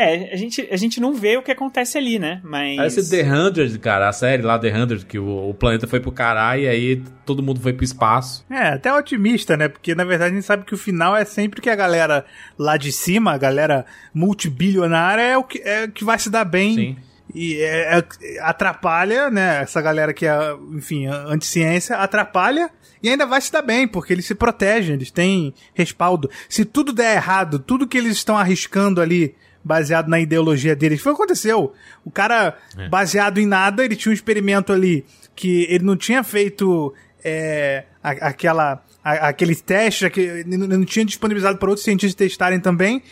[0.00, 2.40] É, a gente, a gente não vê o que acontece ali, né?
[2.44, 2.76] Mas.
[2.76, 6.12] Parece The 100, cara, a série lá The 100, que o, o planeta foi pro
[6.12, 8.46] caralho e aí todo mundo foi pro espaço.
[8.48, 9.66] É, até otimista, né?
[9.66, 12.24] Porque na verdade a gente sabe que o final é sempre que a galera
[12.56, 13.84] lá de cima, a galera
[14.14, 16.74] multibilionária, é o que, é o que vai se dar bem.
[16.76, 16.96] Sim.
[17.34, 19.62] E é- é- atrapalha, né?
[19.62, 20.38] Essa galera que é,
[20.74, 22.70] enfim, anti-ciência, atrapalha
[23.02, 26.30] e ainda vai se dar bem, porque eles se protegem, eles têm respaldo.
[26.48, 29.34] Se tudo der errado, tudo que eles estão arriscando ali,
[29.68, 31.72] baseado na ideologia deles, foi o que aconteceu.
[32.04, 32.88] O cara, É.
[32.88, 35.04] baseado em nada, ele tinha um experimento ali
[35.36, 36.92] que ele não tinha feito
[37.24, 42.60] é, a- aquela, a- aquele teste, que ele não tinha disponibilizado para outros cientistas testarem
[42.60, 43.02] também.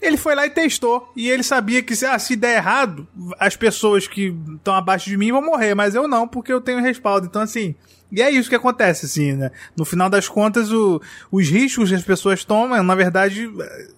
[0.00, 1.12] Ele foi lá e testou.
[1.16, 3.06] E ele sabia que se, ah, se der errado,
[3.40, 6.80] as pessoas que estão abaixo de mim vão morrer, mas eu não, porque eu tenho
[6.80, 7.26] respaldo.
[7.26, 7.74] Então, assim.
[8.12, 9.50] E é isso que acontece, assim, né?
[9.76, 11.00] No final das contas, o-
[11.30, 13.50] os riscos que as pessoas tomam, na verdade,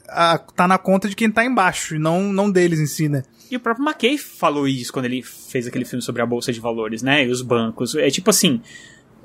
[0.09, 3.23] a- tá na conta de quem tá embaixo, e não, não deles em si, né?
[3.51, 6.61] E o próprio McKay falou isso quando ele fez aquele filme sobre a bolsa de
[6.61, 7.25] valores, né?
[7.27, 7.95] E os bancos.
[7.95, 8.61] É tipo assim: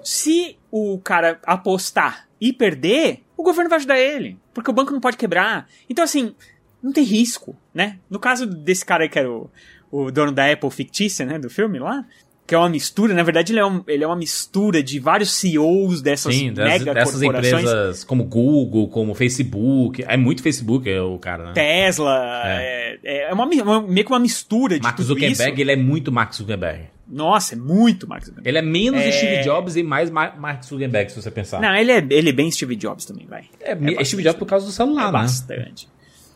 [0.03, 4.37] se o cara apostar e perder, o governo vai ajudar ele.
[4.53, 5.67] Porque o banco não pode quebrar.
[5.89, 6.35] Então, assim,
[6.81, 7.99] não tem risco, né?
[8.09, 9.49] No caso desse cara que era o,
[9.91, 11.39] o dono da Apple fictícia, né?
[11.39, 12.05] Do filme lá.
[12.45, 15.31] Que é uma mistura, na verdade, ele é, um- ele é uma mistura de vários
[15.33, 17.53] CEOs dessas Sim, mega dessas corporações.
[17.63, 20.03] empresas como Google, como Facebook.
[20.05, 21.51] É muito Facebook é o cara, né?
[21.53, 25.61] Tesla, é, é uma, mi- uma- meio que uma mistura de Mark tudo Zuckerberg, isso.
[25.61, 26.83] ele é muito Mark Zuckerberg.
[27.07, 28.49] Nossa, é muito Mark Zuckerberg.
[28.49, 29.11] Ele é menos É.
[29.11, 31.61] Steve Jobs e mais Mar- Mark Zuckerberg, se você pensar.
[31.61, 33.43] Não, ele é, ele é bem Steve Jobs também, vai.
[33.61, 35.11] É, é Steve Jobs por causa do celular, É né?
[35.13, 35.87] bastante.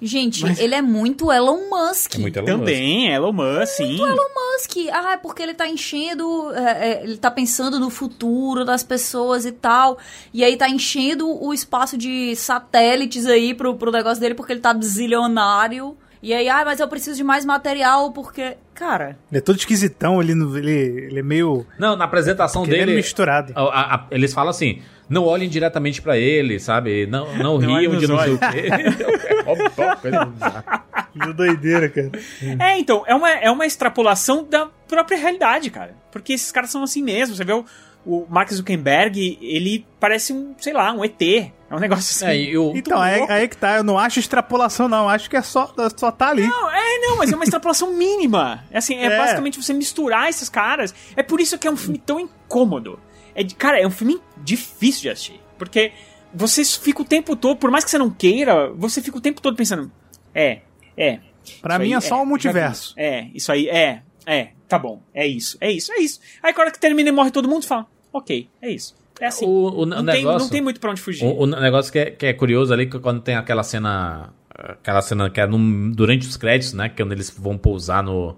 [0.02, 2.15] Gente, ele é muito Elon Musk.
[2.15, 3.88] É muito Elon Também, Elon Musk, sim.
[3.98, 4.72] Muito Elon Musk.
[4.94, 6.53] Ah, é porque ele tá enchendo.
[6.53, 9.98] é, é, ele tá pensando no futuro das pessoas e tal.
[10.34, 14.60] E aí tá enchendo o espaço de satélites aí pro, pro negócio dele porque ele
[14.61, 15.98] tá zilionário.
[16.22, 18.57] E aí, ah, mas eu preciso de mais material porque.
[18.74, 19.18] Cara.
[19.32, 20.72] Ele é todo esquisitão, ele, ele,
[21.07, 21.65] ele é meio.
[21.80, 22.94] Não, na apresentação Porque ele dele.
[22.94, 23.53] é misturado.
[23.56, 27.06] a- a- a- eles falam assim: não olhem diretamente pra ele, sabe?
[27.08, 28.70] Não, não, Não riam de não sei o quê.
[29.48, 29.72] É óbvio,
[30.02, 30.84] coisa bizarra.
[31.14, 32.12] Que doideira, cara.
[32.60, 35.96] É, então, é uma, é uma extrapolação da própria realidade, cara.
[36.12, 37.36] Porque esses caras são assim mesmo.
[37.36, 37.64] Você vê o,
[38.06, 41.22] o Mark Zuckerberg, ele parece um, sei lá, um ET.
[41.22, 42.26] É um negócio assim.
[42.26, 43.78] É, e o- Então, aí, aí que tá.
[43.78, 45.08] Eu não acho extrapolação, não.
[45.10, 46.46] Acho que é só, só tá ali.
[46.48, 48.64] Não, é, não, mas é uma extrapolação mínima.
[48.72, 49.18] É assim, é, É.
[49.18, 50.94] basicamente você misturar esses caras.
[51.16, 53.00] É por isso que é um filme tão incômodo.
[53.38, 55.39] É de, cara, é um filme difícil de assistir.
[55.57, 55.91] Porque
[56.34, 59.39] você fica o tempo todo, por mais que você não queira, você fica o tempo
[59.41, 59.91] todo pensando.
[60.34, 60.61] É,
[60.97, 61.19] é.
[61.61, 62.30] Pra mim aí é só um já vi.
[62.30, 62.93] multiverso.
[62.97, 66.19] É, isso aí, é, é, tá bom, é isso, é isso, é isso.
[66.43, 68.95] Aí quando que termina e morre todo mundo, você fala, ok, é isso.
[69.19, 69.45] É assim.
[69.45, 71.26] O, o não, negócio, tem, não tem muito pra onde fugir.
[71.26, 74.34] O, o negócio que é, que é curioso ali, que quando tem aquela cena.
[74.49, 76.89] Aquela cena que é num- durante os créditos, né?
[76.89, 78.35] Que é quando eles vão pousar no,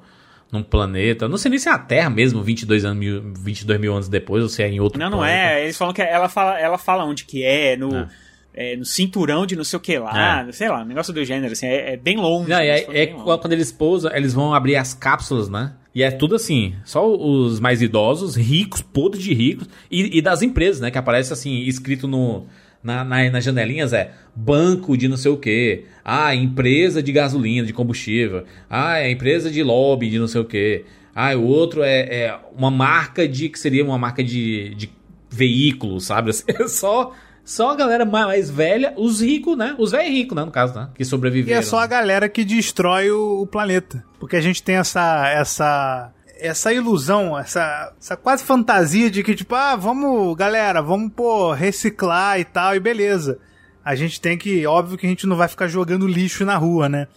[0.51, 1.27] num planeta.
[1.27, 4.43] Não sei nem se é a Terra mesmo, 22, anos, mil, 22 mil anos depois,
[4.43, 5.53] ou se é em outro Não, não planeta.
[5.53, 5.63] é.
[5.63, 8.07] Eles falam que ela fala, ela fala onde que é, no,
[8.53, 11.53] é, no cinturão de não sei o que lá, sei lá, um negócio do gênero,
[11.53, 12.49] assim, é, é bem longe.
[12.49, 13.39] Não, eles aí, falam é bem longe.
[13.41, 15.73] quando eles pousam, eles vão abrir as cápsulas, né?
[15.93, 20.41] E é tudo assim, só os mais idosos, ricos, podres de ricos, e, e das
[20.41, 20.91] empresas, né?
[20.91, 22.45] Que aparece assim, escrito no,
[22.83, 27.65] na, na- nas janelinhas, é banco de não sei o quê, ah, empresa de gasolina,
[27.67, 31.83] de combustível, ah, é empresa de lobby de não sei o quê, ah, o outro
[31.83, 34.89] é, é uma marca de, que seria uma marca de, de
[35.29, 36.31] veículo, sabe?
[36.47, 37.13] É só...
[37.45, 39.73] Só a galera ma- mais velha, os ricos, né?
[39.79, 40.45] Os velhos ricos, né?
[40.45, 40.89] No caso, né?
[40.93, 41.57] Que E sobreviveram.
[41.57, 44.05] é só a galera que destrói o, o planeta.
[44.19, 45.27] Porque a gente tem essa.
[45.33, 51.53] essa essa ilusão, essa, essa quase fantasia de que, tipo, ah, vamos, galera, vamos, pô,
[51.53, 53.39] reciclar e tal, e beleza.
[53.83, 56.87] A gente tem que, óbvio que a gente não vai ficar jogando lixo na rua,
[56.89, 57.07] né?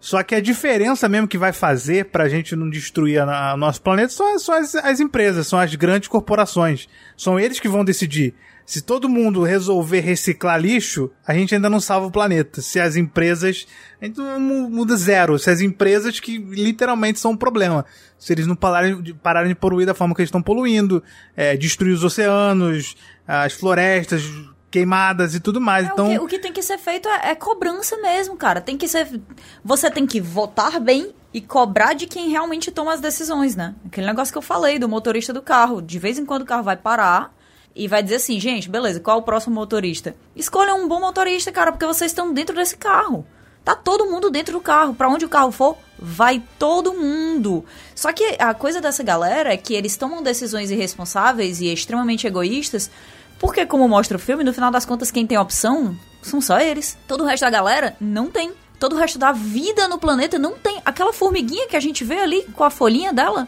[0.00, 4.10] Só que a diferença mesmo que vai fazer pra gente não destruir o nosso planeta
[4.10, 6.88] são, são as, as empresas, são as grandes corporações.
[7.16, 8.34] São eles que vão decidir.
[8.68, 12.60] Se todo mundo resolver reciclar lixo, a gente ainda não salva o planeta.
[12.60, 13.66] Se as empresas.
[13.98, 15.38] A gente muda zero.
[15.38, 17.86] Se as empresas que literalmente são um problema.
[18.18, 21.02] Se eles não pararem de, pararem de poluir da forma que eles estão poluindo,
[21.34, 22.94] é, destruir os oceanos,
[23.26, 24.22] as florestas
[24.70, 25.86] queimadas e tudo mais.
[25.86, 26.04] É, então.
[26.04, 28.60] o, que, o que tem que ser feito é, é cobrança mesmo, cara.
[28.60, 29.18] Tem que ser.
[29.64, 33.74] Você tem que votar bem e cobrar de quem realmente toma as decisões, né?
[33.86, 35.80] Aquele negócio que eu falei do motorista do carro.
[35.80, 37.37] De vez em quando o carro vai parar
[37.74, 40.16] e vai dizer assim, gente, beleza, qual o próximo motorista?
[40.34, 43.26] Escolha um bom motorista, cara, porque vocês estão dentro desse carro.
[43.64, 44.94] Tá todo mundo dentro do carro.
[44.94, 47.64] Pra onde o carro for, vai todo mundo.
[47.94, 52.90] Só que a coisa dessa galera é que eles tomam decisões irresponsáveis e extremamente egoístas,
[53.38, 56.96] porque como mostra o filme, no final das contas quem tem opção são só eles.
[57.06, 58.52] Todo o resto da galera não tem.
[58.80, 60.80] Todo o resto da vida no planeta não tem.
[60.84, 63.46] Aquela formiguinha que a gente vê ali com a folhinha dela,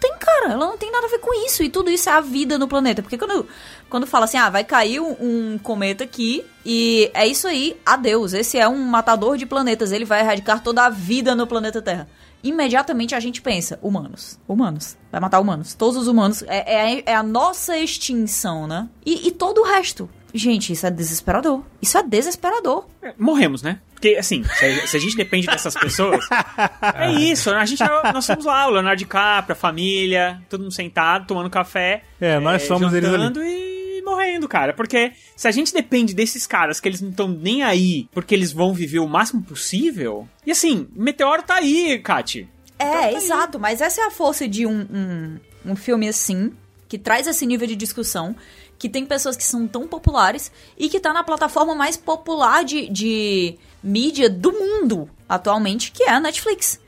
[0.00, 0.52] tem, cara.
[0.52, 1.62] Ela não tem nada a ver com isso.
[1.62, 3.02] E tudo isso é a vida no planeta.
[3.02, 3.46] Porque quando,
[3.88, 8.32] quando fala assim, ah, vai cair um, um cometa aqui e é isso aí, adeus.
[8.32, 9.92] Esse é um matador de planetas.
[9.92, 12.08] Ele vai erradicar toda a vida no planeta Terra.
[12.42, 14.38] Imediatamente a gente pensa, humanos.
[14.46, 14.96] Humanos.
[15.10, 15.74] Vai matar humanos.
[15.74, 16.42] Todos os humanos.
[16.46, 18.88] É, é, é a nossa extinção, né?
[19.04, 20.08] E, e todo o resto.
[20.32, 21.62] Gente, isso é desesperador.
[21.80, 22.84] Isso é desesperador.
[23.02, 23.80] É, Morremos, né?
[23.98, 26.24] Porque, assim, se a, se a gente depende dessas pessoas,
[26.94, 27.50] é isso.
[27.50, 27.82] A gente,
[28.14, 32.04] nós somos lá, o Leonardo DiCaprio, a família, todo mundo sentado, tomando café.
[32.20, 33.32] É, nós somos eles ali.
[33.40, 34.72] e morrendo, cara.
[34.72, 38.52] Porque se a gente depende desses caras que eles não estão nem aí porque eles
[38.52, 40.28] vão viver o máximo possível.
[40.46, 42.48] E assim, Meteoro tá aí, Kati.
[42.78, 45.40] É, exato, mas essa é a força de um, um,
[45.72, 46.52] um filme assim,
[46.86, 48.36] que traz esse nível de discussão,
[48.78, 52.88] que tem pessoas que são tão populares e que tá na plataforma mais popular de,
[52.88, 56.80] de mídia do mundo atualmente, que é a Netflix.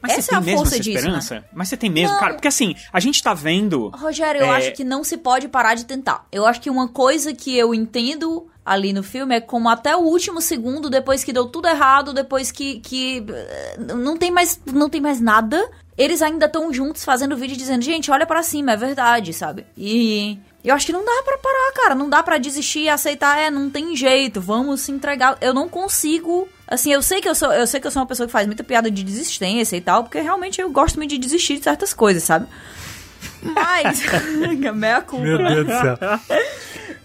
[0.00, 1.34] Mas essa você tem é a mesmo força essa disso, esperança?
[1.36, 1.44] né?
[1.52, 2.20] Mas você tem mesmo, Não.
[2.20, 2.34] cara?
[2.34, 3.88] Porque assim, a gente tá vendo.
[3.88, 4.56] Rogério, eu É.
[4.56, 6.24] acho que não se pode parar de tentar.
[6.30, 10.00] Eu acho que uma coisa que eu entendo ali no filme é como até o
[10.00, 14.88] último segundo, depois que deu tudo errado, depois que, que eh, não tem mais não
[14.90, 18.76] tem mais nada, eles ainda estão juntos fazendo vídeo dizendo, gente, olha pra cima, é
[18.76, 19.66] verdade, sabe?
[19.76, 23.38] E eu acho que não dá pra parar, cara, não dá pra desistir e aceitar,
[23.38, 25.38] é, não tem jeito, vamos se entregar.
[25.40, 28.08] Eu não consigo, assim, eu sei que eu sou, eu sei que eu sou uma
[28.08, 31.18] pessoa que faz muita piada de desistência e tal, porque realmente eu gosto muito de
[31.18, 32.46] desistir de certas coisas, sabe?
[33.42, 34.02] Mas.
[34.74, 35.24] Meia culpa.
[35.24, 35.98] Meu Deus do céu.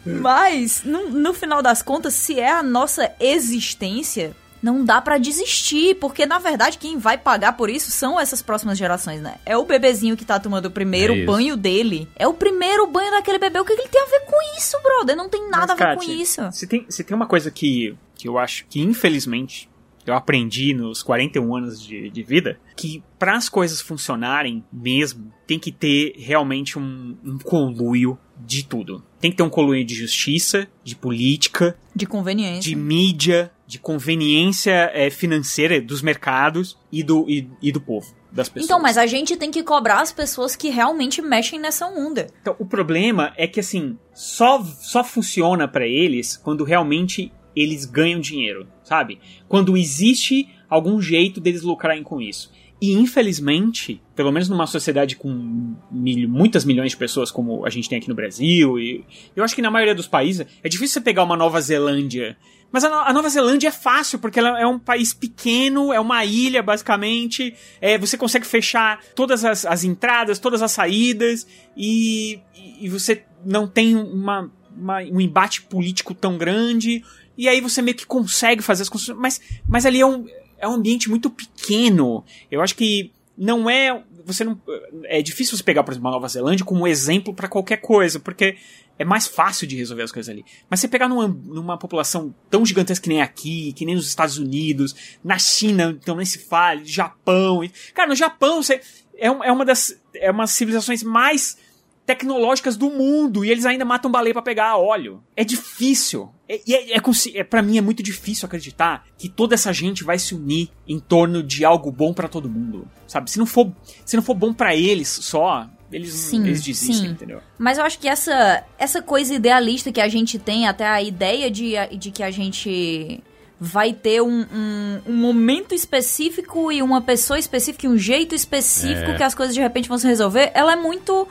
[0.06, 5.96] Mas, no, no final das contas, se é a nossa existência, não dá pra desistir,
[5.96, 9.36] porque na verdade quem vai pagar por isso são essas próximas gerações, né?
[9.46, 12.08] É o bebezinho que tá tomando o primeiro É banho dele.
[12.16, 13.60] É o primeiro banho daquele bebê.
[13.60, 15.16] O que, que ele tem a ver com isso, brother?
[15.16, 16.42] Não tem nada Mas, a ver com Kátia, isso.
[16.54, 19.70] Se tem, se tem uma coisa que, que eu acho que, infelizmente,
[20.06, 25.60] eu aprendi nos 41 anos de, de vida, que para as coisas funcionarem mesmo, tem
[25.60, 29.04] que ter realmente um, um conluio de tudo.
[29.20, 32.62] Tem que ter um conluio de justiça, de política, De conveniência.
[32.70, 38.48] de mídia, de conveniência eh, financeira dos mercados e do, e, e do povo, das
[38.48, 38.66] pessoas.
[38.66, 42.28] Então, mas a gente tem que cobrar as pessoas que realmente mexem nessa onda.
[42.40, 48.20] Então, o problema é que assim, só, só funciona pra eles quando realmente eles ganham
[48.20, 49.20] dinheiro, sabe?
[49.48, 52.52] Quando existe algum jeito deles lucrarem com isso.
[52.80, 57.90] E infelizmente, pelo menos numa sociedade com mil- muitas milhões de pessoas como a gente
[57.90, 59.04] tem aqui no Brasil, e
[59.36, 62.38] eu acho que na maioria dos países, é difícil você pegar uma Nova Zelândia.
[62.74, 66.00] Mas a, No- a Nova Zelândia é fácil, porque ela é um país pequeno, é
[66.00, 67.56] uma ilha, basicamente.
[67.80, 71.46] É, você consegue fechar todas as, as entradas, todas as saídas,
[71.78, 72.40] e,
[72.82, 77.04] e você não tem uma, uma- um embate político tão grande.
[77.38, 79.20] E aí você meio que consegue fazer as construções.
[79.22, 80.26] Mas, mas ali é um,
[80.58, 82.24] é um ambiente muito pequeno.
[82.52, 84.04] Eu acho que não é.
[84.26, 84.60] Você não.
[85.06, 88.56] É difícil você pegar, por exemplo, a Nova Zelândia como exemplo pra qualquer coisa, porque
[89.04, 90.46] é mais fácil de resolver as coisas ali.
[90.70, 94.38] Mas você pegar numa, numa população tão gigantesca que nem aqui, que nem nos Estados
[94.38, 97.62] Unidos, na China, então nem se fale, Japão.
[97.94, 98.82] Cara, no Japão você,
[99.16, 100.02] é, é uma das.
[100.16, 101.58] É uma civilizações mais
[102.06, 105.22] tecnológicas do mundo e eles ainda matam baleia pra pegar óleo.
[105.36, 106.30] É difícil.
[106.48, 107.02] É, e é, é,
[107.36, 111.00] é, para mim é muito difícil acreditar que toda essa gente vai se unir em
[111.00, 113.30] torno de algo bom pra todo mundo, sabe?
[113.32, 113.72] Se não for,
[114.06, 117.08] se não for bom pra eles só, eles, Sim, eles desistem, sim.
[117.08, 117.40] entendeu?
[117.58, 121.50] Mas eu acho que essa, essa coisa idealista que a gente tem, até a ideia
[121.50, 123.22] de, de que a gente
[123.60, 129.12] vai ter um, um, um momento específico e uma pessoa específica e um jeito específico
[129.12, 129.16] É.
[129.16, 131.28] que as coisas de repente vão se resolver, ela é muito.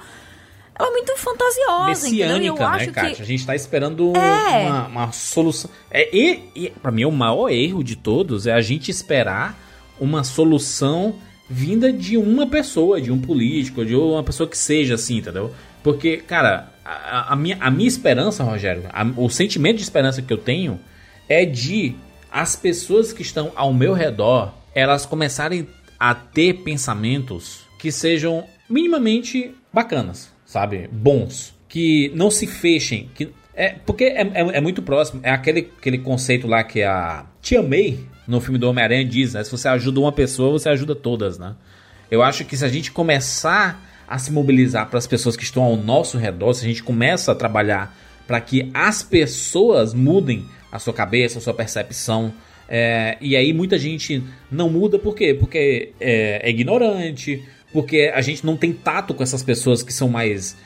[0.79, 2.27] Ela é muito fantasiosa, entendeu?
[2.39, 3.15] E eu Messiânica, né, acho Kátia?
[3.17, 3.23] que.
[3.23, 4.67] A gente tá esperando É.
[4.67, 5.71] uma, uma solução.
[5.91, 9.59] É, e, e para mim, o maior erro de todos é a gente esperar
[10.01, 11.15] uma solução
[11.53, 15.53] vinda de uma pessoa, de um político, de uma pessoa que seja assim, entendeu?
[15.83, 20.33] Porque, cara, a, a minha, a minha esperança, Rogério, a- o sentimento de esperança que
[20.33, 20.81] eu tenho
[21.29, 21.95] é de
[22.31, 25.69] as pessoas que estão ao meu redor, elas começarem
[26.01, 30.89] a ter pensamentos que sejam minimamente bacanas, sabe?
[30.91, 31.55] Bons.
[31.69, 33.09] Que não se fechem.
[33.15, 35.21] Que, é, porque é, é, é muito próximo.
[35.23, 37.99] É aquele, aquele conceito lá que a Tia May,
[38.33, 39.45] no filme do Homem-Aranha, diz, né?
[39.45, 41.55] Se você ajuda uma pessoa, você ajuda todas, né?
[42.11, 45.63] Eu acho que se a gente começar a se mobilizar para as pessoas que estão
[45.63, 47.97] ao nosso redor, se a gente começa a trabalhar
[48.27, 52.33] para que as pessoas mudem a sua cabeça, a sua percepção,
[52.69, 55.35] é, e aí muita gente não muda por quê?
[55.35, 57.43] Porque é, é ignorante,
[57.73, 60.57] porque a gente não tem tato com essas pessoas que são mais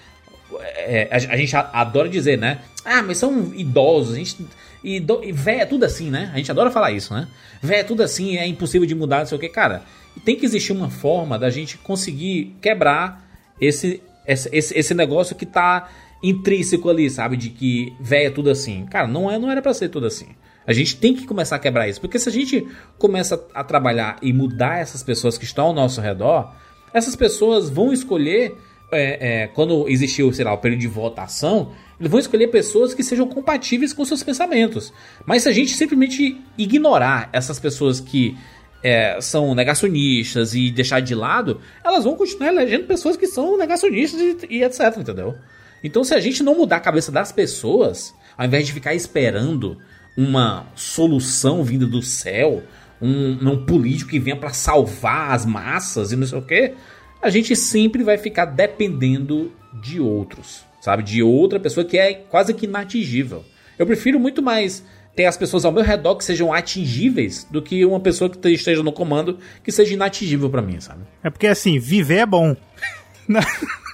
[0.60, 2.60] é, a, a gente adora dizer, né?
[2.84, 4.36] Ah, mas são idosos, a gente.
[4.84, 5.02] E
[5.32, 6.30] véia é tudo assim, né?
[6.32, 7.26] A gente adora falar isso, né?
[7.62, 9.48] Véia é tudo assim, é impossível de mudar, não sei o que.
[9.48, 9.82] Cara,
[10.24, 13.26] tem que existir uma forma da gente conseguir quebrar
[13.60, 15.88] esse, esse, esse, negócio que tá
[16.22, 17.36] intrínseco ali, sabe?
[17.36, 18.86] De que véia é tudo assim.
[18.86, 20.28] Cara, não, é, não era pra ser tudo assim.
[20.66, 22.00] A gente tem que começar a quebrar isso.
[22.00, 22.66] Porque se a gente
[22.98, 26.52] começa a trabalhar e mudar essas pessoas que estão ao nosso redor,
[26.92, 28.56] essas pessoas vão escolher
[28.90, 33.26] é, é, quando existiu, sei lá, o período de votação, vão escolher pessoas que sejam
[33.26, 34.92] compatíveis com seus pensamentos.
[35.24, 38.36] Mas se a gente simplesmente ignorar essas pessoas que
[38.82, 44.20] é, são negacionistas e deixar de lado, elas vão continuar elegendo pessoas que são negacionistas
[44.20, 45.34] e, e etc, entendeu?
[45.82, 49.78] Então, se a gente não mudar a cabeça das pessoas, ao invés de ficar esperando
[50.16, 52.62] uma solução vinda do céu,
[53.00, 56.74] um, um político que venha para salvar as massas e não sei o que,
[57.20, 59.52] a gente sempre vai ficar dependendo
[59.82, 61.02] de outros, sabe?
[61.02, 63.44] De outra pessoa que é quase que inatingível.
[63.76, 64.84] Eu prefiro muito mais
[65.16, 68.84] ter as pessoas ao meu redor que sejam atingíveis do que uma pessoa que esteja
[68.84, 71.00] no comando que seja inatingível para mim, sabe?
[71.24, 72.54] É porque assim, viver é bom.
[73.28, 73.40] Não,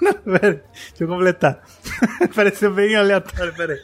[0.03, 1.65] não, pera, deixa eu completar.
[2.37, 3.79] Pareceu bem aleatório, peraí.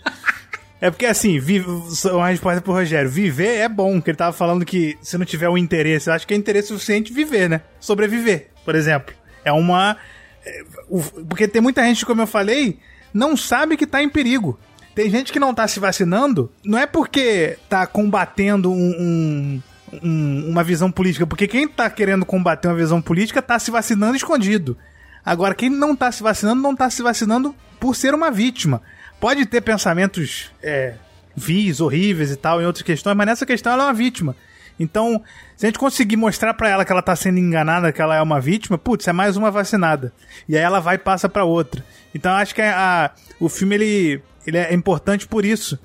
[0.78, 1.66] É porque assim, vive,
[2.12, 3.08] uma resposta pro Rogério.
[3.08, 6.26] Viver é bom, que ele tava falando que se não tiver um interesse, eu acho
[6.26, 7.62] que é interesse suficiente viver, né?
[7.80, 9.14] Sobreviver, por exemplo.
[9.42, 9.96] É uma.
[10.44, 12.78] é, o- Porque tem muita gente, como eu falei,
[13.12, 14.58] não sabe que tá em perigo.
[14.94, 19.62] Tem gente que não tá se vacinando, não é porque tá combatendo um- um,
[20.02, 24.16] um- uma visão política, porque quem tá querendo combater uma visão política tá se vacinando
[24.16, 24.76] escondido.
[25.24, 28.82] Agora, quem não tá se vacinando, não tá se vacinando por ser uma vítima.
[29.20, 30.94] Pode ter pensamentos é,
[31.36, 34.34] vis, horríveis e tal, em outras questões, mas nessa questão ela é uma vítima.
[34.78, 35.22] Então,
[35.56, 38.22] se a gente conseguir mostrar pra ela que ela tá sendo enganada, que ela é
[38.22, 40.12] uma vítima, putz, é mais uma vacinada.
[40.48, 41.84] E aí ela vai e passa pra outra.
[42.14, 43.10] Então, acho que a,
[43.40, 45.78] o filme ele, ele é importante por isso.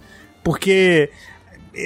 [0.44, 1.10] Porque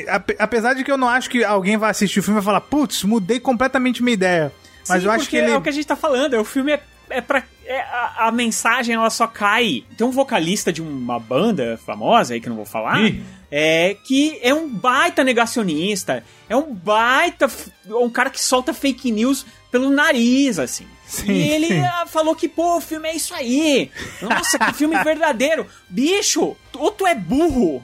[0.07, 2.45] ape- apesar de que eu não acho que alguém vai assistir o filme e vai
[2.45, 4.51] falar, putz, mudei completamente minha ideia.
[4.89, 5.51] Mas Sim, eu acho porque que ele.
[5.51, 6.33] é o que a gente tá falando.
[6.39, 7.43] O filme é, é pra.
[7.65, 9.83] é a, a mensagem ela só cai.
[9.97, 13.01] Tem um vocalista de uma banda famosa aí que eu não vou falar.
[13.01, 13.21] Ih.
[13.49, 16.23] É que é um baita negacionista.
[16.49, 17.49] É um baita.
[17.87, 20.85] Um cara que solta fake news pelo nariz, assim.
[21.05, 21.79] Sim, e ele sim.
[21.79, 23.89] ah, falou que, pô, o filme é isso aí.
[24.21, 25.65] Nossa, que filme verdadeiro.
[25.87, 27.81] Bicho, ou tu é burro.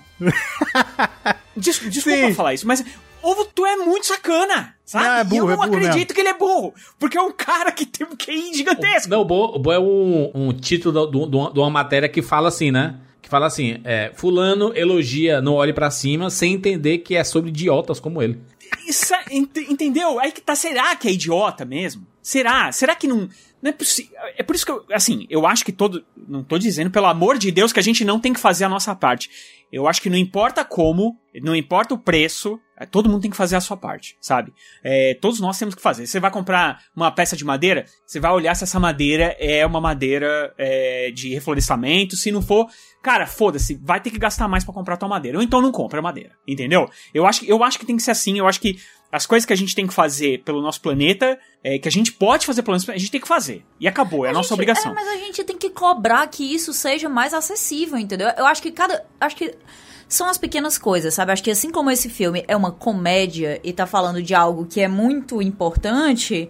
[1.55, 2.83] Des- desculpa falar isso, mas.
[3.21, 5.05] Ou tu é muito sacana, sabe?
[5.05, 6.13] Não, é burro, e eu é não burro acredito mesmo.
[6.13, 6.73] que ele é burro.
[6.99, 9.09] Porque é um cara que tem um QI gigantesco.
[9.09, 12.69] Não, o Bo, o Bo é um, um título de uma matéria que fala assim,
[12.69, 12.95] né?
[13.23, 17.49] Que fala assim, é, fulano elogia Não Olhe Pra Cima sem entender que é sobre
[17.49, 18.39] idiotas como ele.
[18.87, 20.19] Isso é- ent- entendeu?
[20.19, 20.55] Aí que tá.
[20.55, 22.05] Será que é idiota mesmo?
[22.21, 22.71] Será?
[22.71, 23.29] Será que não.
[23.61, 24.11] Não é possível.
[24.37, 24.83] É por isso que eu.
[24.91, 26.03] Assim, eu acho que todo.
[26.27, 28.69] Não tô dizendo, pelo amor de Deus, que a gente não tem que fazer a
[28.69, 29.29] nossa parte.
[29.73, 33.35] Eu acho que não importa como, não importa o preço, é, todo mundo tem que
[33.35, 34.53] fazer a sua parte, sabe?
[34.83, 36.05] É, todos nós temos que fazer.
[36.05, 39.81] Você vai comprar uma peça de madeira, você vai olhar se essa madeira é uma
[39.81, 42.15] madeira é, de reflorestamento.
[42.15, 42.67] Se não for,
[43.01, 45.39] cara, foda-se, vai ter que gastar mais pra comprar tua madeira.
[45.39, 46.87] Ou então não compra madeira, entendeu?
[47.11, 48.37] Eu acho, eu acho que tem que ser assim.
[48.37, 48.77] Eu acho que
[49.13, 52.11] as coisas que a gente tem que fazer pelo nosso planeta, é, que a gente
[52.11, 53.63] pode fazer pelo nosso planeta, a gente tem que fazer.
[53.79, 54.91] E acabou, é a, nossa gente- obrigação.
[54.91, 58.27] É, mas a gente tem que cobrar que isso seja mais acessível, entendeu?
[58.35, 59.05] Eu acho que cada.
[59.21, 59.53] Acho que.
[60.09, 61.31] São as pequenas coisas, sabe?
[61.31, 64.81] Acho que assim como esse filme é uma comédia e tá falando de algo que
[64.81, 66.49] é muito importante,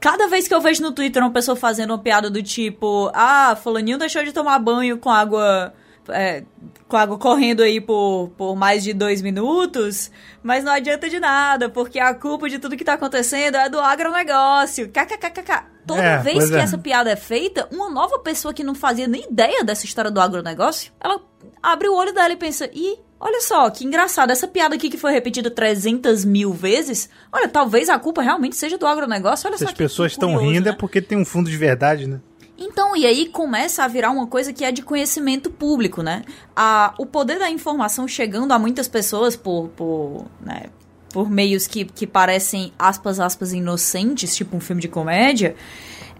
[0.00, 3.56] cada vez que eu vejo no Twitter uma pessoa fazendo uma piada do tipo, ah,
[3.60, 5.72] fulaninho deixou de tomar banho com água.
[6.08, 6.44] É,
[6.88, 10.10] com água correndo aí por, por mais de dois minutos,
[10.42, 13.78] mas não adianta de nada, porque a culpa de tudo que tá acontecendo é do
[13.80, 14.88] agronegócio.
[14.88, 15.64] KKKKK.
[15.86, 16.60] Toda É, vez que é.
[16.60, 20.20] essa piada é feita, uma nova pessoa que não fazia nem ideia dessa história do
[20.20, 21.20] agronegócio, ela
[21.60, 24.96] abre o olho dela e pensa, ih, olha só, que engraçado, essa piada aqui que
[24.96, 29.64] foi repetida 300 mil vezes, olha, talvez a culpa realmente seja do agronegócio, olha Se
[29.64, 30.70] só as que- pessoas estão rindo né?
[30.70, 32.20] é porque tem um fundo de verdade, né?
[32.64, 36.22] Então, e aí começa a virar uma coisa que é de conhecimento público, né?
[36.54, 40.66] A, o poder da informação chegando a muitas pessoas por, por, né,
[41.12, 45.56] por meios que, que parecem, aspas, aspas, inocentes, tipo um filme de comédia,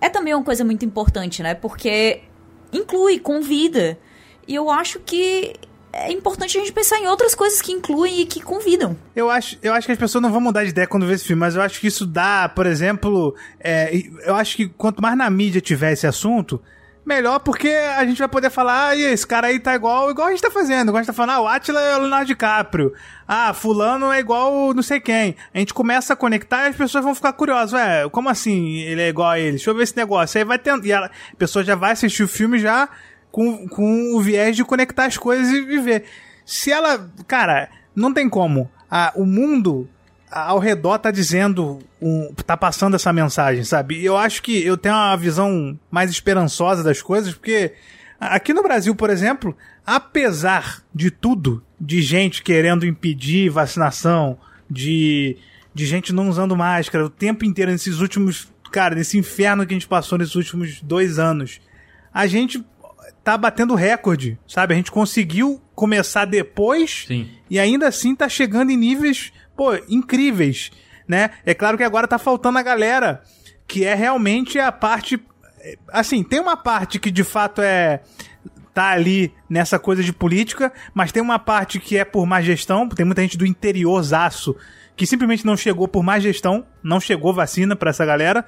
[0.01, 1.55] é também uma coisa muito importante, né?
[1.55, 2.23] Porque
[2.73, 3.97] inclui, convida.
[4.49, 5.55] E eu acho que
[5.93, 8.97] é importante a gente pensar em outras coisas que incluem e que convidam.
[9.15, 11.25] Eu acho, eu acho que as pessoas não vão mudar de ideia quando vê esse
[11.25, 13.91] filme, mas eu acho que isso dá, por exemplo, é,
[14.25, 16.61] eu acho que quanto mais na mídia tiver esse assunto,
[17.05, 20.31] melhor, porque a gente vai poder falar, ah, esse cara aí tá igual, igual a
[20.31, 22.93] gente tá fazendo, igual a gente tá falando, ah, o Atila é o Leonardo DiCaprio,
[23.27, 25.35] ah, fulano é igual não sei quem.
[25.53, 29.03] A gente começa a conectar e as pessoas vão ficar curiosas, ué, como assim ele
[29.03, 29.53] é igual a ele?
[29.53, 30.39] Deixa eu ver esse negócio.
[30.39, 32.89] Aí vai tendo, e a pessoa já vai assistir o filme já
[33.33, 36.05] com, com o viés de conectar as coisas e, e ver.
[36.45, 38.71] Se ela, cara, não tem como.
[38.89, 39.89] Ah, o mundo
[40.31, 43.99] ao redor tá dizendo, um, tá passando essa mensagem, sabe?
[44.01, 47.73] E eu acho que eu tenho uma visão mais esperançosa das coisas, porque
[48.19, 54.39] aqui no Brasil, por exemplo, apesar de tudo, de gente querendo impedir vacinação,
[54.71, 55.37] de,
[55.75, 59.77] de gente não usando máscara o tempo inteiro nesses últimos, cara, nesse inferno que a
[59.77, 61.61] gente passou nesses últimos dois anos,
[62.13, 62.65] a gente
[63.23, 64.75] tá batendo recorde, sabe?
[64.75, 67.29] A gente conseguiu começar depois Sim.
[67.49, 70.71] e ainda assim tá chegando em níveis, pô, incríveis,
[71.07, 71.31] né?
[71.45, 73.23] É claro que agora tá faltando a galera
[73.67, 75.21] que é realmente a parte
[75.61, 78.01] é, assim, tem uma parte que de fato é
[78.75, 82.89] tá ali nessa coisa de política, mas tem uma parte que é por má gestão,
[82.89, 84.57] tem muita gente do interiorzaço
[84.97, 88.45] que simplesmente não chegou por má gestão, não chegou vacina pra essa galera,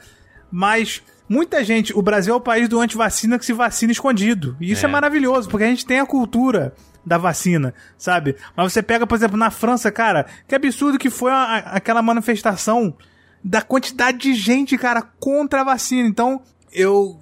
[0.51, 4.57] mas muita gente, o Brasil é o país do antivacina que se vacina escondido.
[4.61, 4.89] E isso é.
[4.89, 4.93] É.
[4.93, 6.75] maravilhoso, porque a gente tem a cultura
[7.05, 8.37] da vacina, sabe?
[8.57, 12.01] Mas você pega, por exemplo, na França, cara, que absurdo que foi a- a- aquela
[12.03, 12.95] manifestação
[13.43, 16.09] da quantidade de gente, cara, contra a vacina.
[16.09, 16.41] Então,
[16.73, 17.19] eu,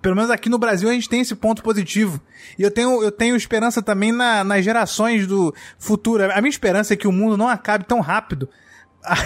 [0.00, 2.18] pelo menos aqui no Brasil, a gente tem esse ponto positivo.
[2.58, 6.24] E eu tenho, eu tenho esperança também na- nas gerações do futuro.
[6.32, 8.48] A minha esperança é que o mundo não acabe tão rápido
[9.04, 9.16] a,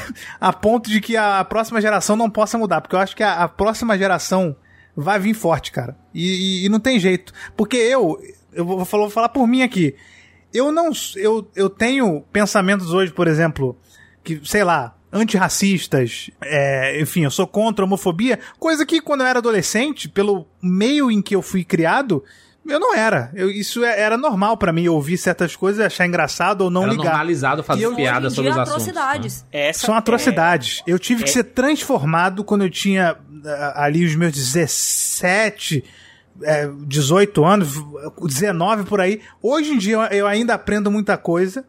[0.48, 2.80] a ponto de que a próxima geração não possa mudar.
[2.80, 4.56] Porque eu acho que a, a próxima geração
[4.96, 5.96] vai vir forte, cara.
[6.12, 7.32] E, e- e não tem jeito.
[7.56, 8.18] Porque eu,
[8.52, 9.94] eu vou falar, vou falar por mim aqui.
[10.52, 10.90] Eu não.
[11.16, 13.78] Eu, eu tenho pensamentos hoje, por exemplo,
[14.24, 19.26] que, sei lá, antirracistas, é, enfim, eu sou contra a homofobia, coisa que quando eu
[19.26, 22.22] era adolescente, pelo meio em que eu fui criado,
[22.68, 23.30] eu não era.
[23.34, 26.92] Eu, isso é- era normal pra mim ouvir certas coisas, achar engraçado ou não Era
[26.92, 27.04] ligar.
[27.04, 28.72] normalizado fazer E eu- piada sobre os assuntos.
[28.88, 29.46] atrocidades.
[29.50, 30.82] Essa São atrocidades.
[30.86, 33.16] Eu tive é- que ser transformado quando eu tinha
[33.46, 35.84] ah, ali os meus 17,
[36.42, 37.68] é, 18 anos,
[38.22, 39.20] 19 por aí.
[39.42, 41.64] Hoje em dia eu, ainda aprendo muita coisa.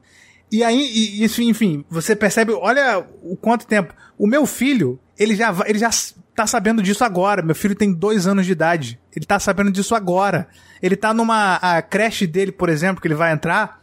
[0.51, 3.93] E aí, e isso, enfim, você percebe, olha o quanto tempo.
[4.17, 5.89] O meu filho, ele já, ele já
[6.35, 7.41] tá sabendo disso agora.
[7.43, 8.99] Meu filho tem dois anos de idade.
[9.15, 10.47] Ele tá sabendo disso agora.
[10.81, 13.79] Ele tá numa a creche dele, por exemplo, que ele vai entrar.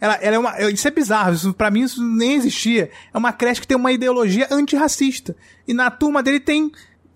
[0.00, 2.90] Ela, ela é uma, isso é bizarro, isso, pra mim isso nem existia.
[3.12, 5.34] É uma creche que tem uma ideologia antirracista.
[5.66, 6.70] E na turma dele tem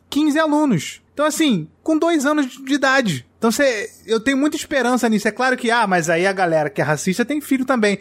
[0.09, 1.02] 15 alunos.
[1.12, 3.26] Então, assim, com dois anos de de idade.
[3.36, 5.28] Então, você, eu tenho muita esperança nisso.
[5.28, 7.98] É claro que, ah, mas aí a galera que é racista tem filho também.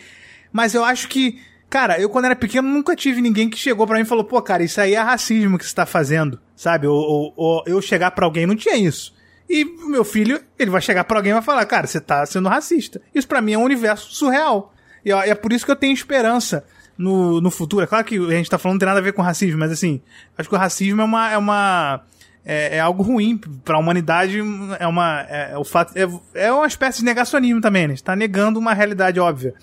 [0.53, 1.39] Mas eu acho que,
[1.69, 4.41] cara, eu quando era pequeno nunca tive ninguém que chegou pra mim e falou, pô,
[4.41, 6.87] cara, isso aí é racismo que você tá fazendo, sabe?
[6.87, 9.13] Ou, ou- ou eu chegar pra alguém, não tinha isso.
[9.49, 12.49] E meu filho, ele vai chegar pra alguém e vai falar, cara, você tá sendo
[12.49, 13.01] racista.
[13.15, 14.73] Isso pra mim é um universo surreal.
[15.05, 16.65] E é por isso que eu tenho esperança
[16.97, 17.83] no, no futuro.
[17.83, 19.71] É claro que a gente tá falando não tem nada a ver com racismo, mas
[19.71, 20.01] assim,
[20.37, 21.31] acho que o racismo é uma.
[21.31, 22.03] É uma
[22.43, 24.39] é, é algo ruim pra humanidade.
[24.79, 25.25] É uma.
[25.29, 27.93] É, é o fato, é, é uma espécie de negacionismo também, né?
[27.93, 29.53] A gente tá negando uma realidade óbvia.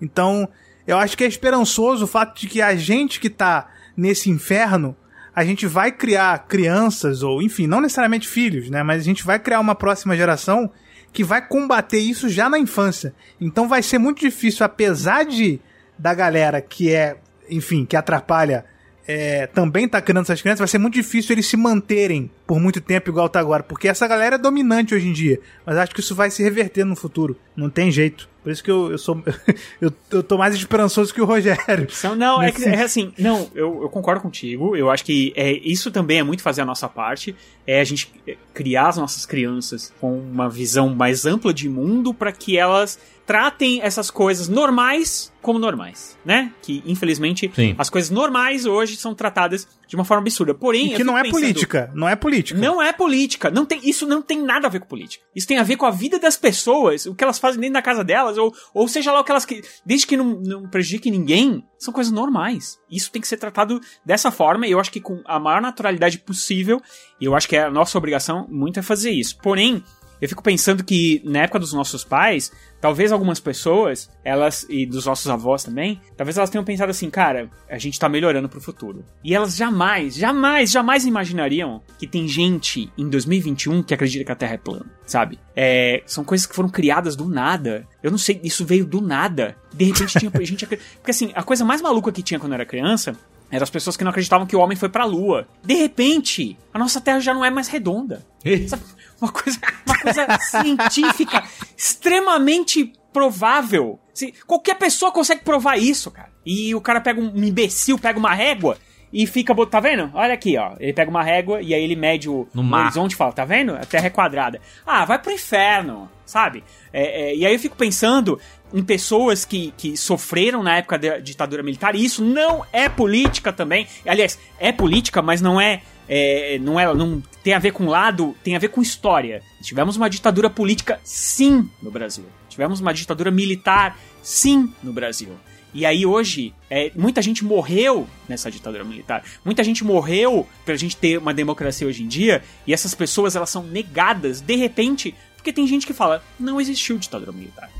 [0.00, 0.48] Então,
[0.86, 4.96] eu acho que é esperançoso o fato de que a gente que tá nesse inferno,
[5.38, 8.82] a gente vai criar crianças, ou enfim, não necessariamente filhos, né?
[8.82, 10.68] Mas a gente vai criar uma próxima geração
[11.12, 13.14] que vai combater isso já na infância.
[13.40, 15.60] Então vai ser muito difícil, apesar de
[15.96, 18.64] da galera que é, enfim, que atrapalha,
[19.06, 22.80] é, também tá criando essas crianças, vai ser muito difícil eles se manterem por muito
[22.80, 25.38] tempo igual tá agora, porque essa galera é dominante hoje em dia.
[25.66, 27.36] Mas acho que isso vai se reverter no futuro.
[27.54, 28.26] Não tem jeito.
[28.42, 29.22] Por isso que eu, eu sou.
[29.78, 31.86] eu, eu tô mais esperançoso que o Rogério.
[32.16, 34.74] Não, é, que, é assim, não, eu, eu concordo contigo.
[34.74, 37.36] Eu acho que é, isso também é muito fazer a nossa parte.
[37.66, 38.10] É a gente
[38.54, 43.82] criar as nossas crianças com uma visão mais ampla de mundo para que elas tratem
[43.82, 46.50] essas coisas normais como normais, né?
[46.62, 47.74] Que infelizmente Sim.
[47.76, 50.54] as coisas normais hoje são tratadas de uma forma absurda.
[50.54, 51.90] Porém, E que não é pensando- política.
[51.94, 52.37] Não é política.
[52.54, 53.50] Não é política.
[53.50, 55.24] Não tem, isso não tem nada a ver com política.
[55.34, 57.82] Isso tem a ver com a vida das pessoas, o que elas fazem dentro da
[57.82, 59.46] casa delas, ou, ou seja lá o que elas.
[59.84, 62.78] Desde que não, não prejudique ninguém, são coisas normais.
[62.90, 66.18] Isso tem que ser tratado dessa forma, e eu acho que com a maior naturalidade
[66.18, 66.80] possível,
[67.20, 69.38] e eu acho que é a nossa obrigação muito é fazer isso.
[69.38, 69.82] Porém,
[70.20, 75.06] eu fico pensando que na época dos nossos pais, talvez algumas pessoas, elas, e dos
[75.06, 79.04] nossos avós também, talvez elas tenham pensado assim, cara, a gente tá melhorando pro futuro.
[79.22, 84.36] E elas jamais, jamais, jamais imaginariam que tem gente em 2021 que acredita que a
[84.36, 85.38] Terra é plana, sabe?
[85.54, 87.86] É, são coisas que foram criadas do nada.
[88.02, 89.56] Eu não sei, isso veio do nada.
[89.72, 90.66] De repente tinha gente.
[90.66, 93.16] Porque assim, a coisa mais maluca que tinha quando eu era criança
[93.50, 95.46] eram as pessoas que não acreditavam que o homem foi pra lua.
[95.64, 98.24] De repente, a nossa Terra já não é mais redonda.
[98.68, 98.82] Sabe?
[99.20, 101.42] Uma coisa, uma coisa científica
[101.76, 103.98] extremamente provável.
[104.14, 106.28] Se- qualquer pessoa consegue provar isso, cara.
[106.44, 108.78] E o cara pega um imbecil, pega uma régua
[109.12, 110.10] e fica Tá vendo?
[110.14, 110.74] Olha aqui, ó.
[110.78, 112.84] Ele pega uma régua e aí ele mede o, No o mar.
[112.84, 113.74] horizonte e fala: Tá vendo?
[113.74, 114.60] A Terra é quadrada.
[114.86, 116.62] Ah, vai pro inferno, sabe?
[116.92, 118.38] É, é, e aí eu fico pensando
[118.72, 123.52] em pessoas que, que sofreram na época da ditadura militar, e isso não é política
[123.52, 123.86] também.
[124.06, 125.82] Aliás, é política, mas não é.
[126.08, 129.42] é, não é não tem a ver com lado, tem a ver com história.
[129.62, 132.24] Tivemos uma ditadura política, sim, no Brasil.
[132.48, 135.30] Tivemos uma ditadura militar, sim, no Brasil.
[135.72, 139.22] E aí hoje, é, muita gente morreu nessa ditadura militar.
[139.44, 142.42] Muita gente morreu pra gente ter uma democracia hoje em dia.
[142.66, 146.98] E essas pessoas, elas são negadas, de repente, porque tem gente que fala, não existiu
[146.98, 147.70] ditadura militar.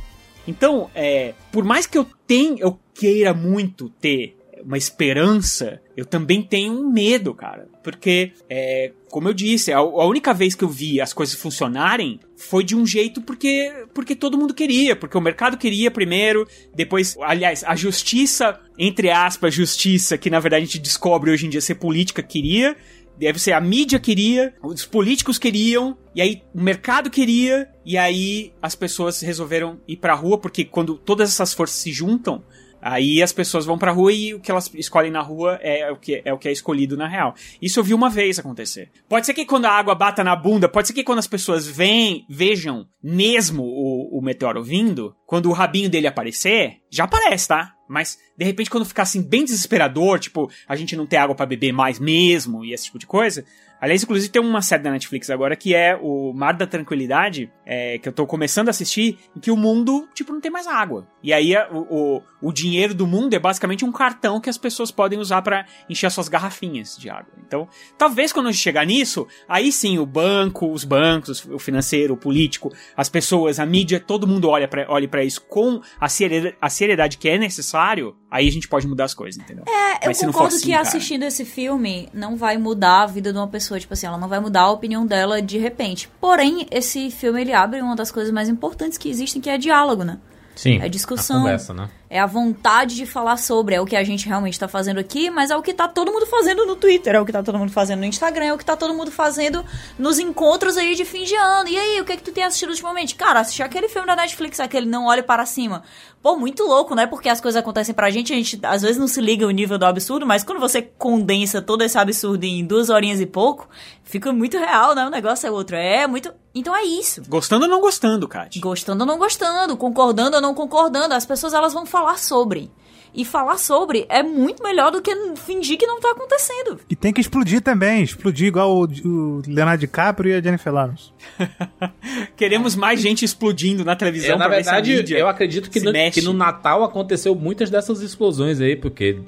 [0.49, 4.35] Então, é, por mais que eu tenha, eu queira muito ter
[4.65, 7.69] uma esperança, eu também tenho um medo, cara.
[7.85, 12.19] Porque, é, como eu disse, a, a única vez que eu vi as coisas funcionarem
[12.35, 17.15] foi de um jeito porque, porque todo mundo queria, porque o mercado queria primeiro, depois,
[17.21, 21.61] aliás, a justiça, entre aspas, justiça, que na verdade a gente descobre hoje em dia
[21.61, 22.75] ser política, queria,
[23.19, 28.53] deve ser a mídia queria, os políticos queriam, e aí o mercado queria, e aí
[28.63, 32.43] as pessoas resolveram ir pra rua, porque quando todas essas forças se juntam,
[32.81, 35.97] aí as pessoas vão pra rua e o que elas escolhem na rua é o
[35.97, 37.35] que é, o que é escolhido na real.
[37.61, 38.91] Isso eu vi uma vez acontecer.
[39.09, 41.67] Pode ser que quando a água bata na bunda, pode ser que quando as pessoas
[41.67, 47.75] veem, vejam mesmo o, o meteoro vindo, quando o rabinho dele aparecer, Já aparece, tá?
[47.89, 51.47] Mas, de repente, quando ficar assim, bem desesperador, tipo, a gente não ter água para
[51.47, 53.45] beber mais mesmo e esse tipo de coisa.
[53.81, 57.99] Aliás, inclusive, tem uma série da Netflix agora que é o Mar da Tranquilidade, é,
[57.99, 61.07] que eu tô começando a assistir, em que o mundo, tipo, não tem mais água.
[61.23, 64.91] E aí o, o, o dinheiro do mundo é basicamente um cartão que as pessoas
[64.91, 67.33] podem usar para encher as suas garrafinhas de água.
[67.47, 72.15] Então, talvez quando a gente chegar nisso, aí sim o banco, os bancos, o financeiro,
[72.15, 76.09] o político, as pessoas, a mídia, todo mundo olha pra, olhe para isso com a
[76.09, 79.65] seriedade, a seriedade que é necessário, aí a gente pode mudar as coisas, entendeu?
[79.69, 83.33] É, Mas eu concordo assim, que cara- assistindo esse filme não vai mudar a vida
[83.33, 86.09] de uma pessoa, tipo assim, ela não vai mudar a opinião dela de repente.
[86.21, 90.05] Porém, esse filme ele abre uma das coisas mais importantes que existem, que é diálogo,
[90.05, 90.19] né?
[90.55, 90.81] Sim.
[90.81, 91.39] É discussão.
[91.39, 91.89] A conversa, né?
[92.11, 95.31] É a vontade de falar sobre, é o que a gente realmente tá fazendo aqui,
[95.31, 97.59] mas é o que tá todo mundo fazendo no Twitter, é o que tá todo
[97.59, 99.65] mundo fazendo no Instagram, é o que tá todo mundo fazendo
[99.99, 101.69] nos encontros aí de fim de ano.
[101.69, 103.15] E aí, o que é que tu tem assistido ultimamente?
[103.15, 105.83] Cara, assisti aquele filme da Netflix, aquele Não Olhe Para Cima.
[106.23, 107.07] Pô, muito louco, né?
[107.07, 109.79] Porque as coisas acontecem pra gente, a gente às vezes não se liga o nível
[109.79, 113.69] do absurdo, mas quando você condensa todo esse absurdo em duas horinhas e pouco,
[114.03, 115.07] fica muito real, né?
[115.07, 115.77] Um negócio é outro.
[115.77, 116.33] É muito.
[116.55, 117.23] Então é isso.
[117.29, 118.59] Gostando ou não gostando, Kat?
[118.59, 122.71] Gostando ou não gostando, concordando ou não concordando, as pessoas elas vão falar sobre.
[123.15, 126.79] E falar sobre é muito melhor do que fingir que não tá acontecendo.
[126.89, 131.11] E tem que explodir também, explodir igual o, o Leonardo DiCaprio e a Jennifer Lawrence.
[132.37, 135.27] Queremos mais gente explodindo na televisão É, na pra ver se a verdade, mídia eu
[135.27, 139.21] acredito que no, que no Natal aconteceu muitas dessas explosões aí, porque.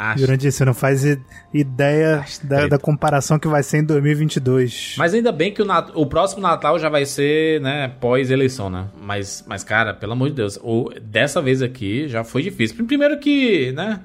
[0.00, 0.20] Acho.
[0.20, 1.04] Jurandir, você não faz
[1.52, 4.94] ideia da, da comparação que vai ser em 2022.
[4.96, 8.86] Mas ainda bem que o, Nat- o próximo Natal já vai ser, né, pós-eleição, né?
[9.02, 12.86] Mas, mas, cara, pelo amor de Deus, o, dessa vez aqui já foi difícil.
[12.86, 13.98] Primeiro que, né,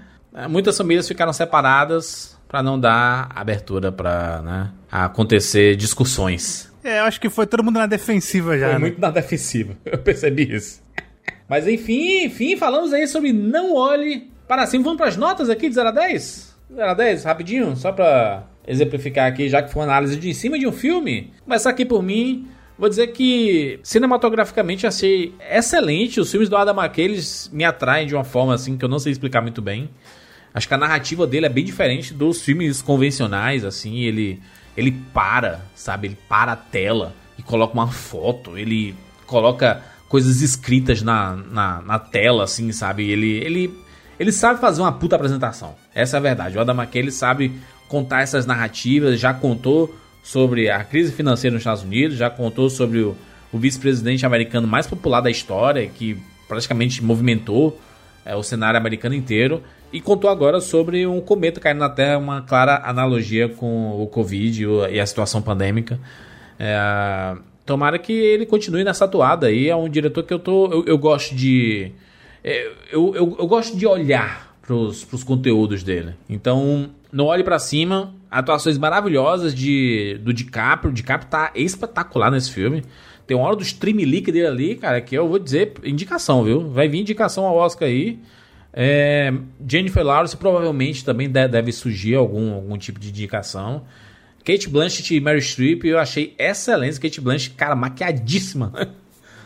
[0.50, 6.74] muitas famílias ficaram separadas pra não dar abertura pra, né, acontecer discussões.
[6.84, 8.66] É, eu acho que foi todo mundo na defensiva já.
[8.66, 8.80] Foi né?
[8.80, 10.82] muito na defensiva, eu percebi isso.
[11.48, 14.84] Mas enfim, enfim, falamos aí sobre Não Olhe para Cima.
[14.84, 16.56] Vamos para as notas aqui de 0 a 10?
[16.76, 20.34] 0 a 10, rapidinho, só para exemplificar aqui, já que foi uma análise de em
[20.34, 21.34] cima de um filme.
[21.44, 22.48] Começar aqui por mim.
[22.78, 26.20] Vou dizer que cinematograficamente achei excelente.
[26.20, 29.00] Os filmes do Adam McKay eles me atraem de uma forma assim que eu não
[29.00, 29.90] sei explicar muito bem.
[30.54, 34.40] Acho que a narrativa dele é bem diferente dos filmes convencionais, assim, ele
[34.78, 36.08] ele para, sabe?
[36.08, 42.00] Ele para a tela e coloca uma foto, ele coloca coisas escritas na, na, na
[42.00, 43.10] tela, assim, sabe?
[43.10, 43.83] Ele, ele,
[44.20, 45.76] ele sabe fazer uma puta apresentação.
[45.94, 46.58] Essa é a verdade.
[46.58, 47.54] O Adam McKay, sabe
[47.88, 53.00] contar essas narrativas, já contou sobre a crise financeira nos Estados Unidos, já contou sobre
[53.00, 53.16] o,
[53.52, 56.18] o vice-presidente americano mais popular da história, que
[56.48, 57.80] praticamente movimentou
[58.26, 59.62] é, o cenário americano inteiro.
[59.92, 64.66] E contou agora sobre um cometa caindo na Terra, uma clara analogia com o Covid
[64.92, 66.00] e a situação pandêmica.
[66.58, 67.36] É,
[67.66, 69.70] tomara que ele continue nessa atuada aí.
[69.70, 70.72] É um diretor que eu tô.
[70.72, 71.92] Eu, eu gosto de.
[72.44, 76.14] É, Eu, eu, eu gosto de olhar pros, pros conteúdos dele.
[76.30, 78.14] Então, não olhe pra cima.
[78.30, 80.92] Atuações maravilhosas de, do DiCaprio.
[80.92, 82.84] O DiCaprio tá espetacular nesse filme.
[83.28, 86.70] Tem uma hora do stream dele ali, cara, que eu vou dizer indicação, viu?
[86.72, 88.20] Vai vir indicação ao Oscar aí.
[88.74, 89.32] É,
[89.68, 93.84] Jennifer Lawrence provavelmente também de- deve surgir algum, algum tipo de indicação.
[94.44, 97.00] Kate Blanchett e Mary Streep eu achei excelente.
[97.00, 98.74] Kate Blanchett, cara, maquiadíssima.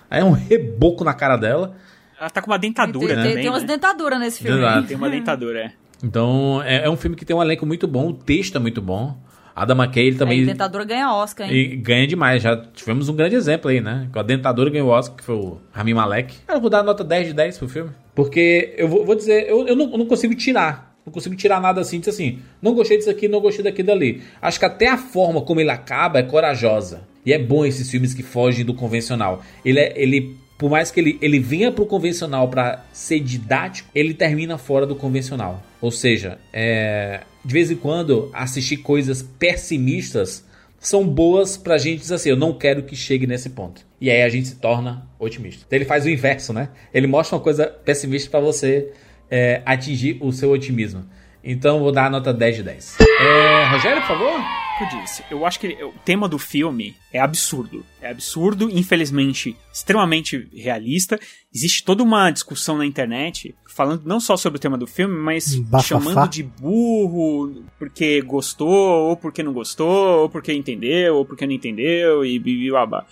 [0.09, 1.75] É um reboco na cara dela.
[2.19, 3.41] Ela tá com uma dentadura Tem, tem- também.
[3.44, 3.68] tem umas né?
[3.68, 4.57] dentaduras nesse filme.
[4.57, 4.88] Exato.
[4.88, 5.72] Tem uma dentadura, é.
[6.03, 8.81] Então é, é um filme que tem um elenco muito bom, o texto é muito
[8.81, 9.18] bom.
[9.56, 11.56] Adam McKay ele também dentadura ganha Oscar, hein?
[11.56, 12.44] e ganha demais.
[12.44, 14.07] Já tivemos um grande exemplo aí, né?
[14.14, 16.35] Com a dentadura ganhou o Oscar, que foi o Rami Malek.
[16.45, 17.89] Cara, eu vou dar nota 10 de 10 pro filme.
[18.14, 21.60] Porque eu vou, vou dizer, eu, eu não, eu não consigo dizer Não consigo tirar
[21.60, 24.22] nada assim, diz assim, não gostei disso aqui, não gostei daqui dali.
[24.39, 27.02] Acho que até a forma como ele acaba é corajosa.
[27.26, 29.41] E é bom esses filmes que fogem do convencional.
[29.65, 34.13] Ele é, ele por mais que ele, ele venha pro convencional pra ser didático, ele
[34.13, 35.63] termina fora do convencional.
[35.79, 40.45] Ou seja, é, de vez em quando assistir coisas pessimistas
[40.79, 43.85] são boas pra gente dizer assim, eu não quero que chegue nesse ponto.
[43.99, 45.63] E aí a gente se torna otimista.
[45.65, 46.69] Então ele faz o inverso, né?
[46.93, 48.91] Ele mostra uma coisa pessimista pra você
[49.29, 51.05] é, atingir o seu otimismo.
[51.43, 52.97] Então vou dar a nota 10 de 10.
[52.99, 54.66] É, Rogério, por favor?
[54.83, 57.85] Eu disse, eu acho que o tema do filme é absurdo.
[58.01, 61.19] É absurdo, infelizmente, extremamente realista.
[61.53, 65.55] Existe toda uma discussão na internet falando não só sobre o tema do filme, mas
[65.55, 65.87] Bafafá.
[65.99, 71.53] chamando de burro porque gostou, ou porque não gostou, ou porque entendeu, ou porque não
[71.53, 73.05] entendeu, e bibibabá.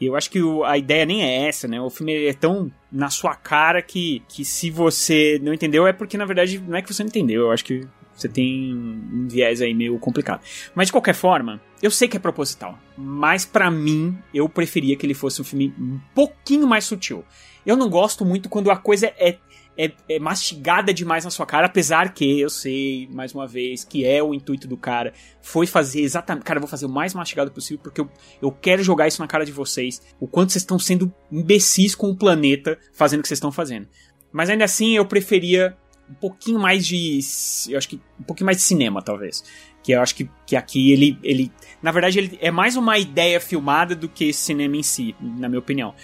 [0.00, 1.80] E eu acho que o- a ideia nem é essa, né?
[1.80, 6.16] O filme é tão na sua cara que, que se você não entendeu é porque,
[6.16, 7.42] na verdade, não é que você não entendeu.
[7.42, 7.80] Eu acho que
[8.20, 10.40] você tem um viés aí meio complicado.
[10.74, 12.78] Mas de qualquer forma, eu sei que é proposital.
[12.96, 17.24] Mas pra mim, eu preferia que ele fosse um filme um pouquinho mais sutil.
[17.64, 19.38] Eu não gosto muito quando a coisa é,
[19.76, 24.04] é, é mastigada demais na sua cara, apesar que eu sei, mais uma vez, que
[24.04, 26.44] é o intuito do cara, foi fazer exatamente.
[26.44, 28.10] Cara, eu vou fazer o mais mastigado possível porque eu,
[28.42, 30.02] eu quero jogar isso na cara de vocês.
[30.18, 33.86] O quanto vocês estão sendo imbecis com o planeta fazendo o que vocês estão fazendo.
[34.32, 35.76] Mas ainda assim, eu preferia
[36.10, 37.20] um pouquinho mais de.
[37.68, 39.44] Eu acho que um pouquinho mais de cinema, talvez.
[39.82, 41.52] Que eu acho que, que aqui ele, ele.
[41.82, 45.58] Na verdade, ele é mais uma ideia filmada do que cinema em si, na minha
[45.58, 45.94] opinião.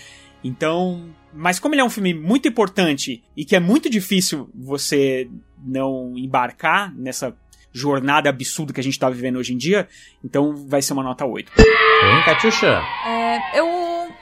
[0.43, 5.29] Então, mas como ele é um filme muito importante e que é muito difícil você
[5.59, 7.35] não embarcar nessa
[7.75, 9.89] jornada absurda que a gente tá vivendo hoje em dia,
[10.25, 11.51] então vai ser uma nota 8.
[11.59, 12.81] Hein, Katyusha?
[13.05, 13.67] É, eu,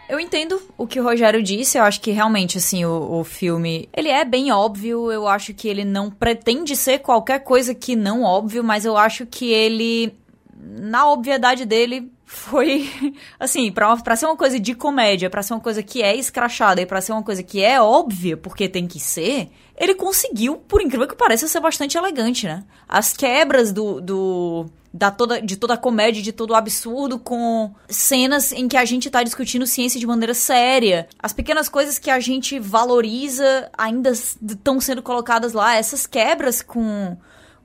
[0.09, 3.91] eu entendo o que o Rogério disse, eu acho que realmente, assim, o, o filme,
[3.95, 8.23] ele é bem óbvio, eu acho que ele não pretende ser qualquer coisa que não
[8.23, 10.15] óbvio, mas eu acho que ele,
[10.57, 12.89] na obviedade dele, foi
[13.39, 16.81] assim, pra, pra ser uma coisa de comédia, pra ser uma coisa que é escrachada
[16.81, 20.81] e pra ser uma coisa que é óbvia, porque tem que ser, ele conseguiu, por
[20.81, 22.65] incrível que pareça, ser bastante elegante, né?
[22.89, 24.01] As quebras do.
[24.01, 28.77] do da toda, de toda a comédia, de todo o absurdo, com cenas em que
[28.77, 31.09] a gente tá discutindo ciência de maneira séria.
[31.19, 35.75] As pequenas coisas que a gente valoriza ainda estão sendo colocadas lá.
[35.75, 37.17] Essas quebras com,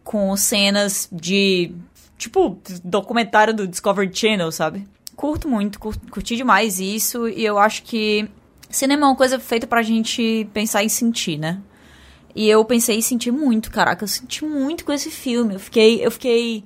[0.06, 1.76] com cenas de
[2.18, 4.88] tipo, documentário do Discovery Channel, sabe?
[5.16, 8.30] Curto muito, curto, curti demais isso e eu acho que
[8.70, 11.60] cinema é uma coisa feita pra gente pensar e sentir, né?
[12.38, 15.56] E eu pensei e senti muito, caraca, eu senti muito com esse filme.
[15.56, 16.64] Eu fiquei, eu fiquei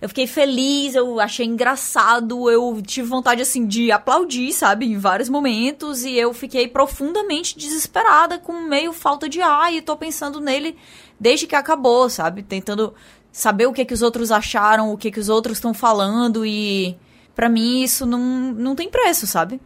[0.00, 5.28] eu fiquei feliz, eu achei engraçado, eu tive vontade, assim, de aplaudir, sabe, em vários
[5.28, 10.76] momentos, e eu fiquei profundamente desesperada, com meio falta de ar, e tô pensando nele
[11.20, 12.94] desde que acabou, sabe, tentando
[13.30, 16.96] saber o que que os outros acharam, o que que os outros estão falando e
[17.34, 18.18] para mim isso não,
[18.52, 19.60] não tem preço, sabe?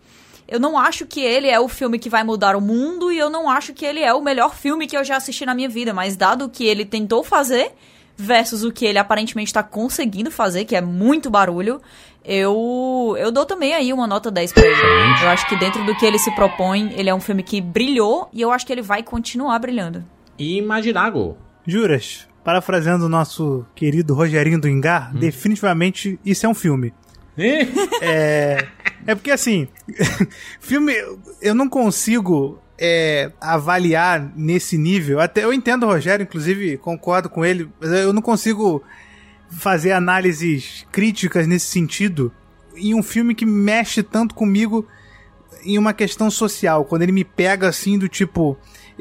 [0.48, 3.28] Eu não acho que ele é o filme que vai mudar o mundo e eu
[3.28, 5.92] não acho que ele é o melhor filme que eu já assisti na minha vida,
[5.92, 7.72] mas dado o que ele tentou fazer
[8.16, 11.80] versus o que ele aparentemente está conseguindo fazer, que é muito barulho,
[12.24, 15.22] eu eu dou também aí uma nota 10 pra ele.
[15.22, 18.28] Eu acho que dentro do que ele se propõe, ele é um filme que brilhou
[18.32, 20.04] e eu acho que ele vai continuar brilhando.
[20.38, 21.36] E Imaginago.
[21.66, 25.18] Juras, parafraseando o nosso querido Rogerinho do Engar, hum.
[25.18, 26.92] definitivamente isso é um filme.
[28.00, 28.66] é,
[29.06, 29.68] é porque assim,
[30.60, 30.92] filme
[31.40, 35.20] eu não consigo é, avaliar nesse nível.
[35.20, 38.82] Até eu entendo o Rogério, inclusive concordo com ele, mas eu não consigo
[39.48, 42.32] fazer análises críticas nesse sentido
[42.76, 44.86] em um filme que mexe tanto comigo
[45.64, 46.84] em uma questão social.
[46.84, 48.56] Quando ele me pega assim do tipo,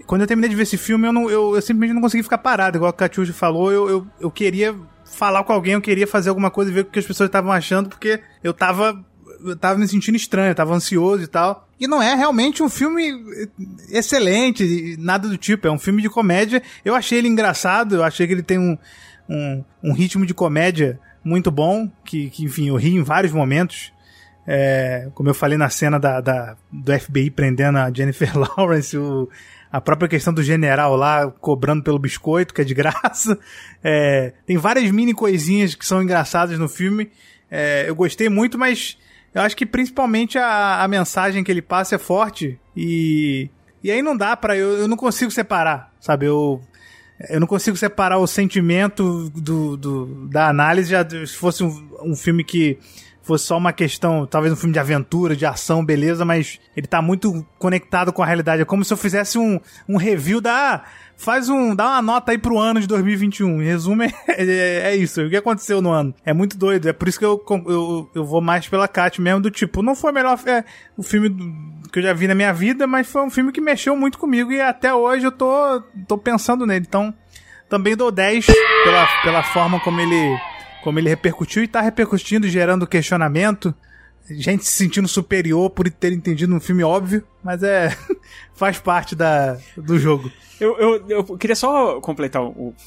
[0.05, 2.37] quando eu terminei de ver esse filme, eu, não, eu, eu simplesmente não consegui ficar
[2.37, 3.71] parado, igual a Catiuja falou.
[3.71, 6.85] Eu, eu, eu queria falar com alguém, eu queria fazer alguma coisa e ver o
[6.85, 9.03] que as pessoas estavam achando, porque eu tava,
[9.45, 11.67] eu tava me sentindo estranho, eu tava ansioso e tal.
[11.79, 13.11] E não é realmente um filme
[13.89, 15.67] excelente, nada do tipo.
[15.67, 16.61] É um filme de comédia.
[16.83, 18.77] Eu achei ele engraçado, eu achei que ele tem um,
[19.29, 23.91] um, um ritmo de comédia muito bom, que, que, enfim, eu ri em vários momentos.
[24.47, 29.27] É, como eu falei na cena da, da, do FBI prendendo a Jennifer Lawrence, o,
[29.71, 33.37] a própria questão do general lá cobrando pelo biscoito, que é de graça.
[33.83, 37.11] É, tem várias mini coisinhas que são engraçadas no filme.
[37.49, 38.97] É, eu gostei muito, mas
[39.35, 43.49] eu acho que principalmente a, a mensagem que ele passa é forte e.
[43.83, 44.55] E aí não dá pra.
[44.55, 46.25] Eu, eu não consigo separar, sabe?
[46.25, 46.61] Eu.
[47.29, 50.89] Eu não consigo separar o sentimento do, do da análise.
[50.89, 52.77] Já, se fosse um, um filme que
[53.25, 57.01] fosse só uma questão, talvez um filme de aventura, de ação, beleza, mas ele tá
[57.01, 58.61] muito conectado com a realidade.
[58.61, 60.83] É como se eu fizesse um, um review da.
[61.17, 61.75] Faz um.
[61.75, 63.63] dá uma nota aí pro ano de 2021.
[63.63, 65.23] Em resumo, é, é, é isso.
[65.23, 66.13] O que aconteceu no ano?
[66.23, 66.87] É muito doido.
[66.87, 69.95] É por isso que eu, eu, eu vou mais pela Kat mesmo, do tipo, não
[69.95, 70.63] foi o melhor é,
[70.95, 71.29] o filme
[71.91, 74.51] que eu já vi na minha vida, mas foi um filme que mexeu muito comigo
[74.51, 76.85] e até hoje eu tô, tô pensando nele.
[76.87, 77.11] Então,
[77.67, 78.45] também dou 10
[78.83, 80.37] pela, pela forma como ele
[80.85, 83.73] como ele repercutiu e tá repercutindo, gerando questionamento.
[84.29, 87.89] Gente se sentindo superior por ter entendido um filme óbvio, mas é.
[88.53, 90.31] faz parte da, do jogo.
[90.59, 92.43] Eu, eu, eu queria só completar,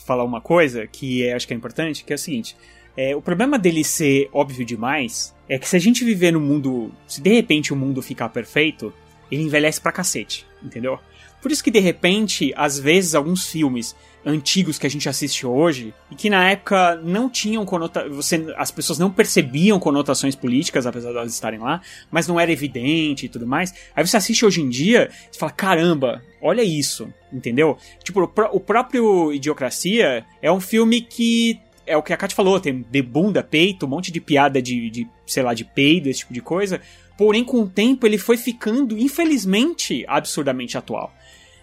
[0.07, 2.57] falar uma coisa que é, acho que é importante, que é o seguinte.
[2.97, 6.93] É, o problema dele ser óbvio demais é que se a gente viver no mundo.
[7.05, 8.93] Se de repente o mundo ficar perfeito,
[9.29, 11.01] ele envelhece pra cacete, entendeu?
[11.43, 13.97] Por isso que de repente, às vezes, alguns filmes
[14.29, 18.99] antigos que a gente assiste hoje e que na época não tinham conotações, as pessoas
[18.99, 21.81] não percebiam conotações políticas apesar de elas estarem lá,
[22.11, 23.73] mas não era evidente e tudo mais.
[23.97, 27.79] Aí você assiste hoje em dia e fala, caramba, olha isso, entendeu?
[28.05, 28.23] Tipo,
[28.53, 33.03] o, próprio Idiocracia é um filme que é o que a Kat falou, tem de
[33.03, 36.43] bunda, peito, um monte de piada de, de sei lá, de peido, esse tipo de
[36.43, 36.83] coisa.
[37.17, 41.13] Porém, com o tempo, ele foi ficando, infelizmente, absurdamente atual.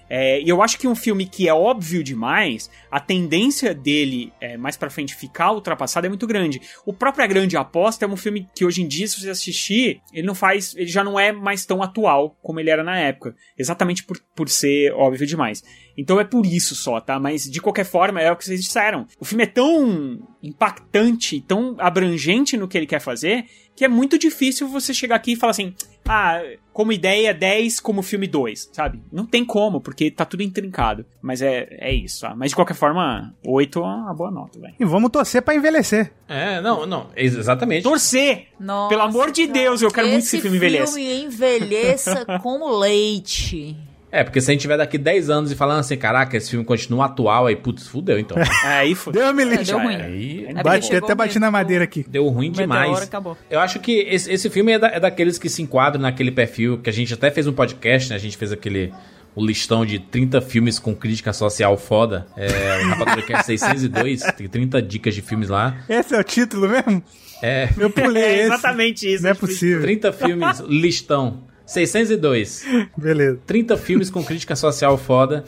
[0.10, 4.58] É, e eu acho que um filme que é óbvio demais, a tendência dele é,
[4.58, 6.62] mais pra frente ficar ultrapassado é muito grande.
[6.86, 10.02] O próprio A Grande Aposta é um filme que hoje em dia, se você assistir,
[10.14, 10.76] ele não faz.
[10.76, 13.36] ele já não é mais tão atual como ele era na época.
[13.58, 15.64] Exatamente por, por ser óbvio demais.
[15.98, 17.20] Então é por isso só, tá?
[17.20, 19.08] Mas de qualquer forma, é o que vocês disseram.
[19.20, 23.46] O filme é tão impactante, tão abrangente no que ele quer fazer,
[23.76, 25.74] que é muito difícil você chegar aqui e falar assim:
[26.08, 26.42] ah,
[26.74, 29.02] como ideia 10, como filme 2, sabe?
[29.12, 31.06] Não tem como, porque tá tudo intrincado.
[31.22, 32.36] Mas é, é isso, tá?
[32.36, 34.74] Mas de qualquer forma, 8 é uma boa nota, velho.
[34.80, 36.12] E vamos torcer pra envelhecer.
[36.28, 37.84] É, não, não, exatamente.
[37.84, 38.48] Torcer!
[38.60, 40.94] Nossa, Pelo amor de Deus, eu quero muito que esse filme envelheça.
[40.94, 43.76] filme envelheça como leite.
[44.20, 46.64] É, porque se a gente tiver daqui 10 anos e falando assim, caraca, esse filme
[46.66, 48.38] continua atual, aí, putz, fudeu então.
[48.64, 49.24] aí fudeu.
[49.24, 49.96] Deu, me É, deu ruim.
[49.96, 52.06] Aí, É Bate, até bati na madeira aqui.
[52.08, 53.02] Deu ruim Meteoro demais.
[53.02, 53.38] acabou.
[53.50, 56.78] Eu acho que esse, esse filme é, da- é daqueles que se enquadram naquele perfil
[56.78, 58.16] que a gente até fez um podcast, né?
[58.16, 58.94] A gente fez aquele
[59.36, 62.26] o listão de 30 filmes com crítica social foda.
[62.38, 62.48] É,
[62.86, 65.76] o Rapadura que é 602, tem 30 dicas de filmes lá.
[65.90, 67.04] Esse é o título mesmo?
[67.44, 68.44] É, Eu pulei É esse.
[68.46, 69.24] exatamente isso.
[69.24, 69.82] Não é possível.
[69.82, 71.44] 30 filmes, listão.
[71.66, 72.66] 602.
[72.98, 73.40] Beleza.
[73.46, 75.44] 30 filmes com crítica social foda.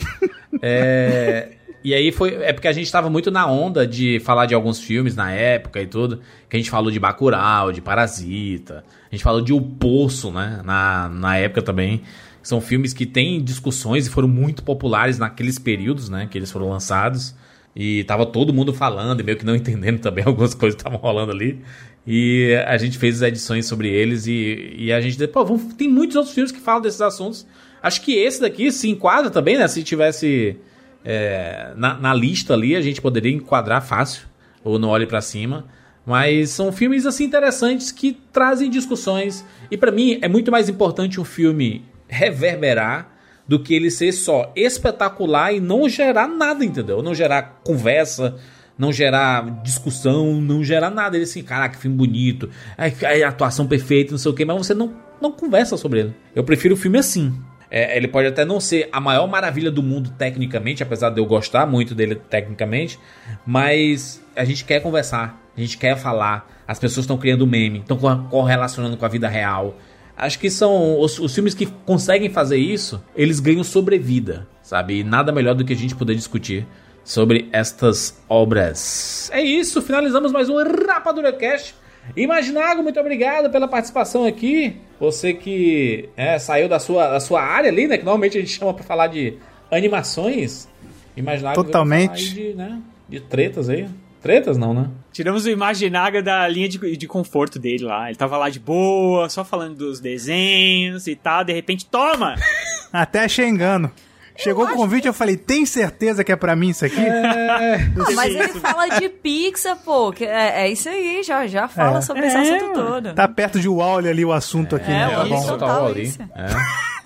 [0.62, 1.50] É,
[1.84, 2.36] e aí foi.
[2.36, 5.82] É porque a gente tava muito na onda de falar de alguns filmes na época
[5.82, 6.20] e tudo.
[6.50, 8.84] Que a gente falou de Bacurau, de Parasita.
[9.12, 10.62] A gente falou de O Poço, né?
[10.66, 12.02] Na, na época também.
[12.42, 16.28] São filmes que têm discussões e foram muito populares naqueles períodos, né?
[16.30, 17.36] Que eles foram lançados.
[17.76, 21.00] E tava todo mundo falando e meio que não entendendo também algumas coisas que estavam
[21.00, 21.62] rolando ali.
[22.10, 25.28] E a gente fez as edições sobre eles e, e a gente...
[25.28, 27.46] Pô, vamos- tem muitos outros filmes que falam desses assuntos.
[27.84, 29.68] Acho que esse daqui se enquadra também, né?
[29.68, 30.56] Se tivesse
[31.04, 34.26] é, na, na lista ali, a gente poderia enquadrar fácil.
[34.64, 35.66] Ou no Olhe Pra Cima.
[36.06, 39.44] Mas são filmes, assim, interessantes que trazem discussões.
[39.70, 43.12] E pra mim, é muito mais importante um filme reverberar
[43.46, 47.02] do que ele ser só espetacular e não gerar nada, entendeu?
[47.04, 48.36] Não gerar conversa,
[48.78, 51.18] não gerar discussão, não gerar nada.
[51.18, 54.94] Ele assim, caraca, filme bonito, ai, atuação perfeita, não sei o que, mas você não,
[55.22, 56.16] não conversa sobre ele.
[56.36, 57.34] Eu prefiro o filme assim.
[57.70, 61.26] É, ele pode até não ser a maior maravilha do mundo tecnicamente, apesar de eu
[61.26, 62.98] gostar muito dele tecnicamente,
[63.46, 67.98] mas a gente quer conversar, a gente quer falar, as pessoas estão criando meme, estão
[68.30, 69.78] correlacionando com a vida real.
[70.16, 75.00] Acho que são os, os filmes que conseguem fazer isso, eles ganham sobrevida, sabe?
[75.00, 76.66] E nada melhor do que a gente poder discutir
[77.08, 79.32] sobre estas obras.
[79.34, 81.74] É isso, finalizamos mais um Rapadura Cast.
[82.18, 84.76] Imaginago, muito obrigado pela participação aqui.
[85.00, 87.98] Você que é, saiu da sua, da sua área ali, né?
[87.98, 89.38] Que normalmente a gente chama pra falar de
[89.72, 90.68] animações.
[91.16, 92.34] Imaginago Totalmente.
[92.34, 93.88] de, né, de tretas aí.
[94.22, 94.90] Tretas não, né?
[95.14, 98.10] Tiramos o Imaginaga da linha de, de conforto dele lá.
[98.10, 101.46] Ele tava lá de boa, só falando dos desenhos e tal.
[101.46, 102.36] De repente, toma!
[102.92, 103.92] Até achei engano.
[104.38, 106.96] Chegou o convite, eu falei, tem certeza que é pra mim isso aqui?
[107.00, 110.12] Ah, mas ele fala de Pixar, pô.
[110.12, 112.02] que é, é isso aí, já, já fala É.
[112.02, 113.14] sobre esse assunto todo.
[113.14, 115.10] Tá perto de Wally ali o assunto aqui, né?
[115.12, 115.46] É, Tá isso, bom.
[115.48, 116.04] total ali.
[116.04, 116.22] isso.
[116.22, 116.28] É.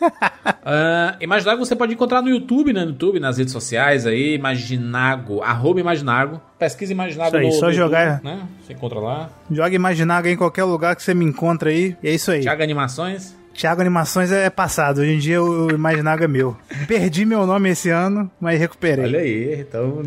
[0.66, 2.82] Ah, Imaginago você pode encontrar no YouTube, né?
[2.84, 6.42] No YouTube, nas redes sociais aí, Imaginago, arroba Imaginago.
[6.58, 8.48] Pesquisa Imaginago Isso aí, no, só no jogar- YouTube, né?
[8.66, 9.30] Você encontra lá.
[9.52, 11.96] Joga Imaginaga em qualquer lugar que você me encontra aí.
[12.02, 12.42] E é isso aí.
[12.42, 13.36] Thiago Animações.
[13.54, 15.02] Thiago Animações é passado.
[15.02, 16.58] Hoje em dia o Imaginaga é meu.
[16.88, 19.06] Perdi meu nome esse ano, mas recuperei.
[19.06, 20.02] Olha aí, então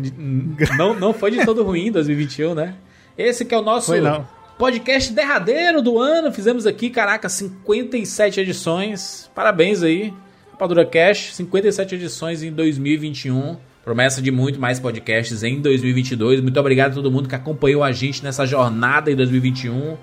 [0.77, 2.75] não, não foi de todo ruim 2021, né?
[3.17, 4.01] Esse que é o nosso Foi
[4.57, 6.31] podcast derradeiro do ano.
[6.31, 9.29] Fizemos aqui, caraca, 57 edições.
[9.33, 10.13] Parabéns aí,
[10.51, 13.57] Rapadura Cash, 57 edições em 2021.
[13.83, 16.41] Promessa de muito mais podcasts em 2022.
[16.41, 19.95] Muito obrigado a todo mundo que acompanhou a gente nessa jornada em 2021.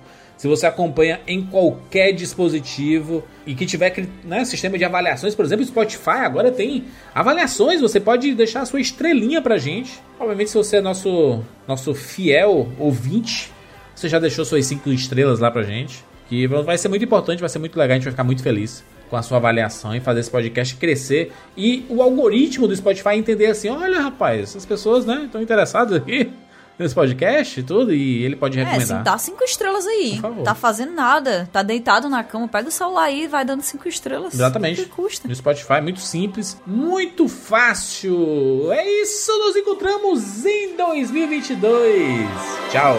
[0.43, 5.63] Se você acompanha em qualquer dispositivo e que tiver né, sistema de avaliações, por exemplo,
[5.63, 6.83] Spotify agora tem
[7.15, 10.01] avaliações, você pode deixar a sua estrelinha pra gente.
[10.19, 13.53] Obviamente, se você é nosso, nosso fiel ouvinte,
[13.95, 16.03] você já deixou suas cinco estrelas lá pra gente.
[16.27, 18.83] Que vai ser muito importante, vai ser muito legal, a gente vai ficar muito feliz
[19.09, 21.31] com a sua avaliação e fazer esse podcast crescer.
[21.55, 26.33] E o algoritmo do Spotify entender assim: olha, rapaz, as pessoas né, estão interessadas aqui
[26.77, 28.97] nesse podcast e tudo, e ele pode É, recomendar.
[28.97, 30.13] assim, dá cinco estrelas aí.
[30.15, 30.43] Por favor.
[30.43, 31.47] Tá fazendo nada.
[31.51, 34.33] Tá deitado na cama, pega o celular aí e vai dando cinco estrelas.
[34.33, 34.81] Exatamente.
[34.81, 35.27] O que custa?
[35.27, 38.71] No Spotify, muito simples, muito fácil.
[38.71, 42.29] É isso, nos encontramos em 2022.
[42.71, 42.97] Tchau.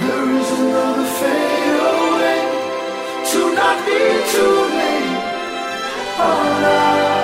[0.00, 2.40] There is another fade away
[3.30, 3.98] to not be
[4.32, 5.14] too late.
[6.18, 7.23] All I